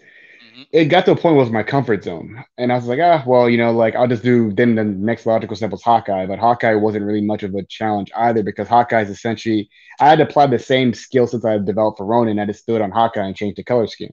It 0.73 0.87
got 0.87 1.05
to 1.05 1.13
a 1.13 1.17
point 1.17 1.35
where 1.35 1.43
it 1.43 1.49
was 1.49 1.51
my 1.51 1.63
comfort 1.63 2.05
zone, 2.05 2.43
and 2.57 2.73
I 2.73 2.77
was 2.77 2.87
like, 2.87 2.99
ah, 3.03 3.23
well, 3.27 3.49
you 3.51 3.59
know, 3.59 3.73
like 3.73 3.95
I'll 3.95 4.09
just 4.09 4.23
do. 4.23 4.53
Then 4.53 4.75
the 4.75 4.85
next 4.85 5.27
logical 5.27 5.57
step 5.57 5.71
was 5.71 5.83
Hawkeye, 5.83 6.27
but 6.27 6.39
Hawkeye 6.39 6.75
wasn't 6.75 7.05
really 7.05 7.21
much 7.21 7.43
of 7.43 7.55
a 7.55 7.63
challenge 7.65 8.11
either 8.17 8.43
because 8.43 8.69
Hawkeye 8.69 9.03
is 9.03 9.11
essentially 9.11 9.69
I 10.01 10.09
had 10.09 10.17
to 10.19 10.25
apply 10.25 10.47
the 10.47 10.59
same 10.59 10.95
skill 10.95 11.27
since 11.27 11.45
I 11.45 11.59
developed 11.59 11.99
for 11.99 12.07
Ronin. 12.07 12.39
I 12.39 12.47
just 12.47 12.63
stood 12.63 12.81
on 12.81 12.91
Hawkeye 12.91 13.27
and 13.27 13.37
changed 13.37 13.59
the 13.59 13.65
color 13.65 13.87
scheme 13.87 14.13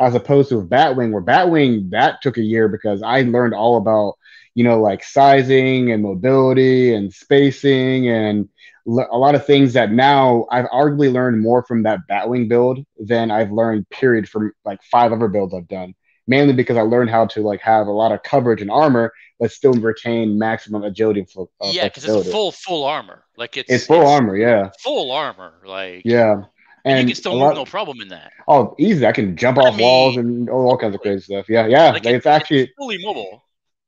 as 0.00 0.14
opposed 0.14 0.48
to 0.48 0.62
Batwing, 0.62 1.12
where 1.12 1.22
Batwing 1.22 1.90
that 1.90 2.22
took 2.22 2.38
a 2.38 2.42
year 2.42 2.68
because 2.68 3.02
I 3.02 3.22
learned 3.22 3.54
all 3.54 3.76
about 3.76 4.14
you 4.54 4.64
know 4.64 4.80
like 4.80 5.04
sizing 5.04 5.92
and 5.92 6.02
mobility 6.02 6.94
and 6.94 7.12
spacing 7.12 8.08
and 8.08 8.48
a 8.86 9.18
lot 9.18 9.34
of 9.34 9.46
things 9.46 9.74
that 9.74 9.92
now 9.92 10.46
I've 10.50 10.66
arguably 10.66 11.12
learned 11.12 11.40
more 11.40 11.62
from 11.62 11.82
that 11.84 12.00
Batwing 12.10 12.48
build 12.48 12.84
than 12.98 13.30
I've 13.30 13.52
learned 13.52 13.88
period 13.90 14.28
from 14.28 14.52
like 14.64 14.82
five 14.82 15.12
other 15.12 15.28
builds 15.28 15.54
I've 15.54 15.68
done. 15.68 15.94
Mainly 16.26 16.54
because 16.54 16.76
I 16.76 16.82
learned 16.82 17.10
how 17.10 17.26
to 17.26 17.42
like 17.42 17.60
have 17.60 17.88
a 17.88 17.92
lot 17.92 18.12
of 18.12 18.22
coverage 18.22 18.62
and 18.62 18.70
armor, 18.70 19.12
but 19.38 19.50
still 19.50 19.72
retain 19.72 20.38
maximum 20.38 20.84
agility. 20.84 21.20
And 21.20 21.48
uh, 21.60 21.70
yeah, 21.72 21.84
because 21.84 22.04
it's 22.04 22.30
full 22.30 22.52
full 22.52 22.84
armor. 22.84 23.24
Like 23.36 23.56
it's 23.56 23.70
it's 23.70 23.86
full 23.86 24.02
it's 24.02 24.10
armor. 24.10 24.36
Yeah, 24.36 24.70
full 24.82 25.10
armor. 25.10 25.54
Like 25.64 26.02
yeah. 26.04 26.44
And, 26.84 27.08
you 27.08 27.14
can 27.14 27.20
still 27.20 27.32
move, 27.32 27.42
lot, 27.42 27.54
no 27.54 27.64
problem 27.64 28.00
in 28.00 28.08
that. 28.08 28.32
Oh, 28.48 28.74
easy! 28.78 29.06
I 29.06 29.12
can 29.12 29.36
jump 29.36 29.58
off 29.58 29.76
mean, 29.76 29.82
walls 29.82 30.16
and 30.16 30.48
all, 30.48 30.76
kinds 30.78 30.94
of 30.94 31.00
crazy 31.00 31.22
stuff. 31.22 31.46
Yeah, 31.48 31.66
yeah. 31.66 31.90
Like, 31.90 32.04
like 32.04 32.14
it's, 32.14 32.26
actually 32.26 32.60
it's 32.60 32.72
fully 32.76 32.98
mobile. 33.04 33.42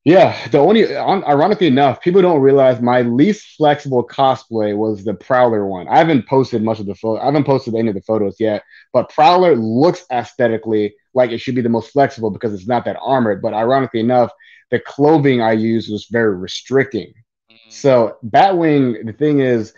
Yeah, 0.05 0.37
the 0.49 0.59
only 0.59 0.97
ironically 0.97 1.69
enough, 1.69 2.01
people 2.01 2.23
don't 2.23 2.41
realize 2.41 2.81
my 2.81 3.03
least 3.03 3.55
flexible 3.57 4.05
cosplay 4.05 4.77
was 4.77 5.05
the 5.05 5.15
Prowler 5.15 5.65
one. 5.65 5.87
I 5.87 5.99
haven't 5.99 6.27
posted 6.27 6.61
much 6.61 6.81
of 6.81 6.87
the 6.87 6.97
photo. 6.97 7.23
I 7.23 7.27
haven't 7.27 7.45
posted 7.45 7.77
any 7.77 7.89
of 7.89 7.95
the 7.95 8.03
photos 8.03 8.41
yet, 8.41 8.65
but 8.93 9.11
Prowler 9.11 9.55
looks 9.55 10.05
aesthetically 10.11 10.97
like 11.15 11.31
it 11.31 11.39
should 11.39 11.55
be 11.55 11.61
the 11.61 11.69
most 11.69 11.93
flexible 11.93 12.31
because 12.31 12.53
it's 12.53 12.67
not 12.67 12.85
that 12.87 12.99
armored. 13.01 13.41
But 13.41 13.55
ironically 13.55 14.01
enough, 14.01 14.33
the 14.73 14.81
clothing 14.81 15.41
I 15.41 15.53
used 15.53 15.93
was 15.93 16.09
very 16.11 16.35
restricting. 16.35 17.13
Mm. 17.53 17.57
So 17.69 18.17
Batwing, 18.25 19.07
the 19.07 19.13
thing 19.13 19.39
is, 19.39 19.73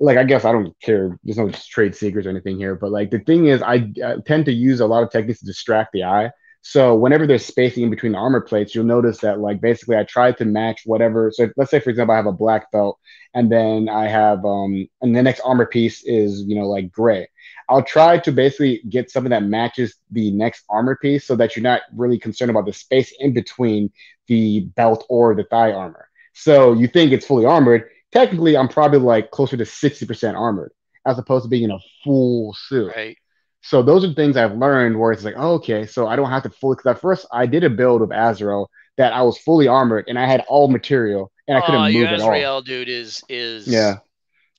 like 0.00 0.16
I 0.16 0.24
guess 0.24 0.44
I 0.44 0.52
don't 0.52 0.78
care. 0.80 1.18
There's 1.24 1.38
no 1.38 1.50
trade 1.50 1.94
secrets 1.94 2.26
or 2.26 2.30
anything 2.30 2.56
here, 2.56 2.74
but 2.74 2.90
like 2.90 3.10
the 3.10 3.18
thing 3.18 3.46
is, 3.46 3.62
I, 3.62 3.90
I, 4.04 4.16
tend 4.24 4.44
to 4.46 4.52
use 4.52 4.80
a 4.80 4.86
lot 4.86 5.02
of 5.02 5.10
techniques 5.10 5.40
to 5.40 5.46
distract 5.46 5.92
the 5.92 6.04
eye. 6.04 6.30
So 6.60 6.94
whenever 6.94 7.26
there's 7.26 7.44
spacing 7.44 7.84
in 7.84 7.90
between 7.90 8.12
the 8.12 8.18
armor 8.18 8.40
plates, 8.40 8.74
you'll 8.74 8.84
notice 8.84 9.18
that 9.18 9.40
like 9.40 9.60
basically 9.60 9.96
I 9.96 10.04
try 10.04 10.32
to 10.32 10.44
match 10.44 10.82
whatever. 10.84 11.30
So 11.32 11.44
if, 11.44 11.52
let's 11.56 11.70
say 11.70 11.80
for 11.80 11.90
example 11.90 12.12
I 12.12 12.16
have 12.16 12.26
a 12.26 12.32
black 12.32 12.70
belt, 12.70 12.98
and 13.34 13.50
then 13.50 13.88
I 13.88 14.08
have 14.08 14.44
um, 14.44 14.86
and 15.00 15.16
the 15.16 15.22
next 15.22 15.40
armor 15.40 15.66
piece 15.66 16.04
is 16.04 16.42
you 16.42 16.56
know 16.56 16.68
like 16.68 16.92
gray. 16.92 17.28
I'll 17.68 17.82
try 17.82 18.18
to 18.18 18.32
basically 18.32 18.82
get 18.88 19.10
something 19.10 19.30
that 19.30 19.44
matches 19.44 19.96
the 20.10 20.30
next 20.30 20.64
armor 20.68 20.96
piece, 20.96 21.26
so 21.26 21.36
that 21.36 21.56
you're 21.56 21.62
not 21.62 21.82
really 21.94 22.18
concerned 22.18 22.50
about 22.50 22.66
the 22.66 22.72
space 22.72 23.12
in 23.18 23.32
between 23.32 23.90
the 24.26 24.60
belt 24.76 25.06
or 25.08 25.34
the 25.34 25.44
thigh 25.44 25.72
armor. 25.72 26.08
So 26.34 26.72
you 26.72 26.86
think 26.86 27.12
it's 27.12 27.26
fully 27.26 27.46
armored 27.46 27.88
technically 28.12 28.56
I'm 28.56 28.68
probably 28.68 28.98
like 28.98 29.30
closer 29.30 29.56
to 29.56 29.64
60% 29.64 30.34
armored 30.34 30.72
as 31.06 31.18
opposed 31.18 31.44
to 31.44 31.48
being 31.48 31.64
in 31.64 31.70
a 31.70 31.78
full 32.04 32.54
suit. 32.54 32.92
Right. 32.94 33.16
So 33.62 33.82
those 33.82 34.04
are 34.04 34.12
things 34.12 34.36
I've 34.36 34.56
learned 34.56 34.98
where 34.98 35.12
it's 35.12 35.24
like, 35.24 35.34
oh, 35.36 35.54
okay, 35.54 35.86
so 35.86 36.06
I 36.06 36.16
don't 36.16 36.30
have 36.30 36.44
to 36.44 36.50
fully. 36.50 36.76
Because 36.76 36.96
at 36.96 37.00
first 37.00 37.26
I 37.32 37.46
did 37.46 37.64
a 37.64 37.70
build 37.70 38.02
of 38.02 38.10
Azrael 38.12 38.70
that 38.96 39.12
I 39.12 39.22
was 39.22 39.38
fully 39.38 39.68
armored 39.68 40.04
and 40.08 40.18
I 40.18 40.26
had 40.26 40.44
all 40.48 40.68
material 40.68 41.32
and 41.46 41.58
I 41.58 41.60
couldn't 41.62 41.80
uh, 41.80 41.90
move 41.90 42.06
at 42.06 42.20
all. 42.20 42.28
Azrael, 42.28 42.62
dude, 42.62 42.88
is 42.88 43.22
is 43.28 43.66
yeah. 43.66 43.96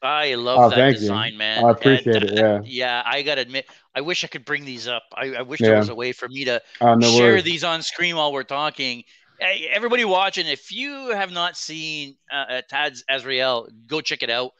I 0.01 0.35
love 0.35 0.59
oh, 0.59 0.75
that 0.75 0.93
design, 0.93 1.33
you. 1.33 1.37
man. 1.39 1.65
I 1.65 1.71
appreciate 1.71 2.23
and, 2.23 2.31
it. 2.31 2.37
Yeah. 2.37 2.61
Yeah, 2.63 3.03
I 3.05 3.21
gotta 3.21 3.41
admit, 3.41 3.65
I 3.93 4.01
wish 4.01 4.23
I 4.23 4.27
could 4.27 4.45
bring 4.45 4.63
these 4.63 4.87
up. 4.87 5.03
I, 5.13 5.35
I 5.35 5.41
wish 5.41 5.59
yeah. 5.59 5.69
there 5.69 5.77
was 5.77 5.89
a 5.89 5.95
way 5.95 6.13
for 6.13 6.27
me 6.29 6.45
to 6.45 6.61
uh, 6.79 6.95
no 6.95 7.11
share 7.11 7.31
worries. 7.31 7.43
these 7.43 7.63
on 7.65 7.81
screen 7.81 8.15
while 8.15 8.31
we're 8.31 8.43
talking. 8.43 9.03
Hey, 9.39 9.69
everybody 9.71 10.05
watching, 10.05 10.47
if 10.47 10.71
you 10.71 11.09
have 11.09 11.31
not 11.31 11.55
seen 11.55 12.15
uh, 12.31 12.53
uh 12.53 12.61
Tad's 12.69 13.03
Azrael, 13.09 13.69
go 13.87 14.01
check 14.01 14.23
it 14.23 14.29
out. 14.29 14.51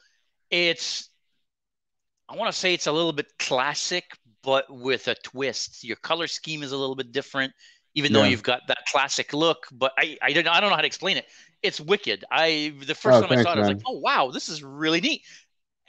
It's, 0.50 1.10
I 2.28 2.36
want 2.36 2.52
to 2.52 2.58
say 2.58 2.74
it's 2.74 2.88
a 2.88 2.92
little 2.92 3.12
bit 3.12 3.28
classic, 3.40 4.06
but 4.42 4.66
with 4.70 5.08
a 5.08 5.16
twist. 5.16 5.84
Your 5.84 5.98
color 5.98 6.28
scheme 6.28 6.64
is 6.64 6.72
a 6.72 6.78
little 6.78 6.96
bit 6.96 7.12
different, 7.12 7.54
even 7.96 8.12
yeah. 8.12 8.20
though 8.20 8.26
you've 8.26 8.44
got 8.44 8.62
that 8.68 8.86
classic 8.90 9.34
look. 9.34 9.68
But 9.72 9.92
I, 9.98 10.18
I 10.22 10.32
don't, 10.32 10.48
I 10.48 10.60
don't 10.62 10.70
know 10.70 10.76
how 10.76 10.82
to 10.82 10.88
explain 10.88 11.18
it 11.18 11.26
it's 11.62 11.80
wicked. 11.80 12.24
I 12.32 12.74
the 12.86 12.96
first 12.96 13.18
oh, 13.18 13.22
time 13.22 13.30
thanks, 13.30 13.42
I 13.42 13.44
saw 13.44 13.54
it, 13.54 13.56
man. 13.56 13.66
I 13.66 13.68
was 13.68 13.78
like, 13.78 13.84
oh 13.88 14.00
wow, 14.00 14.32
this 14.32 14.50
is 14.50 14.64
really 14.64 15.02
neat. 15.02 15.24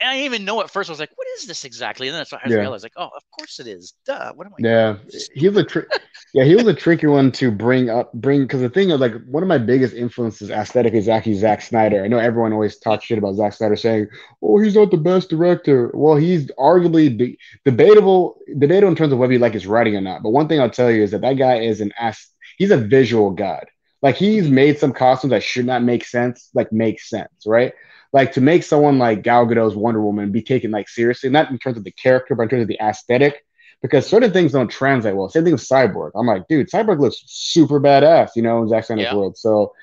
And 0.01 0.09
I 0.09 0.13
didn't 0.13 0.25
even 0.25 0.45
know 0.45 0.61
at 0.61 0.71
first. 0.71 0.89
I 0.89 0.93
was 0.93 0.99
like, 0.99 1.11
what 1.15 1.27
is 1.37 1.45
this 1.45 1.63
exactly? 1.63 2.07
And 2.07 2.17
then 2.17 2.25
I 2.33 2.49
yeah. 2.49 2.57
realized, 2.57 2.83
like, 2.83 2.93
oh, 2.97 3.09
of 3.15 3.23
course 3.37 3.59
it 3.59 3.67
is. 3.67 3.93
Duh. 4.05 4.33
What 4.33 4.47
am 4.47 4.53
I? 4.53 4.55
Yeah, 4.59 4.95
he 5.35 5.47
was 5.47 5.57
a 5.57 5.63
trick. 5.63 5.87
yeah, 6.33 6.43
he 6.43 6.55
was 6.55 6.65
a 6.65 6.73
tricky 6.73 7.05
one 7.05 7.31
to 7.33 7.51
bring 7.51 7.89
up. 7.89 8.11
Bring 8.13 8.41
because 8.41 8.61
the 8.61 8.69
thing 8.69 8.89
is, 8.89 8.99
like, 8.99 9.13
one 9.25 9.43
of 9.43 9.47
my 9.49 9.59
biggest 9.59 9.93
influences 9.93 10.49
aesthetically 10.49 10.99
is 10.99 11.07
actually 11.07 11.35
Zack 11.35 11.61
Snyder. 11.61 12.03
I 12.03 12.07
know 12.07 12.17
everyone 12.17 12.51
always 12.51 12.77
talks 12.77 13.05
shit 13.05 13.19
about 13.19 13.35
Zack 13.35 13.53
Snyder, 13.53 13.75
saying, 13.75 14.07
"Oh, 14.41 14.59
he's 14.59 14.75
not 14.75 14.89
the 14.89 14.97
best 14.97 15.29
director." 15.29 15.91
Well, 15.93 16.15
he's 16.15 16.47
arguably 16.53 17.15
de- 17.15 17.37
debatable, 17.63 18.37
debatable 18.57 18.89
in 18.89 18.95
terms 18.95 19.13
of 19.13 19.19
whether 19.19 19.33
you 19.33 19.39
like 19.39 19.53
his 19.53 19.67
writing 19.67 19.95
or 19.95 20.01
not. 20.01 20.23
But 20.23 20.31
one 20.31 20.47
thing 20.47 20.59
I'll 20.59 20.69
tell 20.69 20.89
you 20.89 21.03
is 21.03 21.11
that 21.11 21.21
that 21.21 21.37
guy 21.37 21.59
is 21.59 21.79
an 21.79 21.91
ass. 21.99 22.27
He's 22.57 22.71
a 22.71 22.77
visual 22.77 23.31
god. 23.31 23.67
Like 24.01 24.15
he's 24.15 24.45
mm-hmm. 24.45 24.55
made 24.55 24.79
some 24.79 24.93
costumes 24.93 25.31
that 25.31 25.43
should 25.43 25.65
not 25.65 25.83
make 25.83 26.05
sense, 26.05 26.49
like 26.53 26.71
make 26.71 26.99
sense, 26.99 27.29
right? 27.45 27.73
Like 28.13 28.33
to 28.33 28.41
make 28.41 28.63
someone 28.63 28.99
like 28.99 29.21
Gal 29.21 29.45
Gadot's 29.45 29.75
Wonder 29.75 30.01
Woman 30.01 30.31
be 30.31 30.41
taken 30.41 30.71
like 30.71 30.89
seriously, 30.89 31.29
not 31.29 31.49
in 31.49 31.57
terms 31.57 31.77
of 31.77 31.83
the 31.83 31.91
character, 31.91 32.35
but 32.35 32.43
in 32.43 32.49
terms 32.49 32.61
of 32.63 32.67
the 32.67 32.79
aesthetic, 32.81 33.45
because 33.81 34.05
certain 34.05 34.31
things 34.31 34.51
don't 34.51 34.69
translate 34.69 35.15
well. 35.15 35.29
Same 35.29 35.43
thing 35.43 35.53
with 35.53 35.67
Cyborg. 35.67 36.11
I'm 36.15 36.27
like, 36.27 36.47
dude, 36.47 36.69
Cyborg 36.69 36.99
looks 36.99 37.23
super 37.25 37.79
badass, 37.79 38.31
you 38.35 38.41
know, 38.41 38.61
in 38.61 38.69
Zack 38.69 38.85
Snyder's 38.85 39.05
yeah. 39.05 39.15
world. 39.15 39.37
So 39.37 39.73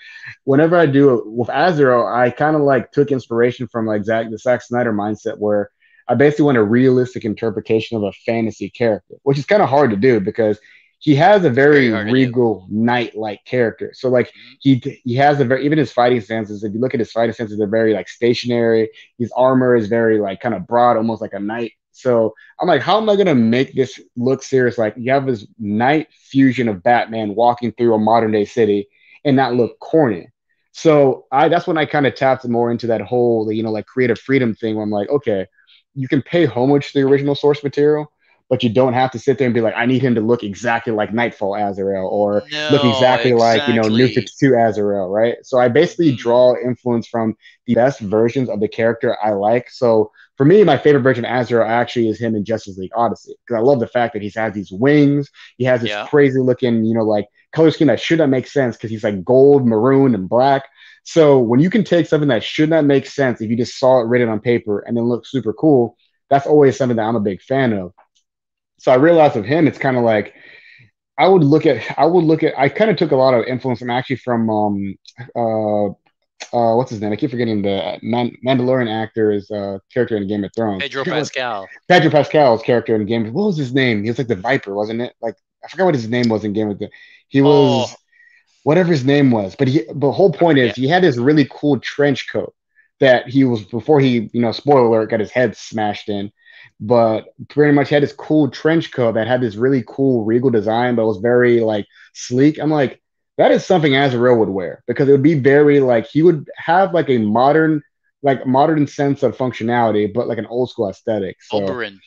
whenever 0.45 0.77
I 0.77 0.87
do 0.87 1.19
it 1.19 1.27
with 1.27 1.49
Azrael, 1.49 2.07
I 2.07 2.31
kind 2.31 2.55
of 2.55 2.62
like 2.62 2.93
took 2.93 3.11
inspiration 3.11 3.67
from 3.67 3.87
like 3.87 4.05
Zack 4.05 4.31
the 4.31 4.38
Zack 4.38 4.62
Snyder 4.62 4.93
mindset 4.93 5.38
where 5.38 5.71
I 6.07 6.14
basically 6.14 6.47
want 6.47 6.59
a 6.59 6.62
realistic 6.62 7.25
interpretation 7.25 7.97
of 7.97 8.03
a 8.03 8.12
fantasy 8.12 8.71
character, 8.71 9.17
which 9.25 9.38
is 9.38 9.47
kind 9.47 9.62
of 9.62 9.69
hard 9.69 9.91
to 9.91 9.97
do 9.97 10.21
because 10.21 10.59
he 10.98 11.14
has 11.14 11.44
a 11.44 11.50
very, 11.50 11.90
very 11.90 12.11
regal 12.11 12.66
knight-like 12.68 13.44
character. 13.44 13.92
So 13.94 14.08
like 14.08 14.28
mm-hmm. 14.28 14.54
he 14.61 15.00
he 15.04 15.14
has 15.14 15.40
a 15.40 15.44
very 15.44 15.64
even 15.64 15.78
his 15.78 15.92
fighting 15.92 16.20
stances. 16.20 16.64
If 16.64 16.72
you 16.74 16.80
look 16.80 16.94
at 16.94 17.00
his 17.00 17.12
fighting 17.12 17.32
stances, 17.32 17.58
they're 17.58 17.68
very 17.68 17.94
like 17.94 18.08
stationary. 18.08 18.90
His 19.18 19.32
armor 19.37 19.76
is 19.76 19.87
very 19.87 20.20
like 20.20 20.40
kind 20.40 20.54
of 20.54 20.66
broad, 20.66 20.96
almost 20.96 21.22
like 21.22 21.34
a 21.34 21.40
knight. 21.40 21.72
So 21.92 22.34
I'm 22.61 22.68
like, 22.68 22.82
how 22.82 22.98
am 23.00 23.08
I 23.08 23.16
gonna 23.16 23.34
make 23.34 23.74
this 23.74 24.00
look 24.16 24.42
serious? 24.42 24.78
Like 24.78 24.94
you 24.96 25.12
have 25.12 25.26
this 25.26 25.46
knight 25.58 26.08
fusion 26.12 26.68
of 26.68 26.82
Batman 26.82 27.34
walking 27.34 27.72
through 27.72 27.94
a 27.94 27.98
modern 27.98 28.32
day 28.32 28.44
city 28.44 28.88
and 29.24 29.37
not 29.37 29.54
look 29.54 29.78
corny. 29.80 30.28
So 30.72 31.26
I 31.32 31.48
that's 31.48 31.66
when 31.66 31.78
I 31.78 31.87
kind 31.87 32.06
of 32.06 32.14
tapped 32.14 32.46
more 32.46 32.70
into 32.70 32.88
that 32.88 33.00
whole 33.02 33.50
you 33.52 33.62
know 33.62 33.72
like 33.72 33.87
creative 33.87 34.18
freedom 34.18 34.54
thing. 34.54 34.74
Where 34.74 34.84
I'm 34.84 34.90
like, 34.90 35.08
okay, 35.11 35.46
you 35.94 36.08
can 36.08 36.22
pay 36.22 36.44
homage 36.46 36.92
to 36.92 37.00
the 37.00 37.06
original 37.06 37.34
source 37.34 37.62
material, 37.62 38.12
but 38.48 38.62
you 38.62 38.70
don't 38.70 38.94
have 38.94 39.11
to 39.11 39.18
sit 39.18 39.38
there 39.38 39.46
and 39.46 39.54
be 39.54 39.61
like, 39.61 39.74
I 39.76 39.87
need 39.87 40.02
him 40.02 40.14
to 40.14 40.20
look 40.20 40.42
exactly 40.42 40.92
like 40.92 41.12
Knightfall 41.12 41.54
Azrael 41.54 42.06
or 42.06 42.42
no, 42.50 42.68
look 42.72 42.84
exactly, 42.84 43.32
exactly, 43.32 43.34
like, 43.34 43.68
you 43.68 43.74
know, 43.74 43.88
New 43.88 44.08
52 44.08 44.54
Azrael, 44.56 45.08
right? 45.08 45.37
So 45.42 45.58
I 45.58 45.68
basically 45.68 46.08
mm-hmm. 46.08 46.22
draw 46.22 46.54
influence 46.56 47.06
from 47.06 47.37
the 47.66 47.74
best 47.74 48.00
versions 48.00 48.48
of 48.48 48.61
the 48.61 48.68
character 48.68 49.16
I 49.22 49.32
like. 49.32 49.70
So 49.70 50.12
for 50.37 50.46
me, 50.46 50.64
my 50.64 50.78
favorite 50.78 51.02
version 51.02 51.24
of 51.24 51.40
Azrael 51.40 51.68
actually 51.68 52.08
is 52.08 52.20
him 52.20 52.34
in 52.34 52.44
Justice 52.44 52.78
League 52.78 52.92
Odyssey 52.94 53.34
because 53.44 53.58
I 53.58 53.62
love 53.62 53.80
the 53.80 53.87
fact 53.87 54.14
that 54.14 54.22
he's 54.22 54.37
has 54.37 54.54
these 54.54 54.72
wings. 54.72 55.30
He 55.58 55.64
has 55.64 55.82
this 55.82 55.90
yeah. 55.90 56.06
crazy 56.06 56.38
looking, 56.40 56.84
you 56.84 56.94
know, 56.94 57.04
like 57.04 57.26
color 57.52 57.70
scheme 57.70 57.88
that 57.88 58.00
should 58.00 58.18
not 58.18 58.30
make 58.30 58.46
sense 58.46 58.76
because 58.76 58.90
he's 58.90 59.04
like 59.04 59.24
gold, 59.24 59.66
maroon, 59.66 60.14
and 60.14 60.28
black. 60.28 60.64
So 61.02 61.38
when 61.38 61.61
you 61.61 61.70
can 61.70 61.84
take 61.84 62.06
something 62.06 62.28
that 62.28 62.42
should 62.42 62.70
not 62.70 62.84
make 62.84 63.06
sense 63.06 63.40
if 63.40 63.50
you 63.50 63.56
just 63.56 63.78
saw 63.78 64.00
it 64.00 64.06
written 64.06 64.28
on 64.28 64.40
paper 64.40 64.80
and 64.80 64.96
then 64.96 65.04
look 65.04 65.26
super 65.26 65.52
cool, 65.52 65.96
that's 66.30 66.46
always 66.46 66.76
something 66.76 66.96
that 66.96 67.04
I'm 67.04 67.16
a 67.16 67.20
big 67.20 67.40
fan 67.42 67.72
of. 67.72 67.92
So 68.79 68.93
I 68.93 68.97
realized 68.97 69.37
of 69.37 69.45
him, 69.45 69.67
it's 69.67 69.79
kind 69.79 69.97
of 69.97 70.05
like 70.05 70.35
I 71.19 71.27
would 71.27 71.43
look 71.43 71.67
at 71.67 71.99
I 71.99 72.07
would 72.07 72.25
look 72.25 72.43
at 72.43 72.59
I 72.59 72.69
kind 72.69 72.91
of 72.91 72.97
took 72.97 73.11
a 73.11 73.17
lot 73.17 73.35
of 73.35 73.45
influence 73.45 73.81
from 73.81 73.91
actually 73.91 74.17
from 74.17 74.49
um 74.49 74.99
uh 75.35 75.87
uh 76.57 76.77
what's 76.77 76.91
his 76.91 77.01
name? 77.01 77.12
I 77.12 77.17
keep 77.17 77.31
forgetting 77.31 77.62
the 77.62 77.99
Man- 78.03 78.37
Mandalorian 78.47 78.91
actor's 78.91 79.51
uh 79.51 79.79
character 79.93 80.17
in 80.17 80.29
Game 80.29 80.45
of 80.45 80.53
Thrones. 80.55 80.83
Pedro 80.83 81.05
Pascal. 81.05 81.69
Pedro 81.88 82.11
Pascal's 82.11 82.62
character 82.62 82.95
in 82.95 83.05
Game 83.05 83.27
of 83.27 83.35
what 83.35 83.47
was 83.47 83.57
his 83.57 83.75
name? 83.75 84.05
He 84.05 84.11
was 84.11 84.19
like 84.19 84.29
the 84.29 84.37
Viper, 84.37 84.75
wasn't 84.75 85.01
it? 85.01 85.12
Like 85.21 85.35
I 85.64 85.69
forgot 85.69 85.87
what 85.87 85.95
his 85.95 86.09
name 86.09 86.29
was 86.29 86.45
in 86.45 86.53
Game 86.53 86.71
of 86.71 86.79
Thrones. 86.79 86.93
he 87.29 87.43
was 87.43 87.93
oh. 87.93 87.97
whatever 88.62 88.91
his 88.91 89.05
name 89.05 89.33
was, 89.33 89.57
but 89.57 89.67
he 89.67 89.85
the 89.93 90.12
whole 90.12 90.33
point 90.33 90.59
is 90.59 90.77
he 90.77 90.87
had 90.87 91.03
this 91.03 91.17
really 91.17 91.49
cool 91.51 91.81
trench 91.81 92.31
coat 92.31 92.55
that 93.01 93.29
he 93.29 93.45
was 93.45 93.64
before 93.64 94.01
he, 94.01 94.31
you 94.33 94.41
know, 94.41 94.53
spoiler 94.53 94.87
alert, 94.87 95.11
got 95.11 95.21
his 95.21 95.31
head 95.31 95.57
smashed 95.57 96.09
in 96.09 96.33
but 96.81 97.35
pretty 97.49 97.73
much 97.73 97.88
had 97.88 98.03
this 98.03 98.12
cool 98.12 98.51
trench 98.51 98.92
coat 98.92 99.12
that 99.12 99.27
had 99.27 99.40
this 99.40 99.57
really 99.57 99.85
cool 99.87 100.25
regal 100.25 100.51
design, 100.51 100.94
but 100.94 101.07
was 101.07 101.18
very 101.18 101.61
like 101.61 101.87
sleek. 102.14 102.59
I'm 102.59 102.71
like, 102.71 103.03
that 103.37 103.51
is 103.51 103.64
something 103.64 103.97
Azrael 103.97 104.37
would 104.37 104.49
wear 104.49 104.83
because 104.87 105.09
it 105.09 105.12
would 105.12 105.23
be 105.23 105.38
very 105.38 105.81
like 105.81 106.07
he 106.07 106.23
would 106.23 106.49
have 106.57 106.94
like 106.94 107.09
a 107.09 107.18
modern, 107.18 107.83
like 108.23 108.47
modern 108.47 108.87
sense 108.87 109.23
of 109.23 109.37
functionality, 109.37 110.12
but 110.12 110.29
like 110.29 110.38
an 110.38 110.47
old 110.47 110.71
school 110.71 110.88
aesthetic. 110.88 111.37
So, 111.42 111.61
Oberyn. 111.61 111.99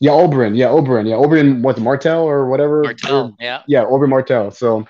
Yeah, 0.00 0.12
Oberyn. 0.12 0.56
Yeah, 0.56 0.66
Oberyn. 0.66 1.08
Yeah, 1.08 1.16
Oberyn. 1.16 1.62
What's 1.62 1.80
Martell 1.80 2.24
or 2.24 2.48
whatever? 2.48 2.82
Martell. 2.82 3.36
yeah. 3.40 3.62
Yeah, 3.66 3.84
Oberyn 3.84 4.10
Martell. 4.10 4.50
So 4.50 4.86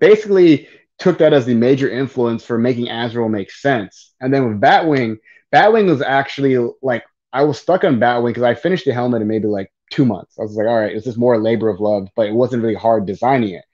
basically, 0.00 0.68
took 0.98 1.18
that 1.18 1.32
as 1.32 1.46
the 1.46 1.54
major 1.54 1.88
influence 1.88 2.44
for 2.44 2.58
making 2.58 2.90
Azrael 2.90 3.28
make 3.28 3.50
sense. 3.50 4.14
And 4.20 4.32
then 4.34 4.48
with 4.48 4.60
Batwing, 4.60 5.18
Batwing 5.54 5.86
was 5.86 6.02
actually 6.02 6.56
like 6.82 7.04
I 7.32 7.44
was 7.44 7.58
stuck 7.58 7.84
on 7.84 8.00
Batwing 8.00 8.28
because 8.28 8.42
I 8.42 8.54
finished 8.54 8.84
the 8.84 8.92
helmet 8.92 9.22
in 9.22 9.28
maybe 9.28 9.46
like 9.46 9.72
two 9.90 10.04
months. 10.04 10.38
I 10.38 10.42
was 10.42 10.54
like, 10.54 10.66
all 10.66 10.78
right, 10.78 10.94
it's 10.94 11.04
just 11.04 11.18
more 11.18 11.38
labor 11.38 11.68
of 11.68 11.80
love, 11.80 12.08
but 12.16 12.26
it 12.26 12.34
wasn't 12.34 12.62
really 12.62 12.74
hard 12.74 13.06
designing 13.06 13.54
it. 13.54 13.64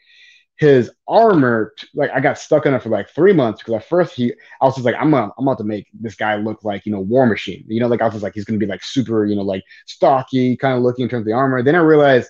His 0.56 0.90
armor, 1.08 1.72
like 1.94 2.10
I 2.12 2.20
got 2.20 2.38
stuck 2.38 2.64
on 2.64 2.74
it 2.74 2.82
for 2.82 2.88
like 2.88 3.10
three 3.10 3.32
months 3.32 3.60
because 3.60 3.74
at 3.74 3.88
first 3.88 4.14
he, 4.14 4.32
I 4.60 4.64
was 4.64 4.74
just 4.74 4.84
like, 4.84 4.94
I'm 4.94 5.10
gonna, 5.10 5.32
I'm 5.36 5.46
about 5.46 5.58
to 5.58 5.64
make 5.64 5.88
this 5.92 6.14
guy 6.14 6.36
look 6.36 6.62
like 6.62 6.86
you 6.86 6.92
know 6.92 7.00
War 7.00 7.26
Machine. 7.26 7.64
You 7.66 7.80
know, 7.80 7.88
like 7.88 8.00
I 8.00 8.04
was 8.04 8.14
just 8.14 8.22
like, 8.22 8.34
he's 8.34 8.44
gonna 8.44 8.58
be 8.58 8.66
like 8.66 8.84
super, 8.84 9.26
you 9.26 9.34
know, 9.34 9.42
like 9.42 9.64
stocky 9.86 10.56
kind 10.56 10.76
of 10.76 10.84
looking 10.84 11.04
in 11.04 11.08
terms 11.08 11.22
of 11.22 11.26
the 11.26 11.32
armor. 11.32 11.62
Then 11.62 11.74
I 11.74 11.78
realized, 11.78 12.28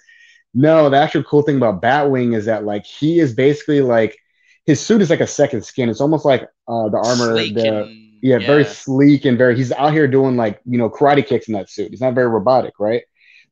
no, 0.55 0.89
the 0.89 0.97
actual 0.97 1.23
cool 1.25 1.43
thing 1.43 1.57
about 1.57 1.83
Batwing 1.83 2.35
is 2.35 2.47
that 2.47 2.65
like 2.65 2.87
he 2.87 3.19
is 3.19 3.35
basically 3.35 3.83
like 3.83 4.17
his 4.65 4.81
suit 4.81 5.03
is 5.03 5.11
like 5.11 5.21
a 5.21 5.27
second 5.27 5.63
skin. 5.63 5.91
It's 5.91 6.01
almost 6.01 6.25
like 6.25 6.45
uh, 6.67 6.89
the 6.89 6.97
armor, 6.97 7.35
Sleek 7.35 7.55
the 7.55 8.04
yeah, 8.25 8.39
yeah, 8.39 8.47
very 8.47 8.65
sleek 8.65 9.27
and 9.27 9.37
very. 9.37 9.55
He's 9.55 9.71
out 9.71 9.93
here 9.93 10.09
doing 10.09 10.35
like 10.35 10.59
you 10.65 10.79
know 10.79 10.89
karate 10.89 11.27
kicks 11.27 11.47
in 11.47 11.53
that 11.53 11.69
suit. 11.69 11.91
He's 11.91 12.01
not 12.01 12.15
very 12.15 12.27
robotic, 12.27 12.73
right? 12.81 13.03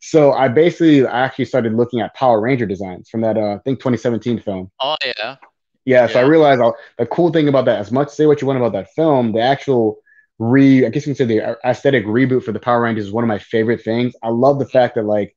So 0.01 0.33
I 0.33 0.49
basically 0.49 1.07
I 1.07 1.21
actually 1.27 1.45
started 1.45 1.75
looking 1.75 2.01
at 2.01 2.15
Power 2.15 2.41
Ranger 2.41 2.65
designs 2.65 3.11
from 3.11 3.21
that 3.21 3.37
uh, 3.37 3.57
I 3.57 3.59
think 3.59 3.81
2017 3.81 4.41
film. 4.41 4.71
Oh 4.81 4.97
yeah. 5.05 5.37
Yeah, 5.85 6.07
yeah. 6.07 6.07
so 6.07 6.21
I 6.21 6.23
realized 6.23 6.63
I'll, 6.63 6.75
the 6.97 7.05
cool 7.05 7.31
thing 7.31 7.49
about 7.49 7.67
that, 7.67 7.81
as 7.81 7.93
much 7.93 8.09
say 8.09 8.25
what 8.25 8.41
you 8.41 8.47
want 8.47 8.61
about 8.61 8.73
that 8.73 8.89
film, 8.95 9.33
the 9.33 9.43
actual 9.43 9.99
re, 10.39 10.87
I 10.87 10.89
guess 10.89 11.07
you 11.07 11.15
can 11.15 11.17
say 11.17 11.25
the 11.27 11.59
aesthetic 11.69 12.07
reboot 12.07 12.43
for 12.43 12.53
the 12.53 12.59
Power 12.59 12.81
Rangers 12.81 13.05
is 13.05 13.13
one 13.13 13.25
of 13.25 13.29
my 13.29 13.41
favorite 13.41 13.85
things. 13.85 14.15
I 14.23 14.31
love 14.31 14.59
the 14.59 14.67
fact 14.67 14.95
that 14.95 15.05
like 15.05 15.37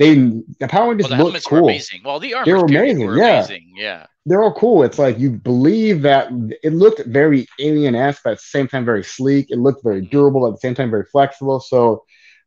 they 0.00 0.14
the 0.58 0.66
Power 0.68 0.88
Rangers 0.88 1.10
well, 1.10 1.30
look 1.30 1.44
cool. 1.44 1.68
amazing. 1.68 2.00
Well, 2.04 2.18
the 2.18 2.34
armor 2.34 2.46
they 2.46 2.52
amazing. 2.52 3.06
Were 3.06 3.16
yeah. 3.16 3.38
amazing. 3.38 3.72
Yeah 3.76 4.06
they're 4.26 4.42
all 4.42 4.52
cool. 4.52 4.82
It's 4.82 4.98
like 4.98 5.18
you 5.18 5.30
believe 5.30 6.02
that 6.02 6.30
it 6.62 6.72
looked 6.72 7.04
very 7.06 7.46
alien 7.58 7.94
esque, 7.94 8.22
but 8.22 8.32
at 8.32 8.38
the 8.38 8.44
same 8.44 8.68
time 8.68 8.84
very 8.84 9.02
sleek. 9.02 9.46
It 9.50 9.58
looked 9.58 9.82
very 9.82 10.02
durable, 10.02 10.46
at 10.46 10.52
the 10.52 10.58
same 10.58 10.74
time 10.74 10.90
very 10.90 11.06
flexible. 11.06 11.58
So 11.60 12.04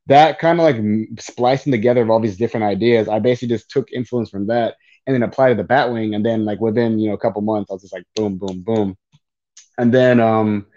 that 0.07 0.39
kind 0.39 0.59
of 0.59 0.65
like 0.65 1.09
splicing 1.19 1.71
together 1.71 2.01
of 2.01 2.09
all 2.09 2.19
these 2.19 2.37
different 2.37 2.65
ideas, 2.65 3.07
I 3.07 3.19
basically 3.19 3.49
just 3.49 3.69
took 3.69 3.91
influence 3.91 4.29
from 4.29 4.47
that 4.47 4.75
and 5.07 5.13
then 5.13 5.23
applied 5.23 5.49
to 5.49 5.55
the 5.55 5.67
Batwing. 5.67 6.15
And 6.15 6.25
then 6.25 6.45
like 6.45 6.59
within 6.59 6.99
you 6.99 7.09
know 7.09 7.15
a 7.15 7.19
couple 7.19 7.41
months, 7.41 7.71
I 7.71 7.73
was 7.73 7.81
just 7.81 7.93
like 7.93 8.05
boom, 8.15 8.37
boom, 8.37 8.61
boom. 8.61 8.97
And 9.77 9.91
then 9.91 10.19
um 10.19 10.67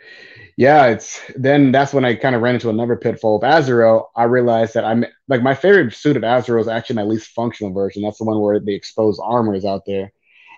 yeah, 0.57 0.87
it's 0.87 1.21
then 1.37 1.71
that's 1.71 1.93
when 1.93 2.07
I 2.07 2.15
kind 2.15 2.35
of 2.35 2.41
ran 2.41 2.55
into 2.55 2.71
another 2.71 2.97
pitfall 2.97 3.37
of 3.37 3.45
Azrael. 3.45 4.11
I 4.17 4.25
realized 4.25 4.73
that 4.75 4.85
I'm 4.85 5.05
like 5.29 5.43
my 5.43 5.55
favorite 5.55 5.93
suit 5.95 6.17
of 6.17 6.25
Azrael 6.25 6.63
is 6.63 6.69
actually 6.69 6.97
my 6.97 7.03
least 7.03 7.29
functional 7.29 7.75
version. 7.75 8.03
That's 8.03 8.19
the 8.19 8.25
one 8.25 8.41
where 8.41 8.59
the 8.59 8.75
exposed 8.75 9.21
armor 9.23 9.55
is 9.55 9.67
out 9.67 9.83
there. 9.87 10.13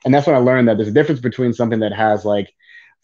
And 0.05 0.15
that's 0.15 0.29
when 0.29 0.37
I 0.37 0.39
learned 0.39 0.69
that 0.69 0.77
there's 0.77 0.89
a 0.89 0.93
difference 0.93 1.21
between 1.21 1.53
something 1.53 1.81
that 1.81 1.93
has 1.93 2.25
like 2.25 2.55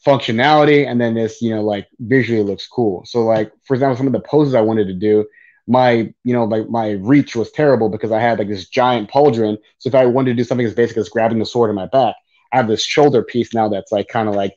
functionality 0.06 0.86
and 0.86 1.00
then 1.00 1.14
this, 1.14 1.42
you 1.42 1.52
know, 1.52 1.62
like 1.62 1.88
visually 1.98 2.44
looks 2.44 2.68
cool. 2.68 3.04
So 3.06 3.24
like 3.24 3.50
for 3.66 3.74
example, 3.74 3.96
some 3.96 4.06
of 4.06 4.12
the 4.12 4.20
poses 4.20 4.54
I 4.54 4.60
wanted 4.60 4.86
to 4.86 4.94
do, 4.94 5.26
my, 5.66 6.14
you 6.22 6.32
know, 6.32 6.44
like 6.44 6.68
my 6.68 6.92
reach 6.92 7.34
was 7.34 7.50
terrible 7.50 7.88
because 7.88 8.12
I 8.12 8.20
had 8.20 8.38
like 8.38 8.48
this 8.48 8.68
giant 8.68 9.10
pauldron. 9.10 9.58
So 9.78 9.88
if 9.88 9.96
I 9.96 10.06
wanted 10.06 10.30
to 10.30 10.36
do 10.36 10.44
something 10.44 10.66
as 10.66 10.74
basic 10.74 10.96
as 10.96 11.08
grabbing 11.08 11.40
the 11.40 11.46
sword 11.46 11.70
in 11.70 11.76
my 11.76 11.86
back, 11.86 12.14
I 12.54 12.58
have 12.58 12.68
this 12.68 12.84
shoulder 12.84 13.24
piece 13.24 13.52
now 13.52 13.68
that's 13.68 13.90
like 13.90 14.06
kind 14.06 14.28
of 14.28 14.36
like 14.36 14.56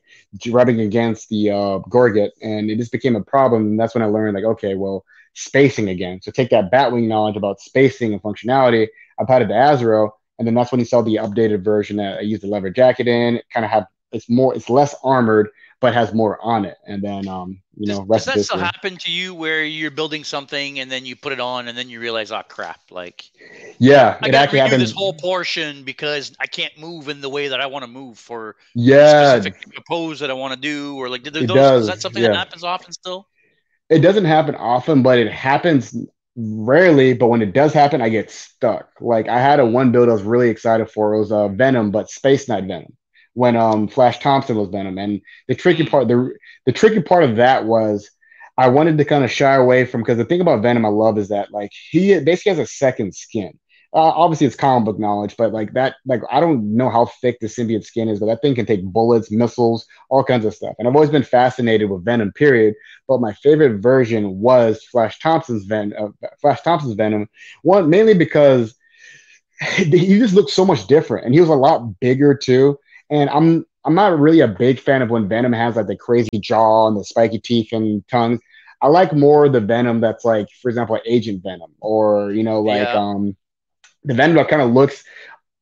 rubbing 0.52 0.82
against 0.82 1.30
the 1.30 1.50
uh, 1.50 1.78
gorget, 1.89 2.32
and 2.43 2.70
it 2.70 2.78
just 2.78 2.91
became 2.91 3.16
a 3.16 3.24
problem. 3.24 3.64
And 3.64 3.80
that's 3.80 3.95
when 3.95 4.04
I 4.04 4.06
learned 4.06 4.36
like, 4.36 4.43
okay, 4.43 4.76
well, 4.76 5.04
spacing 5.34 5.89
again. 5.89 6.22
So 6.22 6.32
take 6.32 6.52
that 6.52 6.72
Batwing 6.72 7.08
knowledge 7.08 7.38
about 7.38 7.60
spacing 7.60 8.14
and 8.14 8.22
functionality, 8.22 8.88
apply 9.20 9.39
it 9.39 9.48
to 9.48 9.74
Azrael, 9.74 10.16
and 10.38 10.48
then 10.48 10.54
that's 10.54 10.72
when 10.72 10.80
you 10.80 10.86
saw 10.86 11.02
the 11.02 11.16
updated 11.16 11.64
version 11.64 11.98
that 11.98 12.20
I 12.20 12.22
used 12.22 12.43
the 12.43 12.48
leather 12.48 12.70
jacket 12.70 13.08
in. 13.08 13.41
Kind 13.52 13.66
of 13.66 13.72
have 13.72 13.88
it's 14.12 14.30
more, 14.30 14.56
it's 14.56 14.70
less 14.70 14.93
armored, 15.04 15.50
but 15.80 15.93
has 15.93 16.13
more 16.13 16.39
on 16.41 16.65
it. 16.65 16.78
And 16.86 17.03
then, 17.03 17.28
um, 17.28 17.59
you 17.75 17.88
know, 17.88 18.05
does, 18.05 18.25
does 18.25 18.34
that 18.34 18.43
still 18.43 18.57
happen 18.57 18.97
to 18.97 19.11
you 19.11 19.36
where 19.36 19.63
you're 19.63 19.91
building 19.91 20.23
something 20.23 20.80
and 20.80 20.91
then 20.91 21.05
you 21.05 21.15
put 21.15 21.34
it 21.34 21.39
on 21.39 21.67
and 21.67 21.78
then 21.78 21.89
you 21.89 21.99
realize, 21.99 22.32
oh 22.32 22.41
crap, 22.47 22.80
like, 22.89 23.30
yeah, 23.78 24.17
I 24.21 24.30
it 24.30 24.36
actually 24.36 24.59
happens. 24.59 24.82
This 24.82 24.91
whole 24.91 25.13
portion 25.13 25.84
because 25.84 26.34
I 26.39 26.47
can't 26.47 26.75
move 26.80 27.09
in 27.09 27.21
the 27.21 27.30
way 27.30 27.49
that 27.49 27.61
I 27.61 27.67
want 27.67 27.84
to 27.84 27.91
move 27.91 28.17
for 28.17 28.55
yeah 28.73 29.39
specific 29.39 29.86
pose 29.88 30.19
that 30.19 30.32
I 30.32 30.34
want 30.34 30.53
to 30.53 30.59
do, 30.59 30.95
or 30.97 31.09
like, 31.09 31.23
did 31.23 31.34
those, 31.34 31.47
does. 31.47 31.82
is 31.84 31.88
that 31.88 32.01
something 32.01 32.23
yeah. 32.23 32.30
that 32.30 32.38
happens 32.38 32.63
often 32.63 32.91
still? 32.91 33.28
It 33.89 33.99
doesn't 33.99 34.25
happen 34.25 34.55
often, 34.55 35.03
but 35.03 35.19
it 35.19 35.32
happens 35.32 35.95
rarely. 36.36 37.13
But 37.13 37.28
when 37.28 37.41
it 37.41 37.53
does 37.53 37.71
happen, 37.71 38.01
I 38.01 38.09
get 38.09 38.32
stuck. 38.32 38.89
Like 38.99 39.30
I 39.30 39.39
had 39.39 39.59
a 39.59 39.65
one 39.65 39.91
build 39.91 40.09
I 40.09 40.13
was 40.13 40.23
really 40.23 40.49
excited 40.49 40.89
for. 40.89 41.13
It 41.13 41.19
was 41.19 41.32
a 41.32 41.36
uh, 41.36 41.47
Venom, 41.49 41.91
but 41.91 42.09
Space 42.09 42.49
Knight 42.49 42.65
Venom 42.65 42.97
when 43.38 43.55
um 43.55 43.88
Flash 43.88 44.17
Thompson 44.17 44.57
was 44.57 44.69
Venom. 44.69 44.97
And 44.97 45.21
the 45.47 45.53
tricky 45.53 45.85
part, 45.85 46.07
the 46.07 46.33
the 46.65 46.71
tricky 46.71 47.01
part 47.03 47.23
of 47.23 47.35
that 47.35 47.65
was 47.65 48.09
I 48.57 48.67
wanted 48.69 48.97
to 48.97 49.05
kind 49.05 49.23
of 49.23 49.31
shy 49.31 49.53
away 49.53 49.85
from 49.85 50.01
because 50.01 50.17
the 50.17 50.25
thing 50.25 50.41
about 50.41 50.63
Venom 50.63 50.85
I 50.85 50.89
love 50.89 51.19
is 51.19 51.29
that 51.29 51.51
like 51.51 51.71
he 51.91 52.19
basically 52.19 52.49
has 52.49 52.59
a 52.59 52.65
second 52.65 53.13
skin. 53.13 53.59
Uh, 53.93 53.99
obviously, 53.99 54.47
it's 54.47 54.55
comic 54.55 54.85
book 54.85 54.99
knowledge, 54.99 55.35
but 55.38 55.53
like 55.53 55.73
that, 55.73 55.95
like 56.07 56.21
I 56.31 56.39
don't 56.39 56.75
know 56.75 56.89
how 56.89 57.05
thick 57.21 57.38
the 57.39 57.47
symbiote 57.47 57.85
skin 57.85 58.09
is, 58.09 58.19
but 58.19 58.25
that 58.25 58.41
thing 58.41 58.55
can 58.55 58.65
take 58.65 58.83
bullets, 58.83 59.31
missiles, 59.31 59.85
all 60.09 60.23
kinds 60.23 60.43
of 60.43 60.55
stuff. 60.55 60.73
And 60.79 60.88
I've 60.88 60.95
always 60.95 61.11
been 61.11 61.23
fascinated 61.23 61.91
with 61.91 62.03
Venom. 62.03 62.31
Period. 62.33 62.73
But 63.07 63.21
my 63.21 63.33
favorite 63.33 63.79
version 63.81 64.39
was 64.39 64.83
Flash 64.83 65.19
Thompson's 65.19 65.65
Venom. 65.65 66.15
Uh, 66.23 66.27
Flash 66.41 66.61
Thompson's 66.63 66.95
Venom. 66.95 67.29
One 67.61 67.89
mainly 67.89 68.15
because 68.15 68.75
he 69.75 70.19
just 70.19 70.33
looked 70.33 70.51
so 70.51 70.65
much 70.65 70.88
different, 70.88 71.25
and 71.25 71.35
he 71.35 71.39
was 71.39 71.49
a 71.49 71.55
lot 71.55 71.99
bigger 71.99 72.35
too. 72.35 72.79
And 73.10 73.30
I'm 73.30 73.66
I'm 73.86 73.95
not 73.95 74.20
really 74.20 74.41
a 74.41 74.47
big 74.47 74.80
fan 74.80 75.01
of 75.01 75.10
when 75.10 75.30
Venom 75.30 75.53
has 75.53 75.76
like 75.78 75.88
the 75.88 75.95
crazy 75.95 76.39
jaw 76.39 76.88
and 76.88 76.97
the 76.97 77.05
spiky 77.05 77.39
teeth 77.39 77.72
and 77.72 78.05
tongue. 78.10 78.39
I 78.82 78.88
like 78.88 79.14
more 79.14 79.49
the 79.49 79.62
Venom 79.62 80.01
that's 80.01 80.26
like, 80.26 80.47
for 80.62 80.70
example, 80.70 80.95
like 80.95 81.03
Agent 81.05 81.41
Venom, 81.41 81.72
or 81.80 82.32
you 82.32 82.43
know, 82.43 82.62
like 82.62 82.82
yeah. 82.82 82.93
um, 82.93 83.36
the 84.03 84.14
Venom 84.14 84.36
that 84.36 84.49
kind 84.49 84.62
of 84.62 84.72
looks 84.72 85.03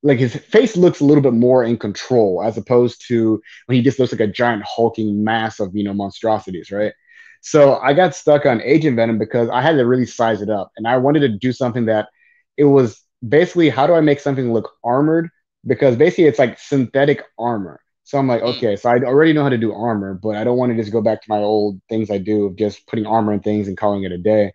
like 0.02 0.20
his 0.20 0.36
face 0.36 0.76
looks 0.76 1.00
a 1.00 1.06
little 1.06 1.22
bit 1.22 1.34
more 1.34 1.64
in 1.64 1.78
control 1.78 2.44
as 2.44 2.58
opposed 2.58 3.04
to 3.08 3.42
when 3.66 3.76
he 3.76 3.82
just 3.82 4.00
looks 4.00 4.12
like 4.12 4.22
a 4.22 4.28
giant 4.28 4.64
hulking 4.64 5.24
mass 5.24 5.60
of 5.60 5.76
you 5.76 5.84
know 5.84 5.94
monstrosities, 5.94 6.72
right? 6.72 6.94
So 7.42 7.78
I 7.78 7.94
got 7.94 8.16
stuck 8.16 8.48
on 8.48 8.60
Agent 8.62 8.96
Venom 8.96 9.20
because 9.20 9.50
I 9.50 9.62
had 9.62 9.74
to 9.74 9.86
really 9.86 10.08
size 10.08 10.42
it 10.42 10.50
up, 10.50 10.72
and 10.78 10.88
I 10.88 10.98
wanted 10.98 11.20
to 11.20 11.30
do 11.30 11.54
something 11.54 11.86
that 11.86 12.10
it 12.58 12.64
was 12.64 13.02
basically 13.28 13.70
how 13.70 13.88
do 13.88 13.94
I 13.94 14.02
make 14.02 14.20
something 14.20 14.52
look 14.52 14.74
armored 14.84 15.30
because 15.66 15.96
basically 15.96 16.26
it's 16.26 16.40
like 16.40 16.60
synthetic 16.60 17.24
armor. 17.38 17.82
So 18.04 18.20
I'm 18.20 18.28
like, 18.28 18.42
hmm. 18.42 18.48
okay, 18.48 18.76
so 18.76 18.90
I 18.90 19.00
already 19.00 19.34
know 19.34 19.44
how 19.44 19.50
to 19.50 19.58
do 19.58 19.74
armor, 19.74 20.14
but 20.14 20.36
I 20.36 20.44
don't 20.44 20.58
want 20.58 20.72
to 20.72 20.78
just 20.78 20.92
go 20.92 21.02
back 21.02 21.22
to 21.22 21.30
my 21.30 21.40
old 21.40 21.82
things 21.90 22.12
I 22.12 22.20
do 22.20 22.46
of 22.46 22.56
just 22.56 22.86
putting 22.88 23.06
armor 23.06 23.34
in 23.34 23.40
things 23.40 23.68
and 23.68 23.78
calling 23.78 24.04
it 24.04 24.12
a 24.12 24.18
day. 24.18 24.54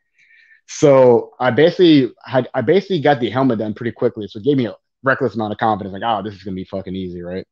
So 0.69 1.33
I 1.41 1.51
basically 1.51 2.13
had 2.25 2.49
I 2.55 2.61
basically 2.61 3.01
got 3.01 3.19
the 3.19 3.29
helmet 3.29 3.59
done 3.59 3.75
pretty 3.75 3.91
quickly. 3.91 4.29
So 4.29 4.39
it 4.39 4.45
gave 4.45 4.57
me 4.57 4.67
a 4.67 4.77
reckless 5.03 5.35
amount 5.35 5.53
of 5.53 5.59
confidence, 5.59 5.93
like, 5.93 6.03
oh, 6.05 6.23
this 6.23 6.35
is 6.35 6.45
gonna 6.45 6.55
be 6.55 6.65
fucking 6.65 6.95
easy, 6.95 7.23
right? 7.23 7.47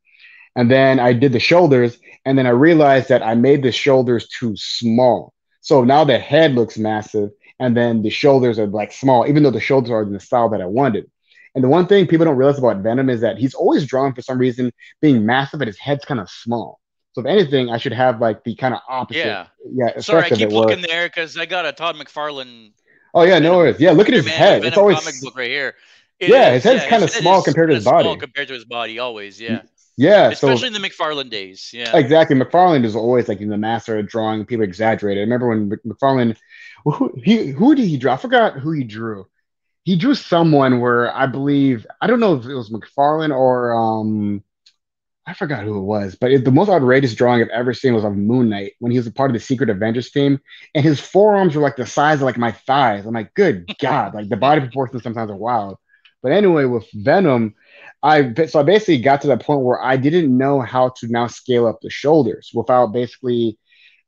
And 0.54 0.70
then 0.70 1.00
I 1.00 1.12
did 1.12 1.32
the 1.32 1.40
shoulders, 1.40 1.98
and 2.24 2.38
then 2.38 2.46
I 2.46 2.50
realized 2.50 3.09
that 3.09 3.22
I 3.22 3.34
made 3.34 3.62
the 3.62 3.72
shoulders 3.72 4.28
too 4.28 4.54
small. 4.56 5.32
So 5.61 5.84
now 5.84 6.04
the 6.04 6.18
head 6.18 6.54
looks 6.54 6.78
massive, 6.78 7.30
and 7.59 7.76
then 7.76 8.02
the 8.02 8.11
shoulders 8.11 8.59
are 8.59 8.66
like 8.68 8.92
small, 8.92 9.26
even 9.26 9.42
though 9.42 9.50
the 9.50 9.61
shoulders 9.61 9.90
are 9.90 10.02
in 10.02 10.12
the 10.12 10.20
style 10.20 10.48
that 10.50 10.61
I 10.61 10.66
wanted. 10.66 11.11
And 11.59 11.64
the 11.64 11.68
one 11.68 11.88
thing 11.88 12.06
people 12.06 12.24
don't 12.24 12.36
realize 12.36 12.56
about 12.56 12.84
Venom 12.84 13.11
is 13.11 13.20
that 13.20 13.36
he's 13.36 13.52
always 13.52 13.84
drawn 13.84 14.14
for 14.14 14.22
some 14.22 14.38
reason 14.38 14.72
being 15.02 15.26
massive, 15.26 15.59
but 15.59 15.66
his 15.66 15.76
head's 15.76 16.04
kind 16.04 16.20
of 16.20 16.30
small. 16.30 16.78
So 17.14 17.20
if 17.22 17.26
anything, 17.26 17.68
I 17.68 17.78
should 17.78 17.94
have 17.94 18.20
like 18.20 18.44
the 18.44 18.54
kind 18.54 18.74
of 18.74 18.80
opposite. 18.88 19.26
Yeah. 19.26 19.46
Yeah. 19.68 19.98
Sorry, 19.98 20.22
I 20.22 20.28
keep 20.28 20.50
looking 20.50 20.82
there 20.82 21.09
because 21.09 21.36
I 21.36 21.46
got 21.46 21.66
a 21.66 21.72
Todd 21.72 21.96
McFarlane. 21.96 22.74
Oh 23.12 23.24
yeah, 23.24 23.40
no 23.40 23.56
worries. 23.56 23.80
Yeah, 23.80 23.90
look 23.90 24.09
at 24.09 24.14
his 24.14 24.24
head. 24.28 24.62
Venom 24.62 24.68
it's 24.68 24.78
always 24.78 25.00
comic 25.00 25.20
book 25.20 25.36
right 25.36 25.50
here. 25.50 25.74
It 26.20 26.28
yeah, 26.28 26.50
is, 26.50 26.62
his 26.62 26.72
head's 26.72 26.84
yeah, 26.84 26.90
kind 26.90 27.02
of 27.02 27.11
small 27.11 27.42
compared 27.42 27.70
to 27.70 27.74
his 27.74 27.84
body. 27.84 28.04
Small 28.04 28.16
compared 28.18 28.46
to 28.46 28.54
his 28.54 28.64
body, 28.64 29.00
always. 29.00 29.40
Yeah. 29.40 29.62
Yeah, 29.96 30.30
especially 30.30 30.59
so, 30.59 30.66
in 30.66 30.72
the 30.74 30.78
McFarlane 30.78 31.28
days. 31.28 31.70
Yeah, 31.74 31.96
exactly. 31.96 32.36
McFarlane 32.36 32.84
is 32.84 32.94
always 32.94 33.26
like 33.26 33.40
in 33.40 33.48
the 33.48 33.59
master 33.59 33.98
of 33.98 34.06
drawing. 34.06 34.46
People 34.46 34.62
exaggerate. 34.62 35.16
I 35.16 35.22
remember 35.22 35.48
when 35.48 35.70
McFarlane, 35.84 36.36
who 36.84 37.12
he 37.20 37.48
who 37.48 37.74
did 37.74 37.88
he 37.88 37.96
draw? 37.96 38.14
I 38.14 38.16
forgot 38.16 38.61
who 38.61 38.70
he 38.70 38.84
drew 38.84 39.26
he 39.89 39.97
drew 39.97 40.14
someone 40.14 40.80
where 40.80 41.16
I 41.16 41.24
believe 41.24 41.86
I 42.03 42.09
don't 42.09 42.20
know 42.20 42.34
if 42.34 42.45
it 42.45 42.53
was 42.53 42.68
McFarlane 42.68 43.34
or 43.34 43.72
um 43.72 44.45
I 45.26 45.32
forgot 45.32 45.64
who 45.64 45.78
it 45.78 45.82
was, 45.82 46.14
but 46.14 46.30
it, 46.30 46.45
the 46.45 46.51
most 46.51 46.68
outrageous 46.68 47.14
drawing 47.14 47.41
I've 47.41 47.49
ever 47.49 47.72
seen 47.72 47.95
was 47.95 48.05
of 48.05 48.14
Moon 48.14 48.51
Knight 48.51 48.72
when 48.80 48.93
he 48.93 48.99
was 48.99 49.07
a 49.07 49.11
part 49.11 49.30
of 49.30 49.34
the 49.34 49.41
Secret 49.41 49.70
Avengers 49.70 50.11
team, 50.11 50.41
and 50.74 50.84
his 50.84 51.01
forearms 51.01 51.55
were 51.55 51.62
like 51.62 51.76
the 51.76 51.86
size 51.86 52.16
of 52.16 52.22
like 52.22 52.36
my 52.36 52.53
thighs. 52.53 53.07
I'm 53.07 53.14
like, 53.14 53.32
good 53.32 53.64
God, 53.80 54.14
like 54.14 54.28
the 54.28 54.36
body 54.36 54.61
proportions 54.61 55.03
sometimes 55.03 55.30
are 55.30 55.36
wild. 55.36 55.78
But 56.22 56.32
anyway, 56.32 56.66
with 56.66 56.86
Venom, 56.93 57.55
I 58.03 58.34
so 58.45 58.61
I 58.61 58.64
basically 58.64 58.99
got 58.99 59.22
to 59.22 59.28
that 59.28 59.43
point 59.43 59.62
where 59.62 59.82
I 59.82 59.97
didn't 59.97 60.36
know 60.36 60.61
how 60.61 60.91
to 60.99 61.09
now 61.09 61.28
scale 61.28 61.66
up 61.66 61.78
the 61.80 61.89
shoulders 61.89 62.51
without 62.53 62.93
basically 62.93 63.59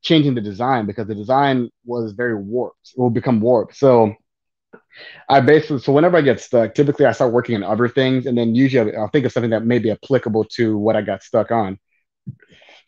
changing 0.03 0.35
the 0.35 0.43
design 0.43 0.85
because 0.85 1.07
the 1.07 1.15
design 1.15 1.71
was 1.87 2.13
very 2.13 2.35
warped. 2.35 2.93
It 2.95 3.01
will 3.01 3.09
become 3.09 3.41
warped. 3.41 3.77
So 3.77 4.15
I 5.29 5.41
basically 5.41 5.81
so 5.81 5.93
whenever 5.93 6.17
I 6.17 6.21
get 6.21 6.41
stuck, 6.41 6.75
typically 6.75 7.07
I 7.07 7.13
start 7.13 7.33
working 7.33 7.57
on 7.57 7.63
other 7.63 7.89
things, 7.89 8.27
and 8.27 8.37
then 8.37 8.55
usually 8.55 8.95
I'll 8.97 9.09
think 9.09 9.27
of 9.27 9.33
something 9.33 9.51
that 9.51 9.65
may 9.65 9.79
be 9.79 9.91
applicable 9.91 10.45
to 10.57 10.77
what 10.77 10.97
I 10.97 11.03
got 11.03 11.23
stuck 11.23 11.51
on. 11.51 11.79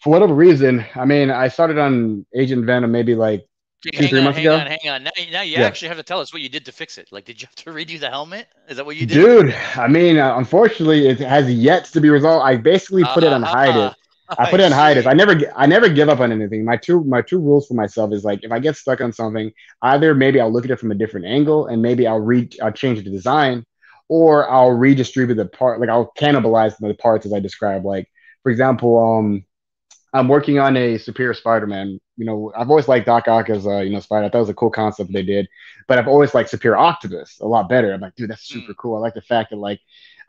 For 0.03 0.11
whatever 0.11 0.34
reason, 0.34 0.84
I 0.94 1.05
mean, 1.05 1.30
I 1.30 1.48
started 1.48 1.78
on 1.78 2.26
Agent 2.34 2.66
Venom 2.66 2.90
maybe 2.90 3.14
like 3.14 3.46
two, 3.82 3.90
hang 3.94 4.09
three 4.09 4.18
on, 4.18 4.24
months 4.24 4.38
hang 4.38 4.46
ago. 4.46 4.57
On, 4.57 4.66
hang 4.66 4.88
on, 4.90 5.05
now, 5.05 5.11
now 5.30 5.42
you 5.42 5.53
yeah. 5.53 5.62
actually 5.62 5.88
have 5.88 5.96
to 5.96 6.03
tell 6.03 6.20
us 6.20 6.32
what 6.32 6.42
you 6.42 6.48
did 6.48 6.64
to 6.66 6.72
fix 6.72 6.98
it. 6.98 7.09
Like, 7.12 7.24
did 7.24 7.40
you 7.40 7.46
have 7.46 7.55
to 7.57 7.70
redo 7.70 8.00
the 8.00 8.11
helmet? 8.11 8.48
Is 8.68 8.76
that 8.76 8.86
what 8.86 8.96
you 8.96 9.07
did? 9.07 9.14
Dude, 9.14 9.55
I 9.76 9.86
mean, 9.88 10.18
uh, 10.18 10.36
unfortunately, 10.36 11.07
it 11.07 11.20
has 11.20 11.53
yet 11.53 11.84
to 11.86 12.00
be 12.00 12.11
resolved. 12.11 12.44
I 12.44 12.57
basically 12.57 13.05
put 13.05 13.22
uh, 13.22 13.28
it 13.28 13.32
on 13.32 13.44
uh, 13.44 13.46
hide 13.46 13.76
it. 13.76 13.96
I 14.39 14.51
put 14.51 14.61
it 14.61 14.64
on 14.64 14.72
hiatus. 14.72 15.07
I 15.07 15.12
never, 15.12 15.39
I 15.57 15.66
never 15.66 15.89
give 15.89 16.09
up 16.09 16.20
on 16.20 16.33
anything. 16.33 16.64
My 16.64 16.76
two, 16.76 17.05
my 17.05 17.22
two 17.22 17.39
rules 17.39 17.66
for 17.66 17.74
myself 17.74 18.12
is 18.12 18.24
like, 18.24 18.43
if 18.43 18.53
I 18.53 18.59
get 18.59 18.76
stuck 18.76 19.01
on 19.01 19.12
something, 19.12 19.53
either 19.83 20.14
maybe 20.14 20.41
I'll 20.41 20.53
look 20.53 20.64
at 20.64 20.70
it 20.70 20.78
from 20.78 20.91
a 20.91 20.95
different 20.95 21.26
angle, 21.26 21.66
and 21.66 21.83
maybe 21.83 22.07
I'll 22.07 22.20
re, 22.20 22.49
I'll 22.62 22.72
change 22.72 23.03
the 23.03 23.11
design, 23.11 23.64
or 24.09 24.49
I'll 24.51 24.72
redistribute 24.72 25.37
the 25.37 25.47
part, 25.47 25.80
like 25.80 25.89
I'll 25.89 26.12
cannibalize 26.18 26.76
the 26.78 26.95
parts 26.95 27.26
as 27.26 27.33
I 27.33 27.41
described. 27.41 27.85
Like, 27.85 28.09
for 28.43 28.51
example, 28.51 28.99
um, 28.99 29.45
I'm 30.14 30.28
working 30.28 30.59
on 30.59 30.76
a 30.76 30.99
Superior 30.99 31.35
Spider-Man. 31.35 31.99
You 32.16 32.26
know, 32.26 32.53
I've 32.55 32.68
always 32.68 32.87
liked 32.87 33.07
Doc 33.07 33.28
Ock 33.28 33.49
as 33.49 33.66
a 33.66 33.83
you 33.83 33.91
know 33.91 34.01
Spider. 34.01 34.26
I 34.26 34.28
thought 34.28 34.39
it 34.39 34.43
was 34.43 34.49
a 34.51 34.55
cool 34.55 34.70
concept 34.70 35.12
they 35.12 35.22
did, 35.22 35.49
but 35.89 35.99
I've 35.99 36.09
always 36.09 36.35
liked 36.35 36.51
Superior 36.51 36.76
Octopus 36.76 37.39
a 37.41 37.47
lot 37.47 37.68
better. 37.68 37.93
I'm 37.93 38.01
like, 38.01 38.14
dude, 38.14 38.30
that's 38.30 38.47
super 38.47 38.72
mm. 38.72 38.76
cool. 38.76 38.97
I 38.97 39.01
like 39.01 39.14
the 39.14 39.22
fact 39.22 39.51
that 39.51 39.57
like 39.57 39.80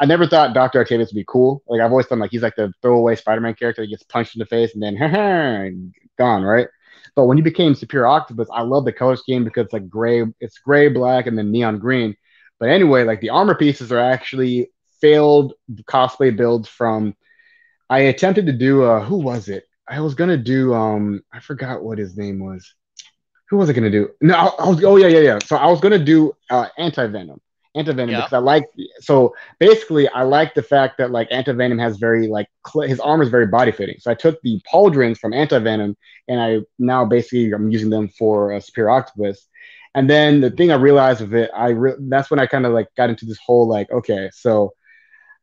I 0.04 0.06
never 0.06 0.28
thought 0.28 0.54
Doctor 0.54 0.82
Octavius 0.82 1.14
would 1.14 1.18
be 1.18 1.24
cool. 1.26 1.64
Like 1.66 1.80
I've 1.80 1.92
always 1.92 2.08
thought 2.08 2.18
like 2.18 2.32
he's 2.32 2.42
like 2.42 2.58
the 2.58 2.74
throwaway 2.82 3.16
Spider-Man 3.16 3.54
character 3.54 3.84
that 3.84 3.88
gets 3.88 4.04
punched 4.04 4.36
in 4.36 4.40
the 4.40 4.46
face 4.46 4.74
and 4.74 4.84
then 4.84 5.94
gone, 6.18 6.44
right? 6.44 6.68
But 7.16 7.28
when 7.28 7.38
he 7.38 7.42
became 7.42 7.74
Superior 7.74 8.08
Octopus, 8.08 8.50
I 8.52 8.64
love 8.64 8.84
the 8.84 8.92
color 8.92 9.16
scheme 9.16 9.46
because 9.46 9.64
it's 9.64 9.74
like 9.74 9.88
gray, 9.88 10.26
it's 10.42 10.58
gray, 10.58 10.90
black, 10.90 11.26
and 11.26 11.38
then 11.38 11.54
neon 11.54 11.80
green. 11.80 12.18
But 12.60 12.68
anyway, 12.68 13.06
like 13.06 13.22
the 13.22 13.30
armor 13.30 13.56
pieces 13.56 13.94
are 13.94 14.00
actually 14.00 14.72
failed 15.00 15.54
cosplay 15.86 16.36
builds 16.36 16.68
from. 16.68 17.16
I 17.90 18.00
attempted 18.00 18.48
to 18.48 18.52
do 18.52 18.84
uh 18.84 19.06
who 19.06 19.16
was 19.16 19.48
it? 19.48 19.64
I 19.88 20.02
was 20.02 20.16
gonna 20.16 20.36
do 20.36 20.74
um 20.74 21.22
I 21.32 21.40
forgot 21.40 21.82
what 21.82 21.98
his 21.98 22.18
name 22.18 22.44
was. 22.44 22.76
Who 23.52 23.56
was 23.56 23.70
I 23.70 23.74
gonna 23.74 23.90
do? 23.90 24.10
No, 24.20 24.36
I, 24.36 24.66
I 24.66 24.68
was 24.68 24.84
oh 24.84 24.98
yeah 24.98 25.08
yeah 25.08 25.20
yeah. 25.20 25.40
So 25.46 25.56
I 25.56 25.68
was 25.68 25.80
gonna 25.80 26.04
do 26.04 26.34
uh, 26.50 26.68
anti 26.78 27.08
venom 27.08 27.40
Antivenom 27.76 28.12
yeah. 28.12 28.18
because 28.18 28.34
I 28.34 28.38
like 28.38 28.66
so 29.00 29.36
basically 29.60 30.08
I 30.08 30.24
like 30.24 30.54
the 30.54 30.62
fact 30.62 30.98
that 31.00 31.12
like 31.12 31.30
Antivenom 31.30 31.80
has 31.80 31.98
very 31.98 32.28
like 32.28 32.48
cl- 32.68 32.88
his 32.88 33.00
armor 33.00 33.24
is 33.24 33.30
very 33.30 33.48
body 33.48 33.72
fitting. 33.72 33.96
So 34.00 34.12
I 34.12 34.14
took 34.14 34.40
the 34.42 34.62
pauldrons 34.72 35.18
from 35.18 35.32
Antivenom 35.32 35.96
and 36.28 36.42
I 36.42 36.60
now 36.78 37.06
basically 37.06 37.52
I'm 37.52 37.72
using 37.72 37.90
them 37.90 38.10
for 38.10 38.52
a 38.52 38.62
Superior 38.62 38.92
Octopus. 38.92 39.48
And 39.96 40.10
then 40.10 40.42
the 40.42 40.52
thing 40.52 40.72
I 40.72 40.76
realized 40.76 41.22
with 41.22 41.34
it, 41.34 41.52
I 41.56 41.70
re- 41.70 41.96
that's 42.00 42.30
when 42.30 42.40
I 42.40 42.46
kind 42.46 42.66
of 42.66 42.74
like 42.74 42.88
got 42.96 43.10
into 43.10 43.26
this 43.26 43.40
whole 43.44 43.68
like 43.68 43.90
okay, 43.92 44.30
so 44.34 44.74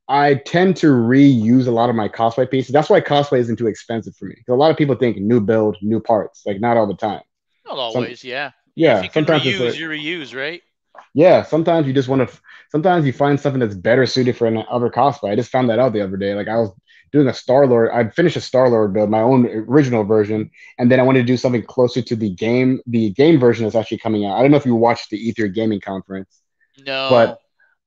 I 0.09 0.35
tend 0.35 0.77
to 0.79 0.89
reuse 0.89 1.69
a 1.69 1.71
lot 1.71 1.89
of 1.89 1.95
my 1.95 2.09
cosplay 2.09 2.51
pieces. 2.51 2.73
That's 2.73 2.91
why 2.91 3.01
cosplay 3.01 3.39
isn't 3.39 3.57
too 3.57 3.69
expensive 3.69 4.17
for 4.17 4.25
me. 4.25 4.35
Because 4.37 4.53
a 4.53 4.57
lot 4.57 4.73
of 4.73 4.77
people 4.77 4.97
think 4.97 5.17
new 5.19 5.41
build, 5.41 5.77
new 5.83 6.01
parts, 6.01 6.43
like 6.45 6.61
not 6.61 6.77
all 6.77 6.89
the 6.89 6.97
time. 6.97 7.23
Not 7.65 7.79
always, 7.79 8.21
Some, 8.21 8.31
yeah. 8.31 8.51
Yeah, 8.75 8.99
if 8.99 9.05
you 9.05 9.11
can 9.11 9.27
sometimes 9.27 9.45
reuse, 9.45 9.67
like, 9.67 9.79
you 9.79 9.89
reuse, 9.89 10.35
right? 10.35 10.63
Yeah, 11.15 11.43
sometimes 11.43 11.87
you 11.87 11.93
just 11.93 12.09
want 12.09 12.29
to. 12.29 12.41
Sometimes 12.71 13.05
you 13.05 13.13
find 13.13 13.39
something 13.41 13.59
that's 13.59 13.75
better 13.75 14.07
suited 14.07 14.37
for 14.37 14.47
another 14.47 14.91
cosplay. 14.91 15.31
I 15.31 15.37
just 15.37 15.51
found 15.51 15.69
that 15.71 15.81
out 15.81 15.93
the 15.93 16.03
other 16.03 16.17
day. 16.17 16.35
Like 16.35 16.47
I 16.47 16.57
was 16.57 16.71
doing 17.13 17.27
a 17.27 17.35
Star 17.35 17.67
Lord. 17.67 17.91
I 17.91 18.09
finished 18.11 18.37
a 18.37 18.41
Star 18.41 18.69
Lord 18.69 18.93
build, 18.93 19.11
my 19.11 19.21
own 19.21 19.47
original 19.47 20.05
version, 20.05 20.51
and 20.79 20.91
then 20.91 21.01
I 21.01 21.03
wanted 21.03 21.21
to 21.21 21.27
do 21.27 21.37
something 21.37 21.63
closer 21.63 22.01
to 22.03 22.17
the 22.17 22.31
game. 22.31 22.81
The 22.87 23.11
game 23.11 23.41
version 23.41 23.65
that's 23.65 23.75
actually 23.75 23.99
coming 23.99 24.25
out. 24.25 24.37
I 24.37 24.43
don't 24.43 24.51
know 24.51 24.57
if 24.57 24.67
you 24.67 24.77
watched 24.77 25.11
the 25.11 25.33
E3 25.33 25.53
gaming 25.53 25.81
conference. 25.81 26.43
No. 26.87 27.09
But 27.11 27.39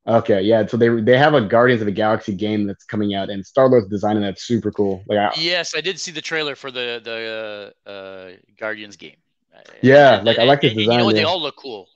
okay, 0.06 0.42
yeah. 0.42 0.66
So 0.66 0.76
they 0.76 0.90
they 0.90 1.18
have 1.18 1.34
a 1.34 1.42
Guardians 1.42 1.82
of 1.82 1.86
the 1.86 1.94
Galaxy 1.94 2.34
game 2.34 2.68
that's 2.68 2.84
coming 2.84 3.14
out, 3.14 3.30
and 3.30 3.46
Star 3.46 3.70
Lord's 3.70 3.88
designing 3.88 4.24
that's 4.24 4.44
super 4.44 4.72
cool. 4.72 5.04
Like, 5.08 5.18
I, 5.18 5.32
yes, 5.40 5.76
I 5.76 5.82
did 5.82 6.00
see 6.00 6.12
the 6.12 6.22
trailer 6.22 6.56
for 6.56 6.72
the 6.72 7.00
the 7.02 7.74
uh, 7.88 7.90
uh, 7.90 8.32
Guardians 8.58 8.98
game. 8.98 9.16
Yeah, 9.82 10.18
and, 10.18 10.26
like 10.26 10.40
I 10.40 10.44
like 10.44 10.62
the 10.62 10.74
design. 10.74 11.00
You 11.00 11.06
know, 11.06 11.12
they 11.14 11.24
all 11.24 11.42
look 11.42 11.56
cool. 11.56 11.88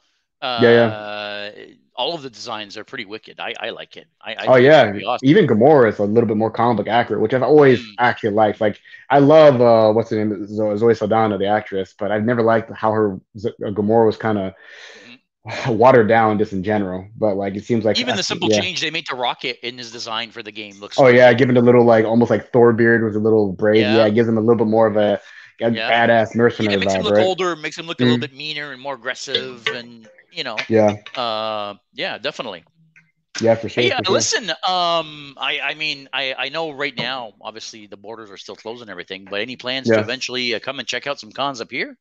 Uh, 0.41 0.59
yeah, 0.61 0.69
yeah. 0.69 1.65
All 1.95 2.13
of 2.13 2.21
the 2.21 2.29
designs 2.29 2.77
are 2.77 2.83
pretty 2.83 3.05
wicked. 3.05 3.39
I, 3.39 3.55
I 3.59 3.71
like 3.71 3.97
it. 3.97 4.05
I, 4.21 4.33
I 4.35 4.45
oh 4.45 4.55
yeah, 4.55 4.93
awesome. 5.07 5.27
even 5.27 5.47
Gamora 5.47 5.89
is 5.89 5.97
a 5.97 6.03
little 6.03 6.27
bit 6.27 6.37
more 6.37 6.51
comic 6.51 6.77
book 6.77 6.87
accurate, 6.87 7.21
which 7.21 7.33
I've 7.33 7.41
always 7.41 7.79
mm. 7.79 7.93
actually 7.97 8.31
liked. 8.31 8.61
Like 8.61 8.79
I 9.09 9.17
love 9.17 9.61
uh, 9.61 9.91
what's 9.93 10.11
the 10.11 10.17
name, 10.17 10.45
Zoe 10.47 10.93
Saldana, 10.93 11.39
the 11.39 11.47
actress, 11.47 11.95
but 11.97 12.11
I've 12.11 12.23
never 12.23 12.43
liked 12.43 12.71
how 12.71 12.91
her 12.91 13.15
uh, 13.15 13.49
Gamora 13.71 14.05
was 14.05 14.15
kind 14.15 14.37
of 14.37 14.53
watered 15.67 16.07
down 16.07 16.37
just 16.37 16.53
in 16.53 16.63
general. 16.63 17.07
But 17.17 17.35
like 17.35 17.55
it 17.55 17.65
seems 17.65 17.85
like 17.85 17.99
even 17.99 18.15
the 18.15 18.23
simple 18.23 18.49
yeah. 18.49 18.61
change 18.61 18.81
they 18.81 18.91
made 18.91 19.05
to 19.07 19.15
Rocket 19.15 19.57
in 19.65 19.77
his 19.77 19.91
design 19.91 20.31
for 20.31 20.43
the 20.43 20.51
game 20.51 20.79
looks. 20.79 20.99
Oh 20.99 21.07
yeah, 21.07 21.33
giving 21.33 21.57
a 21.57 21.61
little 21.61 21.85
like 21.85 22.05
almost 22.05 22.29
like 22.29 22.51
Thor 22.51 22.73
beard 22.73 23.03
with 23.03 23.15
a 23.15 23.19
little 23.19 23.53
braid. 23.53 23.81
Yeah, 23.81 23.97
yeah 23.97 24.05
it 24.05 24.13
gives 24.13 24.27
him 24.27 24.37
a 24.37 24.41
little 24.41 24.57
bit 24.57 24.67
more 24.67 24.87
of 24.87 24.97
a, 24.97 25.19
a 25.61 25.71
yeah. 25.71 26.07
badass 26.07 26.35
mercenary. 26.35 26.73
Yeah, 26.73 26.77
it 26.77 26.79
makes 26.81 26.93
vibe, 26.93 26.97
him 26.97 27.03
look 27.03 27.15
right? 27.15 27.25
older, 27.25 27.55
makes 27.55 27.77
him 27.77 27.87
look 27.87 27.97
mm. 27.97 28.01
a 28.01 28.05
little 28.05 28.19
bit 28.19 28.35
meaner 28.35 28.71
and 28.71 28.81
more 28.81 28.95
aggressive, 28.95 29.65
and 29.67 30.07
you 30.37 30.43
know. 30.43 30.55
Yeah. 30.69 30.95
Uh, 31.15 31.75
yeah, 31.93 32.17
definitely. 32.17 32.63
Yeah, 33.41 33.55
for 33.55 33.69
sure. 33.69 33.83
Hey, 33.83 33.91
uh, 33.91 33.99
for 34.05 34.13
listen. 34.13 34.49
Um, 34.49 35.35
I, 35.37 35.59
I 35.63 35.73
mean, 35.75 36.09
I, 36.13 36.33
I 36.37 36.49
know 36.49 36.71
right 36.71 36.95
now, 36.95 37.33
obviously 37.41 37.87
the 37.87 37.97
borders 37.97 38.31
are 38.31 38.37
still 38.37 38.55
closed 38.55 38.81
and 38.81 38.89
everything, 38.89 39.27
but 39.29 39.41
any 39.41 39.55
plans 39.57 39.87
to 39.87 39.99
eventually 39.99 40.55
uh, 40.55 40.59
come 40.59 40.79
and 40.79 40.87
check 40.87 41.05
out 41.07 41.19
some 41.19 41.31
cons 41.31 41.61
up 41.61 41.69
here? 41.69 41.97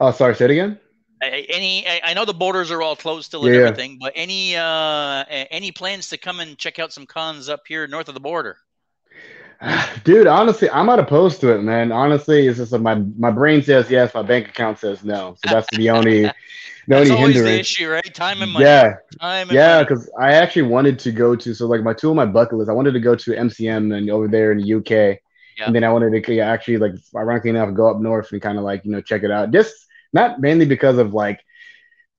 Oh, 0.00 0.12
sorry. 0.12 0.34
Say 0.36 0.46
it 0.46 0.50
again 0.52 0.78
any 1.22 1.86
i 1.86 2.14
know 2.14 2.24
the 2.24 2.34
borders 2.34 2.70
are 2.70 2.80
all 2.82 2.96
closed 2.96 3.26
still 3.26 3.44
and 3.44 3.54
yeah. 3.54 3.62
everything 3.62 3.98
but 4.00 4.12
any 4.16 4.56
uh 4.56 5.24
any 5.28 5.70
plans 5.70 6.08
to 6.08 6.16
come 6.16 6.40
and 6.40 6.56
check 6.56 6.78
out 6.78 6.92
some 6.92 7.06
cons 7.06 7.48
up 7.48 7.60
here 7.68 7.86
north 7.86 8.08
of 8.08 8.14
the 8.14 8.20
border 8.20 8.56
dude 10.04 10.26
honestly 10.26 10.70
i'm 10.70 10.86
not 10.86 10.98
opposed 10.98 11.40
to 11.40 11.52
it 11.52 11.62
man 11.62 11.92
honestly 11.92 12.46
it's 12.46 12.58
just 12.58 12.72
like 12.72 12.80
my 12.80 12.94
my 13.18 13.30
brain 13.30 13.62
says 13.62 13.90
yes 13.90 14.14
my 14.14 14.22
bank 14.22 14.48
account 14.48 14.78
says 14.78 15.04
no 15.04 15.36
so 15.44 15.52
that's 15.52 15.68
the 15.76 15.90
only 15.90 16.24
the 16.86 16.96
that's 16.96 17.10
only 17.10 17.32
hindrance. 17.32 17.44
the 17.44 17.60
issue 17.60 17.88
right 17.88 18.14
time 18.14 18.42
and 18.42 18.52
money 18.52 18.64
yeah 18.64 18.94
time 19.20 19.48
yeah 19.50 19.82
because 19.82 20.10
i 20.18 20.32
actually 20.32 20.62
wanted 20.62 20.98
to 20.98 21.12
go 21.12 21.36
to 21.36 21.54
so 21.54 21.66
like 21.66 21.82
my 21.82 21.92
two 21.92 22.10
of 22.10 22.16
my 22.16 22.26
bucket 22.26 22.58
list 22.58 22.70
i 22.70 22.72
wanted 22.72 22.92
to 22.92 23.00
go 23.00 23.14
to 23.14 23.32
mcm 23.32 23.96
and 23.96 24.10
over 24.10 24.28
there 24.28 24.52
in 24.52 24.58
the 24.58 24.74
uk 24.74 24.90
yeah. 24.90 25.18
and 25.66 25.74
then 25.74 25.84
i 25.84 25.92
wanted 25.92 26.24
to 26.24 26.38
actually 26.38 26.78
like 26.78 26.92
ironically 27.16 27.50
enough 27.50 27.74
go 27.74 27.90
up 27.90 28.00
north 28.00 28.32
and 28.32 28.42
kind 28.42 28.58
of 28.58 28.64
like 28.64 28.84
you 28.84 28.90
know 28.90 29.00
check 29.00 29.22
it 29.22 29.30
out 29.30 29.50
just 29.50 29.74
not 30.12 30.40
mainly 30.40 30.66
because 30.66 30.98
of 30.98 31.14
like 31.14 31.40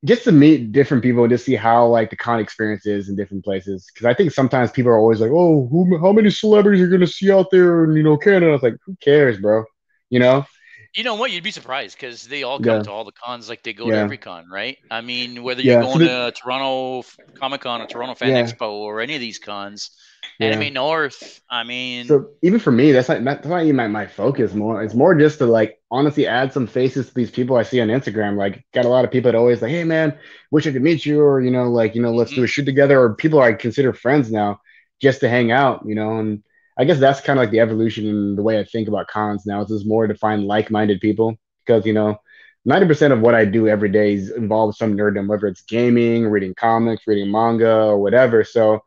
just 0.03 0.23
to 0.23 0.31
meet 0.31 0.71
different 0.71 1.03
people 1.03 1.23
and 1.23 1.31
just 1.31 1.45
see 1.45 1.55
how 1.55 1.85
like 1.85 2.09
the 2.09 2.15
con 2.15 2.39
experience 2.39 2.85
is 2.85 3.09
in 3.09 3.15
different 3.15 3.43
places. 3.43 3.87
Because 3.93 4.07
I 4.07 4.13
think 4.13 4.31
sometimes 4.31 4.71
people 4.71 4.91
are 4.91 4.97
always 4.97 5.21
like, 5.21 5.31
"Oh, 5.31 5.67
who, 5.67 5.97
how 5.99 6.11
many 6.11 6.29
celebrities 6.31 6.81
are 6.81 6.87
going 6.87 7.01
to 7.01 7.07
see 7.07 7.31
out 7.31 7.51
there?" 7.51 7.83
And 7.83 7.95
you 7.95 8.03
know, 8.03 8.17
Canada. 8.17 8.53
It's 8.53 8.63
like, 8.63 8.77
who 8.85 8.95
cares, 9.01 9.37
bro? 9.39 9.63
You 10.09 10.19
know. 10.19 10.45
You 10.93 11.03
know 11.03 11.15
what? 11.15 11.31
You'd 11.31 11.43
be 11.43 11.51
surprised 11.51 11.97
because 11.97 12.25
they 12.27 12.43
all 12.43 12.59
come 12.59 12.77
yeah. 12.77 12.83
to 12.83 12.91
all 12.91 13.05
the 13.05 13.13
cons 13.13 13.47
like 13.47 13.63
they 13.63 13.73
go 13.73 13.85
yeah. 13.85 13.93
to 13.93 13.97
every 13.99 14.17
con, 14.17 14.49
right? 14.51 14.77
I 14.89 15.01
mean, 15.01 15.41
whether 15.41 15.61
you're 15.61 15.75
yeah. 15.75 15.81
going 15.81 15.99
so 15.99 16.25
the, 16.25 16.31
to 16.31 16.41
Toronto 16.41 17.07
Comic 17.35 17.61
Con 17.61 17.81
or 17.81 17.87
Toronto 17.87 18.15
Fan 18.15 18.31
Expo 18.31 18.71
or 18.71 18.99
any 18.99 19.15
of 19.15 19.21
these 19.21 19.39
cons. 19.39 19.91
Anime 20.39 20.73
North. 20.73 21.41
I 21.49 21.63
mean, 21.63 22.07
so 22.07 22.31
even 22.41 22.59
for 22.59 22.71
me, 22.71 22.91
that's 22.91 23.09
not 23.09 23.23
that's 23.23 23.47
not 23.47 23.63
even 23.63 23.75
my, 23.75 23.87
my 23.87 24.07
focus. 24.07 24.53
More, 24.53 24.83
it's 24.83 24.93
more 24.93 25.15
just 25.15 25.37
to 25.39 25.45
like 25.45 25.79
honestly 25.91 26.25
add 26.27 26.51
some 26.51 26.67
faces 26.67 27.07
to 27.07 27.13
these 27.13 27.31
people 27.31 27.57
I 27.57 27.63
see 27.63 27.79
on 27.79 27.89
Instagram. 27.89 28.37
Like, 28.37 28.65
got 28.73 28.85
a 28.85 28.89
lot 28.89 29.05
of 29.05 29.11
people 29.11 29.31
that 29.31 29.37
always 29.37 29.61
like, 29.61 29.71
hey 29.71 29.83
man, 29.83 30.17
wish 30.49 30.65
I 30.65 30.71
could 30.71 30.81
meet 30.81 31.05
you, 31.05 31.21
or 31.21 31.41
you 31.41 31.51
know, 31.51 31.69
like 31.69 31.95
you 31.95 32.01
know, 32.01 32.11
let's 32.11 32.31
mm-hmm. 32.31 32.41
do 32.41 32.45
a 32.45 32.47
shoot 32.47 32.65
together, 32.65 32.99
or 32.99 33.15
people 33.15 33.39
I 33.39 33.53
consider 33.53 33.93
friends 33.93 34.31
now 34.31 34.61
just 34.99 35.19
to 35.21 35.29
hang 35.29 35.51
out, 35.51 35.83
you 35.85 35.95
know. 35.95 36.17
And 36.17 36.43
I 36.77 36.85
guess 36.85 36.99
that's 36.99 37.21
kind 37.21 37.37
of 37.37 37.43
like 37.43 37.51
the 37.51 37.59
evolution 37.59 38.07
in 38.07 38.35
the 38.35 38.43
way 38.43 38.59
I 38.59 38.63
think 38.63 38.87
about 38.87 39.07
cons 39.07 39.45
now. 39.45 39.61
Is 39.61 39.69
just 39.69 39.87
more 39.87 40.07
to 40.07 40.15
find 40.15 40.45
like-minded 40.45 41.01
people 41.01 41.35
because 41.65 41.85
you 41.85 41.93
know. 41.93 42.17
90% 42.63 43.11
of 43.11 43.21
what 43.21 43.33
I 43.33 43.43
do 43.43 43.67
every 43.67 43.89
day 43.89 44.13
is 44.13 44.29
involves 44.29 44.77
some 44.77 44.95
nerddom, 44.95 45.27
whether 45.27 45.47
it's 45.47 45.63
gaming, 45.63 46.27
reading 46.27 46.53
comics, 46.53 47.07
reading 47.07 47.31
manga, 47.31 47.85
or 47.85 47.97
whatever. 47.97 48.43
So 48.43 48.83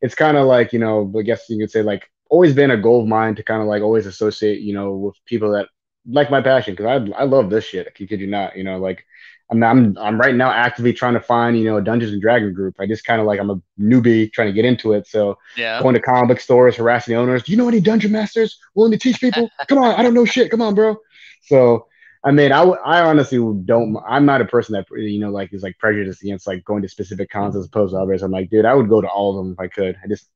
it's 0.00 0.14
kind 0.14 0.36
of 0.36 0.46
like 0.46 0.72
you 0.72 0.78
know 0.78 1.12
i 1.18 1.22
guess 1.22 1.48
you 1.48 1.58
could 1.58 1.70
say 1.70 1.82
like 1.82 2.10
always 2.28 2.54
been 2.54 2.70
a 2.70 2.76
goal 2.76 3.02
of 3.02 3.08
mine 3.08 3.34
to 3.34 3.42
kind 3.42 3.62
of 3.62 3.68
like 3.68 3.82
always 3.82 4.06
associate 4.06 4.60
you 4.60 4.74
know 4.74 4.92
with 4.94 5.16
people 5.26 5.52
that 5.52 5.68
like 6.08 6.30
my 6.30 6.40
passion 6.40 6.74
because 6.74 7.10
I, 7.12 7.20
I 7.20 7.24
love 7.24 7.50
this 7.50 7.64
shit 7.64 7.86
I 7.86 7.90
kid 7.90 8.20
you 8.20 8.26
not 8.26 8.56
you 8.56 8.64
know 8.64 8.78
like 8.78 9.04
I'm, 9.50 9.62
I'm 9.62 9.96
I'm 9.98 10.20
right 10.20 10.34
now 10.34 10.50
actively 10.50 10.92
trying 10.92 11.14
to 11.14 11.20
find 11.20 11.56
you 11.58 11.64
know 11.64 11.76
a 11.76 11.82
Dungeons 11.82 12.12
and 12.12 12.20
Dragon 12.20 12.52
group. 12.52 12.76
I 12.80 12.86
just 12.86 13.04
kind 13.04 13.20
of 13.20 13.26
like 13.26 13.38
I'm 13.38 13.50
a 13.50 13.60
newbie 13.78 14.32
trying 14.32 14.48
to 14.48 14.52
get 14.52 14.64
into 14.64 14.92
it. 14.92 15.06
So 15.06 15.38
yeah, 15.56 15.80
going 15.80 15.94
to 15.94 16.00
comic 16.00 16.28
book 16.28 16.40
stores, 16.40 16.76
harassing 16.76 17.14
the 17.14 17.20
owners. 17.20 17.44
Do 17.44 17.52
you 17.52 17.58
know 17.58 17.68
any 17.68 17.80
dungeon 17.80 18.12
masters 18.12 18.58
willing 18.74 18.92
to 18.92 18.98
teach 18.98 19.20
people? 19.20 19.48
Come 19.68 19.78
on, 19.78 19.94
I 19.94 20.02
don't 20.02 20.14
know 20.14 20.24
shit. 20.24 20.50
Come 20.50 20.62
on, 20.62 20.74
bro. 20.74 20.96
So 21.42 21.86
I 22.26 22.32
mean, 22.32 22.50
I, 22.50 22.62
I 22.62 23.02
honestly 23.02 23.38
don't. 23.64 23.96
I'm 24.06 24.26
not 24.26 24.40
a 24.40 24.46
person 24.46 24.72
that 24.72 24.86
you 24.90 25.20
know 25.20 25.30
like 25.30 25.52
is 25.52 25.62
like 25.62 25.78
prejudiced 25.78 26.22
against 26.22 26.48
like 26.48 26.64
going 26.64 26.82
to 26.82 26.88
specific 26.88 27.30
cons 27.30 27.54
as 27.54 27.66
opposed 27.66 27.94
to 27.94 28.00
others. 28.00 28.22
I'm 28.22 28.32
like, 28.32 28.50
dude, 28.50 28.64
I 28.64 28.74
would 28.74 28.88
go 28.88 29.00
to 29.00 29.08
all 29.08 29.38
of 29.38 29.44
them 29.44 29.52
if 29.52 29.60
I 29.60 29.68
could. 29.68 29.96
I 30.02 30.08
just 30.08 30.28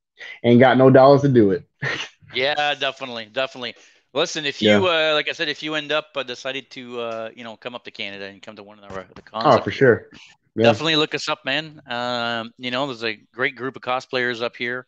ain't 0.45 0.61
got 0.61 0.79
no 0.79 0.89
dollars 0.91 1.23
to 1.23 1.29
do 1.29 1.51
it. 1.51 1.65
yeah, 2.35 2.75
definitely, 2.77 3.29
definitely. 3.33 3.75
Listen, 4.13 4.45
if 4.45 4.61
you 4.61 4.71
yeah. 4.71 5.11
uh, 5.11 5.15
like 5.15 5.29
I 5.29 5.33
said, 5.33 5.49
if 5.49 5.63
you 5.63 5.75
end 5.77 5.93
up 5.93 6.07
uh, 6.17 6.23
decided 6.23 6.71
to 6.71 7.01
uh, 7.01 7.31
you 7.35 7.45
know 7.45 7.57
come 7.57 7.75
up 7.75 7.85
to 7.85 7.91
Canada 7.91 8.27
and 8.27 8.43
come 8.43 8.57
to 8.57 8.63
one 8.63 8.79
of 8.79 8.89
the, 8.89 9.15
the 9.15 9.23
cons, 9.23 9.45
oh 9.47 9.63
for 9.63 9.71
sure, 9.71 10.09
yeah. 10.57 10.65
definitely 10.65 10.97
look 10.97 11.15
us 11.15 11.29
up, 11.29 11.45
man. 11.45 11.81
Um, 11.87 12.51
you 12.59 12.71
know, 12.71 12.87
there's 12.87 13.05
a 13.05 13.17
great 13.33 13.55
group 13.55 13.77
of 13.77 13.83
cosplayers 13.83 14.43
up 14.43 14.57
here. 14.57 14.87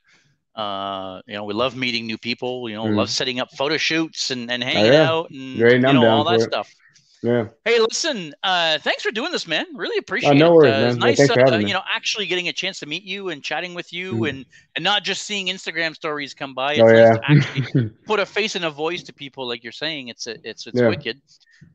Uh, 0.57 1.21
you 1.27 1.35
know, 1.35 1.45
we 1.45 1.55
love 1.55 1.77
meeting 1.77 2.07
new 2.07 2.19
people. 2.19 2.69
You 2.69 2.75
know, 2.75 2.85
mm. 2.85 2.97
love 2.97 3.11
setting 3.11 3.39
up 3.39 3.49
photo 3.57 3.77
shoots 3.77 4.31
and, 4.33 4.51
and 4.51 4.63
hanging 4.63 4.91
oh, 4.91 4.95
yeah. 4.95 5.11
out 5.11 5.31
and 5.31 5.57
Great, 5.57 5.75
you 5.75 5.81
know 5.81 6.09
all 6.09 6.25
that 6.25 6.41
stuff. 6.41 6.69
Yeah. 7.23 7.49
Hey, 7.65 7.79
listen. 7.79 8.35
Uh, 8.43 8.79
thanks 8.79 9.05
for 9.05 9.13
doing 9.13 9.31
this, 9.31 9.47
man. 9.47 9.65
Really 9.75 9.97
appreciate 9.97 10.37
no 10.37 10.55
worries, 10.55 10.73
it. 10.73 10.75
Uh, 10.75 10.81
man. 10.81 11.09
It's 11.09 11.21
nice, 11.21 11.31
uh, 11.31 11.57
you 11.59 11.73
know, 11.73 11.83
actually 11.89 12.27
getting 12.27 12.49
a 12.49 12.53
chance 12.53 12.81
to 12.81 12.87
meet 12.87 13.05
you 13.05 13.29
and 13.29 13.43
chatting 13.45 13.75
with 13.75 13.93
you, 13.93 14.15
mm. 14.15 14.29
and 14.29 14.47
and 14.75 14.83
not 14.83 15.05
just 15.05 15.23
seeing 15.23 15.47
Instagram 15.47 15.95
stories 15.95 16.35
come 16.35 16.53
by. 16.53 16.73
It's 16.73 16.81
oh, 16.81 16.87
nice 16.87 16.97
yeah. 16.97 17.13
to 17.13 17.31
actually 17.31 17.91
put 18.07 18.19
a 18.19 18.27
face 18.27 18.57
and 18.57 18.65
a 18.65 18.71
voice 18.71 19.05
to 19.05 19.13
people, 19.13 19.47
like 19.47 19.63
you're 19.63 19.73
saying. 19.73 20.09
It's 20.09 20.27
a, 20.27 20.37
it's 20.43 20.67
it's 20.67 20.81
yeah. 20.81 20.89
wicked. 20.89 21.21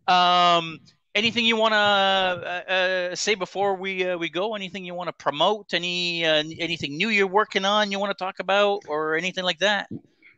Um, 0.08 0.80
anything 1.16 1.46
you 1.46 1.56
want 1.56 1.74
to 1.74 1.78
uh, 1.78 2.72
uh, 2.72 3.16
say 3.16 3.36
before 3.36 3.76
we 3.76 4.06
uh, 4.06 4.18
we 4.18 4.30
go? 4.30 4.54
Anything 4.54 4.84
you 4.84 4.96
want 4.96 5.08
to 5.08 5.14
promote? 5.14 5.74
Any 5.74 6.26
uh, 6.26 6.44
anything 6.60 6.98
new 6.98 7.08
you're 7.08 7.26
working 7.26 7.64
on? 7.64 7.90
You 7.90 8.00
want 8.00 8.18
to 8.18 8.22
talk 8.22 8.40
about, 8.40 8.82
or 8.90 9.16
anything 9.16 9.46
like 9.46 9.60
that? 9.60 9.90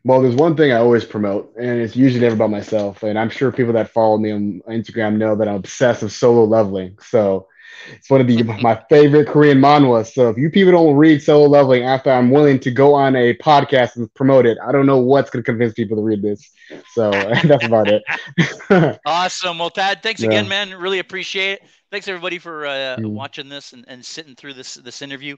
Well, 0.10 0.24
there's 0.24 0.34
one 0.34 0.58
thing 0.58 0.72
I 0.72 0.78
always 0.78 1.06
promote, 1.06 1.54
and 1.56 1.80
it's 1.80 1.96
usually 1.96 2.22
never 2.22 2.34
about 2.34 2.50
myself. 2.50 3.04
And 3.04 3.20
I'm 3.20 3.30
sure 3.30 3.52
people 3.52 3.74
that 3.74 3.92
follow 3.92 4.18
me 4.18 4.32
on 4.32 4.60
Instagram 4.68 5.18
know 5.18 5.36
that 5.36 5.48
I'm 5.48 5.58
obsessed 5.58 6.02
with 6.02 6.12
solo 6.12 6.46
leveling. 6.46 6.98
So 7.00 7.46
it's 7.92 8.10
one 8.10 8.20
of 8.20 8.26
the 8.26 8.42
my 8.42 8.84
favorite 8.90 9.28
Korean 9.28 9.60
manhwas. 9.60 10.12
So 10.12 10.28
if 10.30 10.36
you 10.36 10.50
people 10.50 10.72
don't 10.72 10.96
read 10.96 11.22
solo 11.22 11.48
leveling 11.48 11.84
after 11.84 12.10
I'm 12.10 12.32
willing 12.32 12.60
to 12.62 12.72
go 12.72 12.96
on 12.96 13.16
a 13.16 13.36
podcast 13.36 13.98
and 13.98 14.12
promote 14.16 14.48
it, 14.48 14.58
I 14.68 14.72
don't 14.72 14.88
know 14.88 14.98
what's 14.98 15.30
going 15.30 15.44
to 15.44 15.46
convince 15.46 15.74
people 15.74 15.98
to 15.98 16.02
read 16.02 16.24
this. 16.24 16.50
So 16.94 17.12
that's 17.44 17.66
about 17.66 17.88
it. 17.88 19.00
awesome. 19.06 19.60
Well, 19.60 19.70
Tad, 19.70 20.02
thanks 20.02 20.22
yeah. 20.22 20.30
again, 20.30 20.48
man. 20.48 20.74
Really 20.74 20.98
appreciate 20.98 21.52
it. 21.52 21.62
Thanks 21.92 22.08
everybody 22.08 22.40
for 22.40 22.66
uh, 22.66 22.98
mm. 22.98 23.12
watching 23.12 23.48
this 23.48 23.74
and, 23.74 23.86
and 23.88 24.04
sitting 24.04 24.36
through 24.36 24.56
this 24.56 24.74
this 24.74 25.04
interview. 25.04 25.38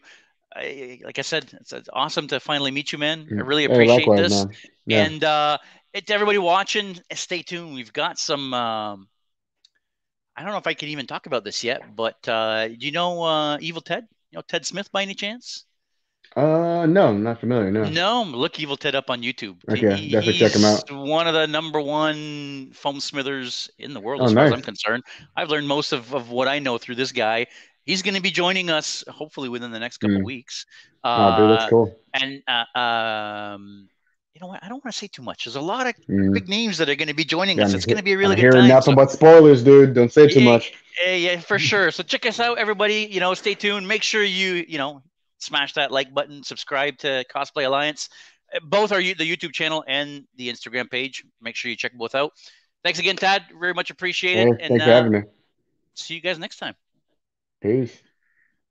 I, 0.55 0.99
like 1.03 1.19
I 1.19 1.21
said, 1.21 1.49
it's, 1.53 1.71
it's, 1.71 1.89
awesome 1.91 2.27
to 2.27 2.39
finally 2.39 2.71
meet 2.71 2.91
you, 2.91 2.97
man. 2.97 3.27
I 3.29 3.33
mm. 3.33 3.47
really 3.47 3.65
appreciate 3.65 4.03
hey, 4.03 4.15
this. 4.15 4.45
Yeah. 4.85 5.05
And 5.05 5.23
uh, 5.23 5.57
everybody 6.09 6.37
watching, 6.37 6.99
stay 7.13 7.41
tuned. 7.41 7.73
We've 7.73 7.93
got 7.93 8.19
some. 8.19 8.53
Um, 8.53 9.07
I 10.35 10.43
don't 10.43 10.51
know 10.51 10.57
if 10.57 10.67
I 10.67 10.73
can 10.73 10.89
even 10.89 11.07
talk 11.07 11.25
about 11.25 11.43
this 11.43 11.63
yet, 11.63 11.95
but 11.95 12.27
uh, 12.27 12.67
do 12.69 12.75
you 12.79 12.91
know 12.91 13.21
uh, 13.23 13.57
Evil 13.59 13.81
Ted? 13.81 14.07
You 14.31 14.37
know 14.37 14.43
Ted 14.47 14.65
Smith 14.65 14.91
by 14.91 15.03
any 15.03 15.13
chance? 15.13 15.65
Uh, 16.35 16.85
no, 16.85 17.09
I'm 17.09 17.23
not 17.23 17.41
familiar. 17.41 17.69
No. 17.71 17.83
No, 17.89 18.23
look 18.23 18.57
Evil 18.57 18.77
Ted 18.77 18.95
up 18.95 19.09
on 19.09 19.21
YouTube. 19.21 19.57
Okay, 19.69 19.95
he, 19.95 20.11
definitely 20.11 20.39
check 20.39 20.53
him 20.53 20.63
out. 20.63 20.89
One 20.89 21.27
of 21.27 21.33
the 21.33 21.45
number 21.45 21.81
one 21.81 22.71
foam 22.73 23.01
smithers 23.01 23.69
in 23.77 23.93
the 23.93 23.99
world, 23.99 24.21
oh, 24.21 24.25
as 24.25 24.33
nice. 24.33 24.43
far 24.43 24.45
as 24.47 24.53
I'm 24.53 24.61
concerned. 24.61 25.03
I've 25.35 25.49
learned 25.49 25.67
most 25.67 25.91
of, 25.91 26.15
of 26.15 26.29
what 26.29 26.47
I 26.47 26.59
know 26.59 26.77
through 26.77 26.95
this 26.95 27.11
guy 27.11 27.47
he's 27.85 28.01
going 28.01 28.15
to 28.15 28.21
be 28.21 28.31
joining 28.31 28.69
us 28.69 29.03
hopefully 29.07 29.49
within 29.49 29.71
the 29.71 29.79
next 29.79 29.97
couple 29.97 30.17
mm. 30.17 30.25
weeks. 30.25 30.65
Uh, 31.03 31.35
oh, 31.37 31.41
dude, 31.41 31.51
that's 31.51 31.63
uh, 31.65 31.69
cool. 31.69 31.95
And 32.13 32.43
uh, 32.47 32.79
um, 32.79 33.89
you 34.33 34.41
know 34.41 34.47
what? 34.47 34.63
I 34.63 34.69
don't 34.69 34.83
want 34.83 34.93
to 34.93 34.97
say 34.97 35.07
too 35.07 35.23
much. 35.23 35.45
There's 35.45 35.55
a 35.55 35.61
lot 35.61 35.87
of 35.87 35.95
mm. 36.09 36.33
big 36.33 36.47
names 36.47 36.77
that 36.77 36.89
are 36.89 36.95
going 36.95 37.07
to 37.07 37.13
be 37.13 37.25
joining 37.25 37.57
yeah, 37.57 37.65
us. 37.65 37.73
It's 37.73 37.85
going 37.85 37.97
to 37.97 38.03
be 38.03 38.13
a 38.13 38.17
really 38.17 38.33
I'm 38.33 38.35
good 38.37 38.53
hearing 38.53 38.61
time. 38.61 38.69
nothing 38.69 38.93
so, 38.93 38.95
but 38.95 39.11
spoilers, 39.11 39.63
dude. 39.63 39.93
Don't 39.93 40.11
say 40.11 40.27
too 40.27 40.41
yeah, 40.41 40.51
much. 40.51 40.73
Yeah, 41.05 41.15
yeah, 41.15 41.39
for 41.39 41.59
sure. 41.59 41.91
So 41.91 42.03
check 42.03 42.25
us 42.25 42.39
out, 42.39 42.57
everybody. 42.57 43.07
You 43.11 43.19
know, 43.19 43.33
stay 43.33 43.55
tuned. 43.55 43.87
Make 43.87 44.03
sure 44.03 44.23
you 44.23 44.65
you 44.67 44.77
know 44.77 45.01
smash 45.39 45.73
that 45.73 45.91
like 45.91 46.13
button, 46.13 46.43
subscribe 46.43 46.97
to 46.99 47.25
Cosplay 47.33 47.65
Alliance. 47.65 48.09
both 48.63 48.91
are 48.91 49.01
the 49.01 49.15
YouTube 49.15 49.53
channel 49.53 49.83
and 49.87 50.25
the 50.37 50.49
Instagram 50.49 50.89
page. 50.89 51.23
Make 51.41 51.55
sure 51.55 51.69
you 51.69 51.77
check 51.77 51.93
both 51.93 52.15
out. 52.15 52.33
Thanks 52.83 52.99
again, 52.99 53.15
Tad. 53.15 53.43
Very 53.59 53.73
much 53.73 53.89
appreciated. 53.89 54.39
Hey, 54.39 54.49
and, 54.49 54.59
thanks 54.59 54.83
for 54.83 54.89
uh, 54.89 54.93
having 54.93 55.11
me. 55.11 55.21
See 55.95 56.15
you 56.15 56.21
guys 56.21 56.39
next 56.39 56.57
time. 56.57 56.75
É 57.61 57.69
Fez? 57.71 58.10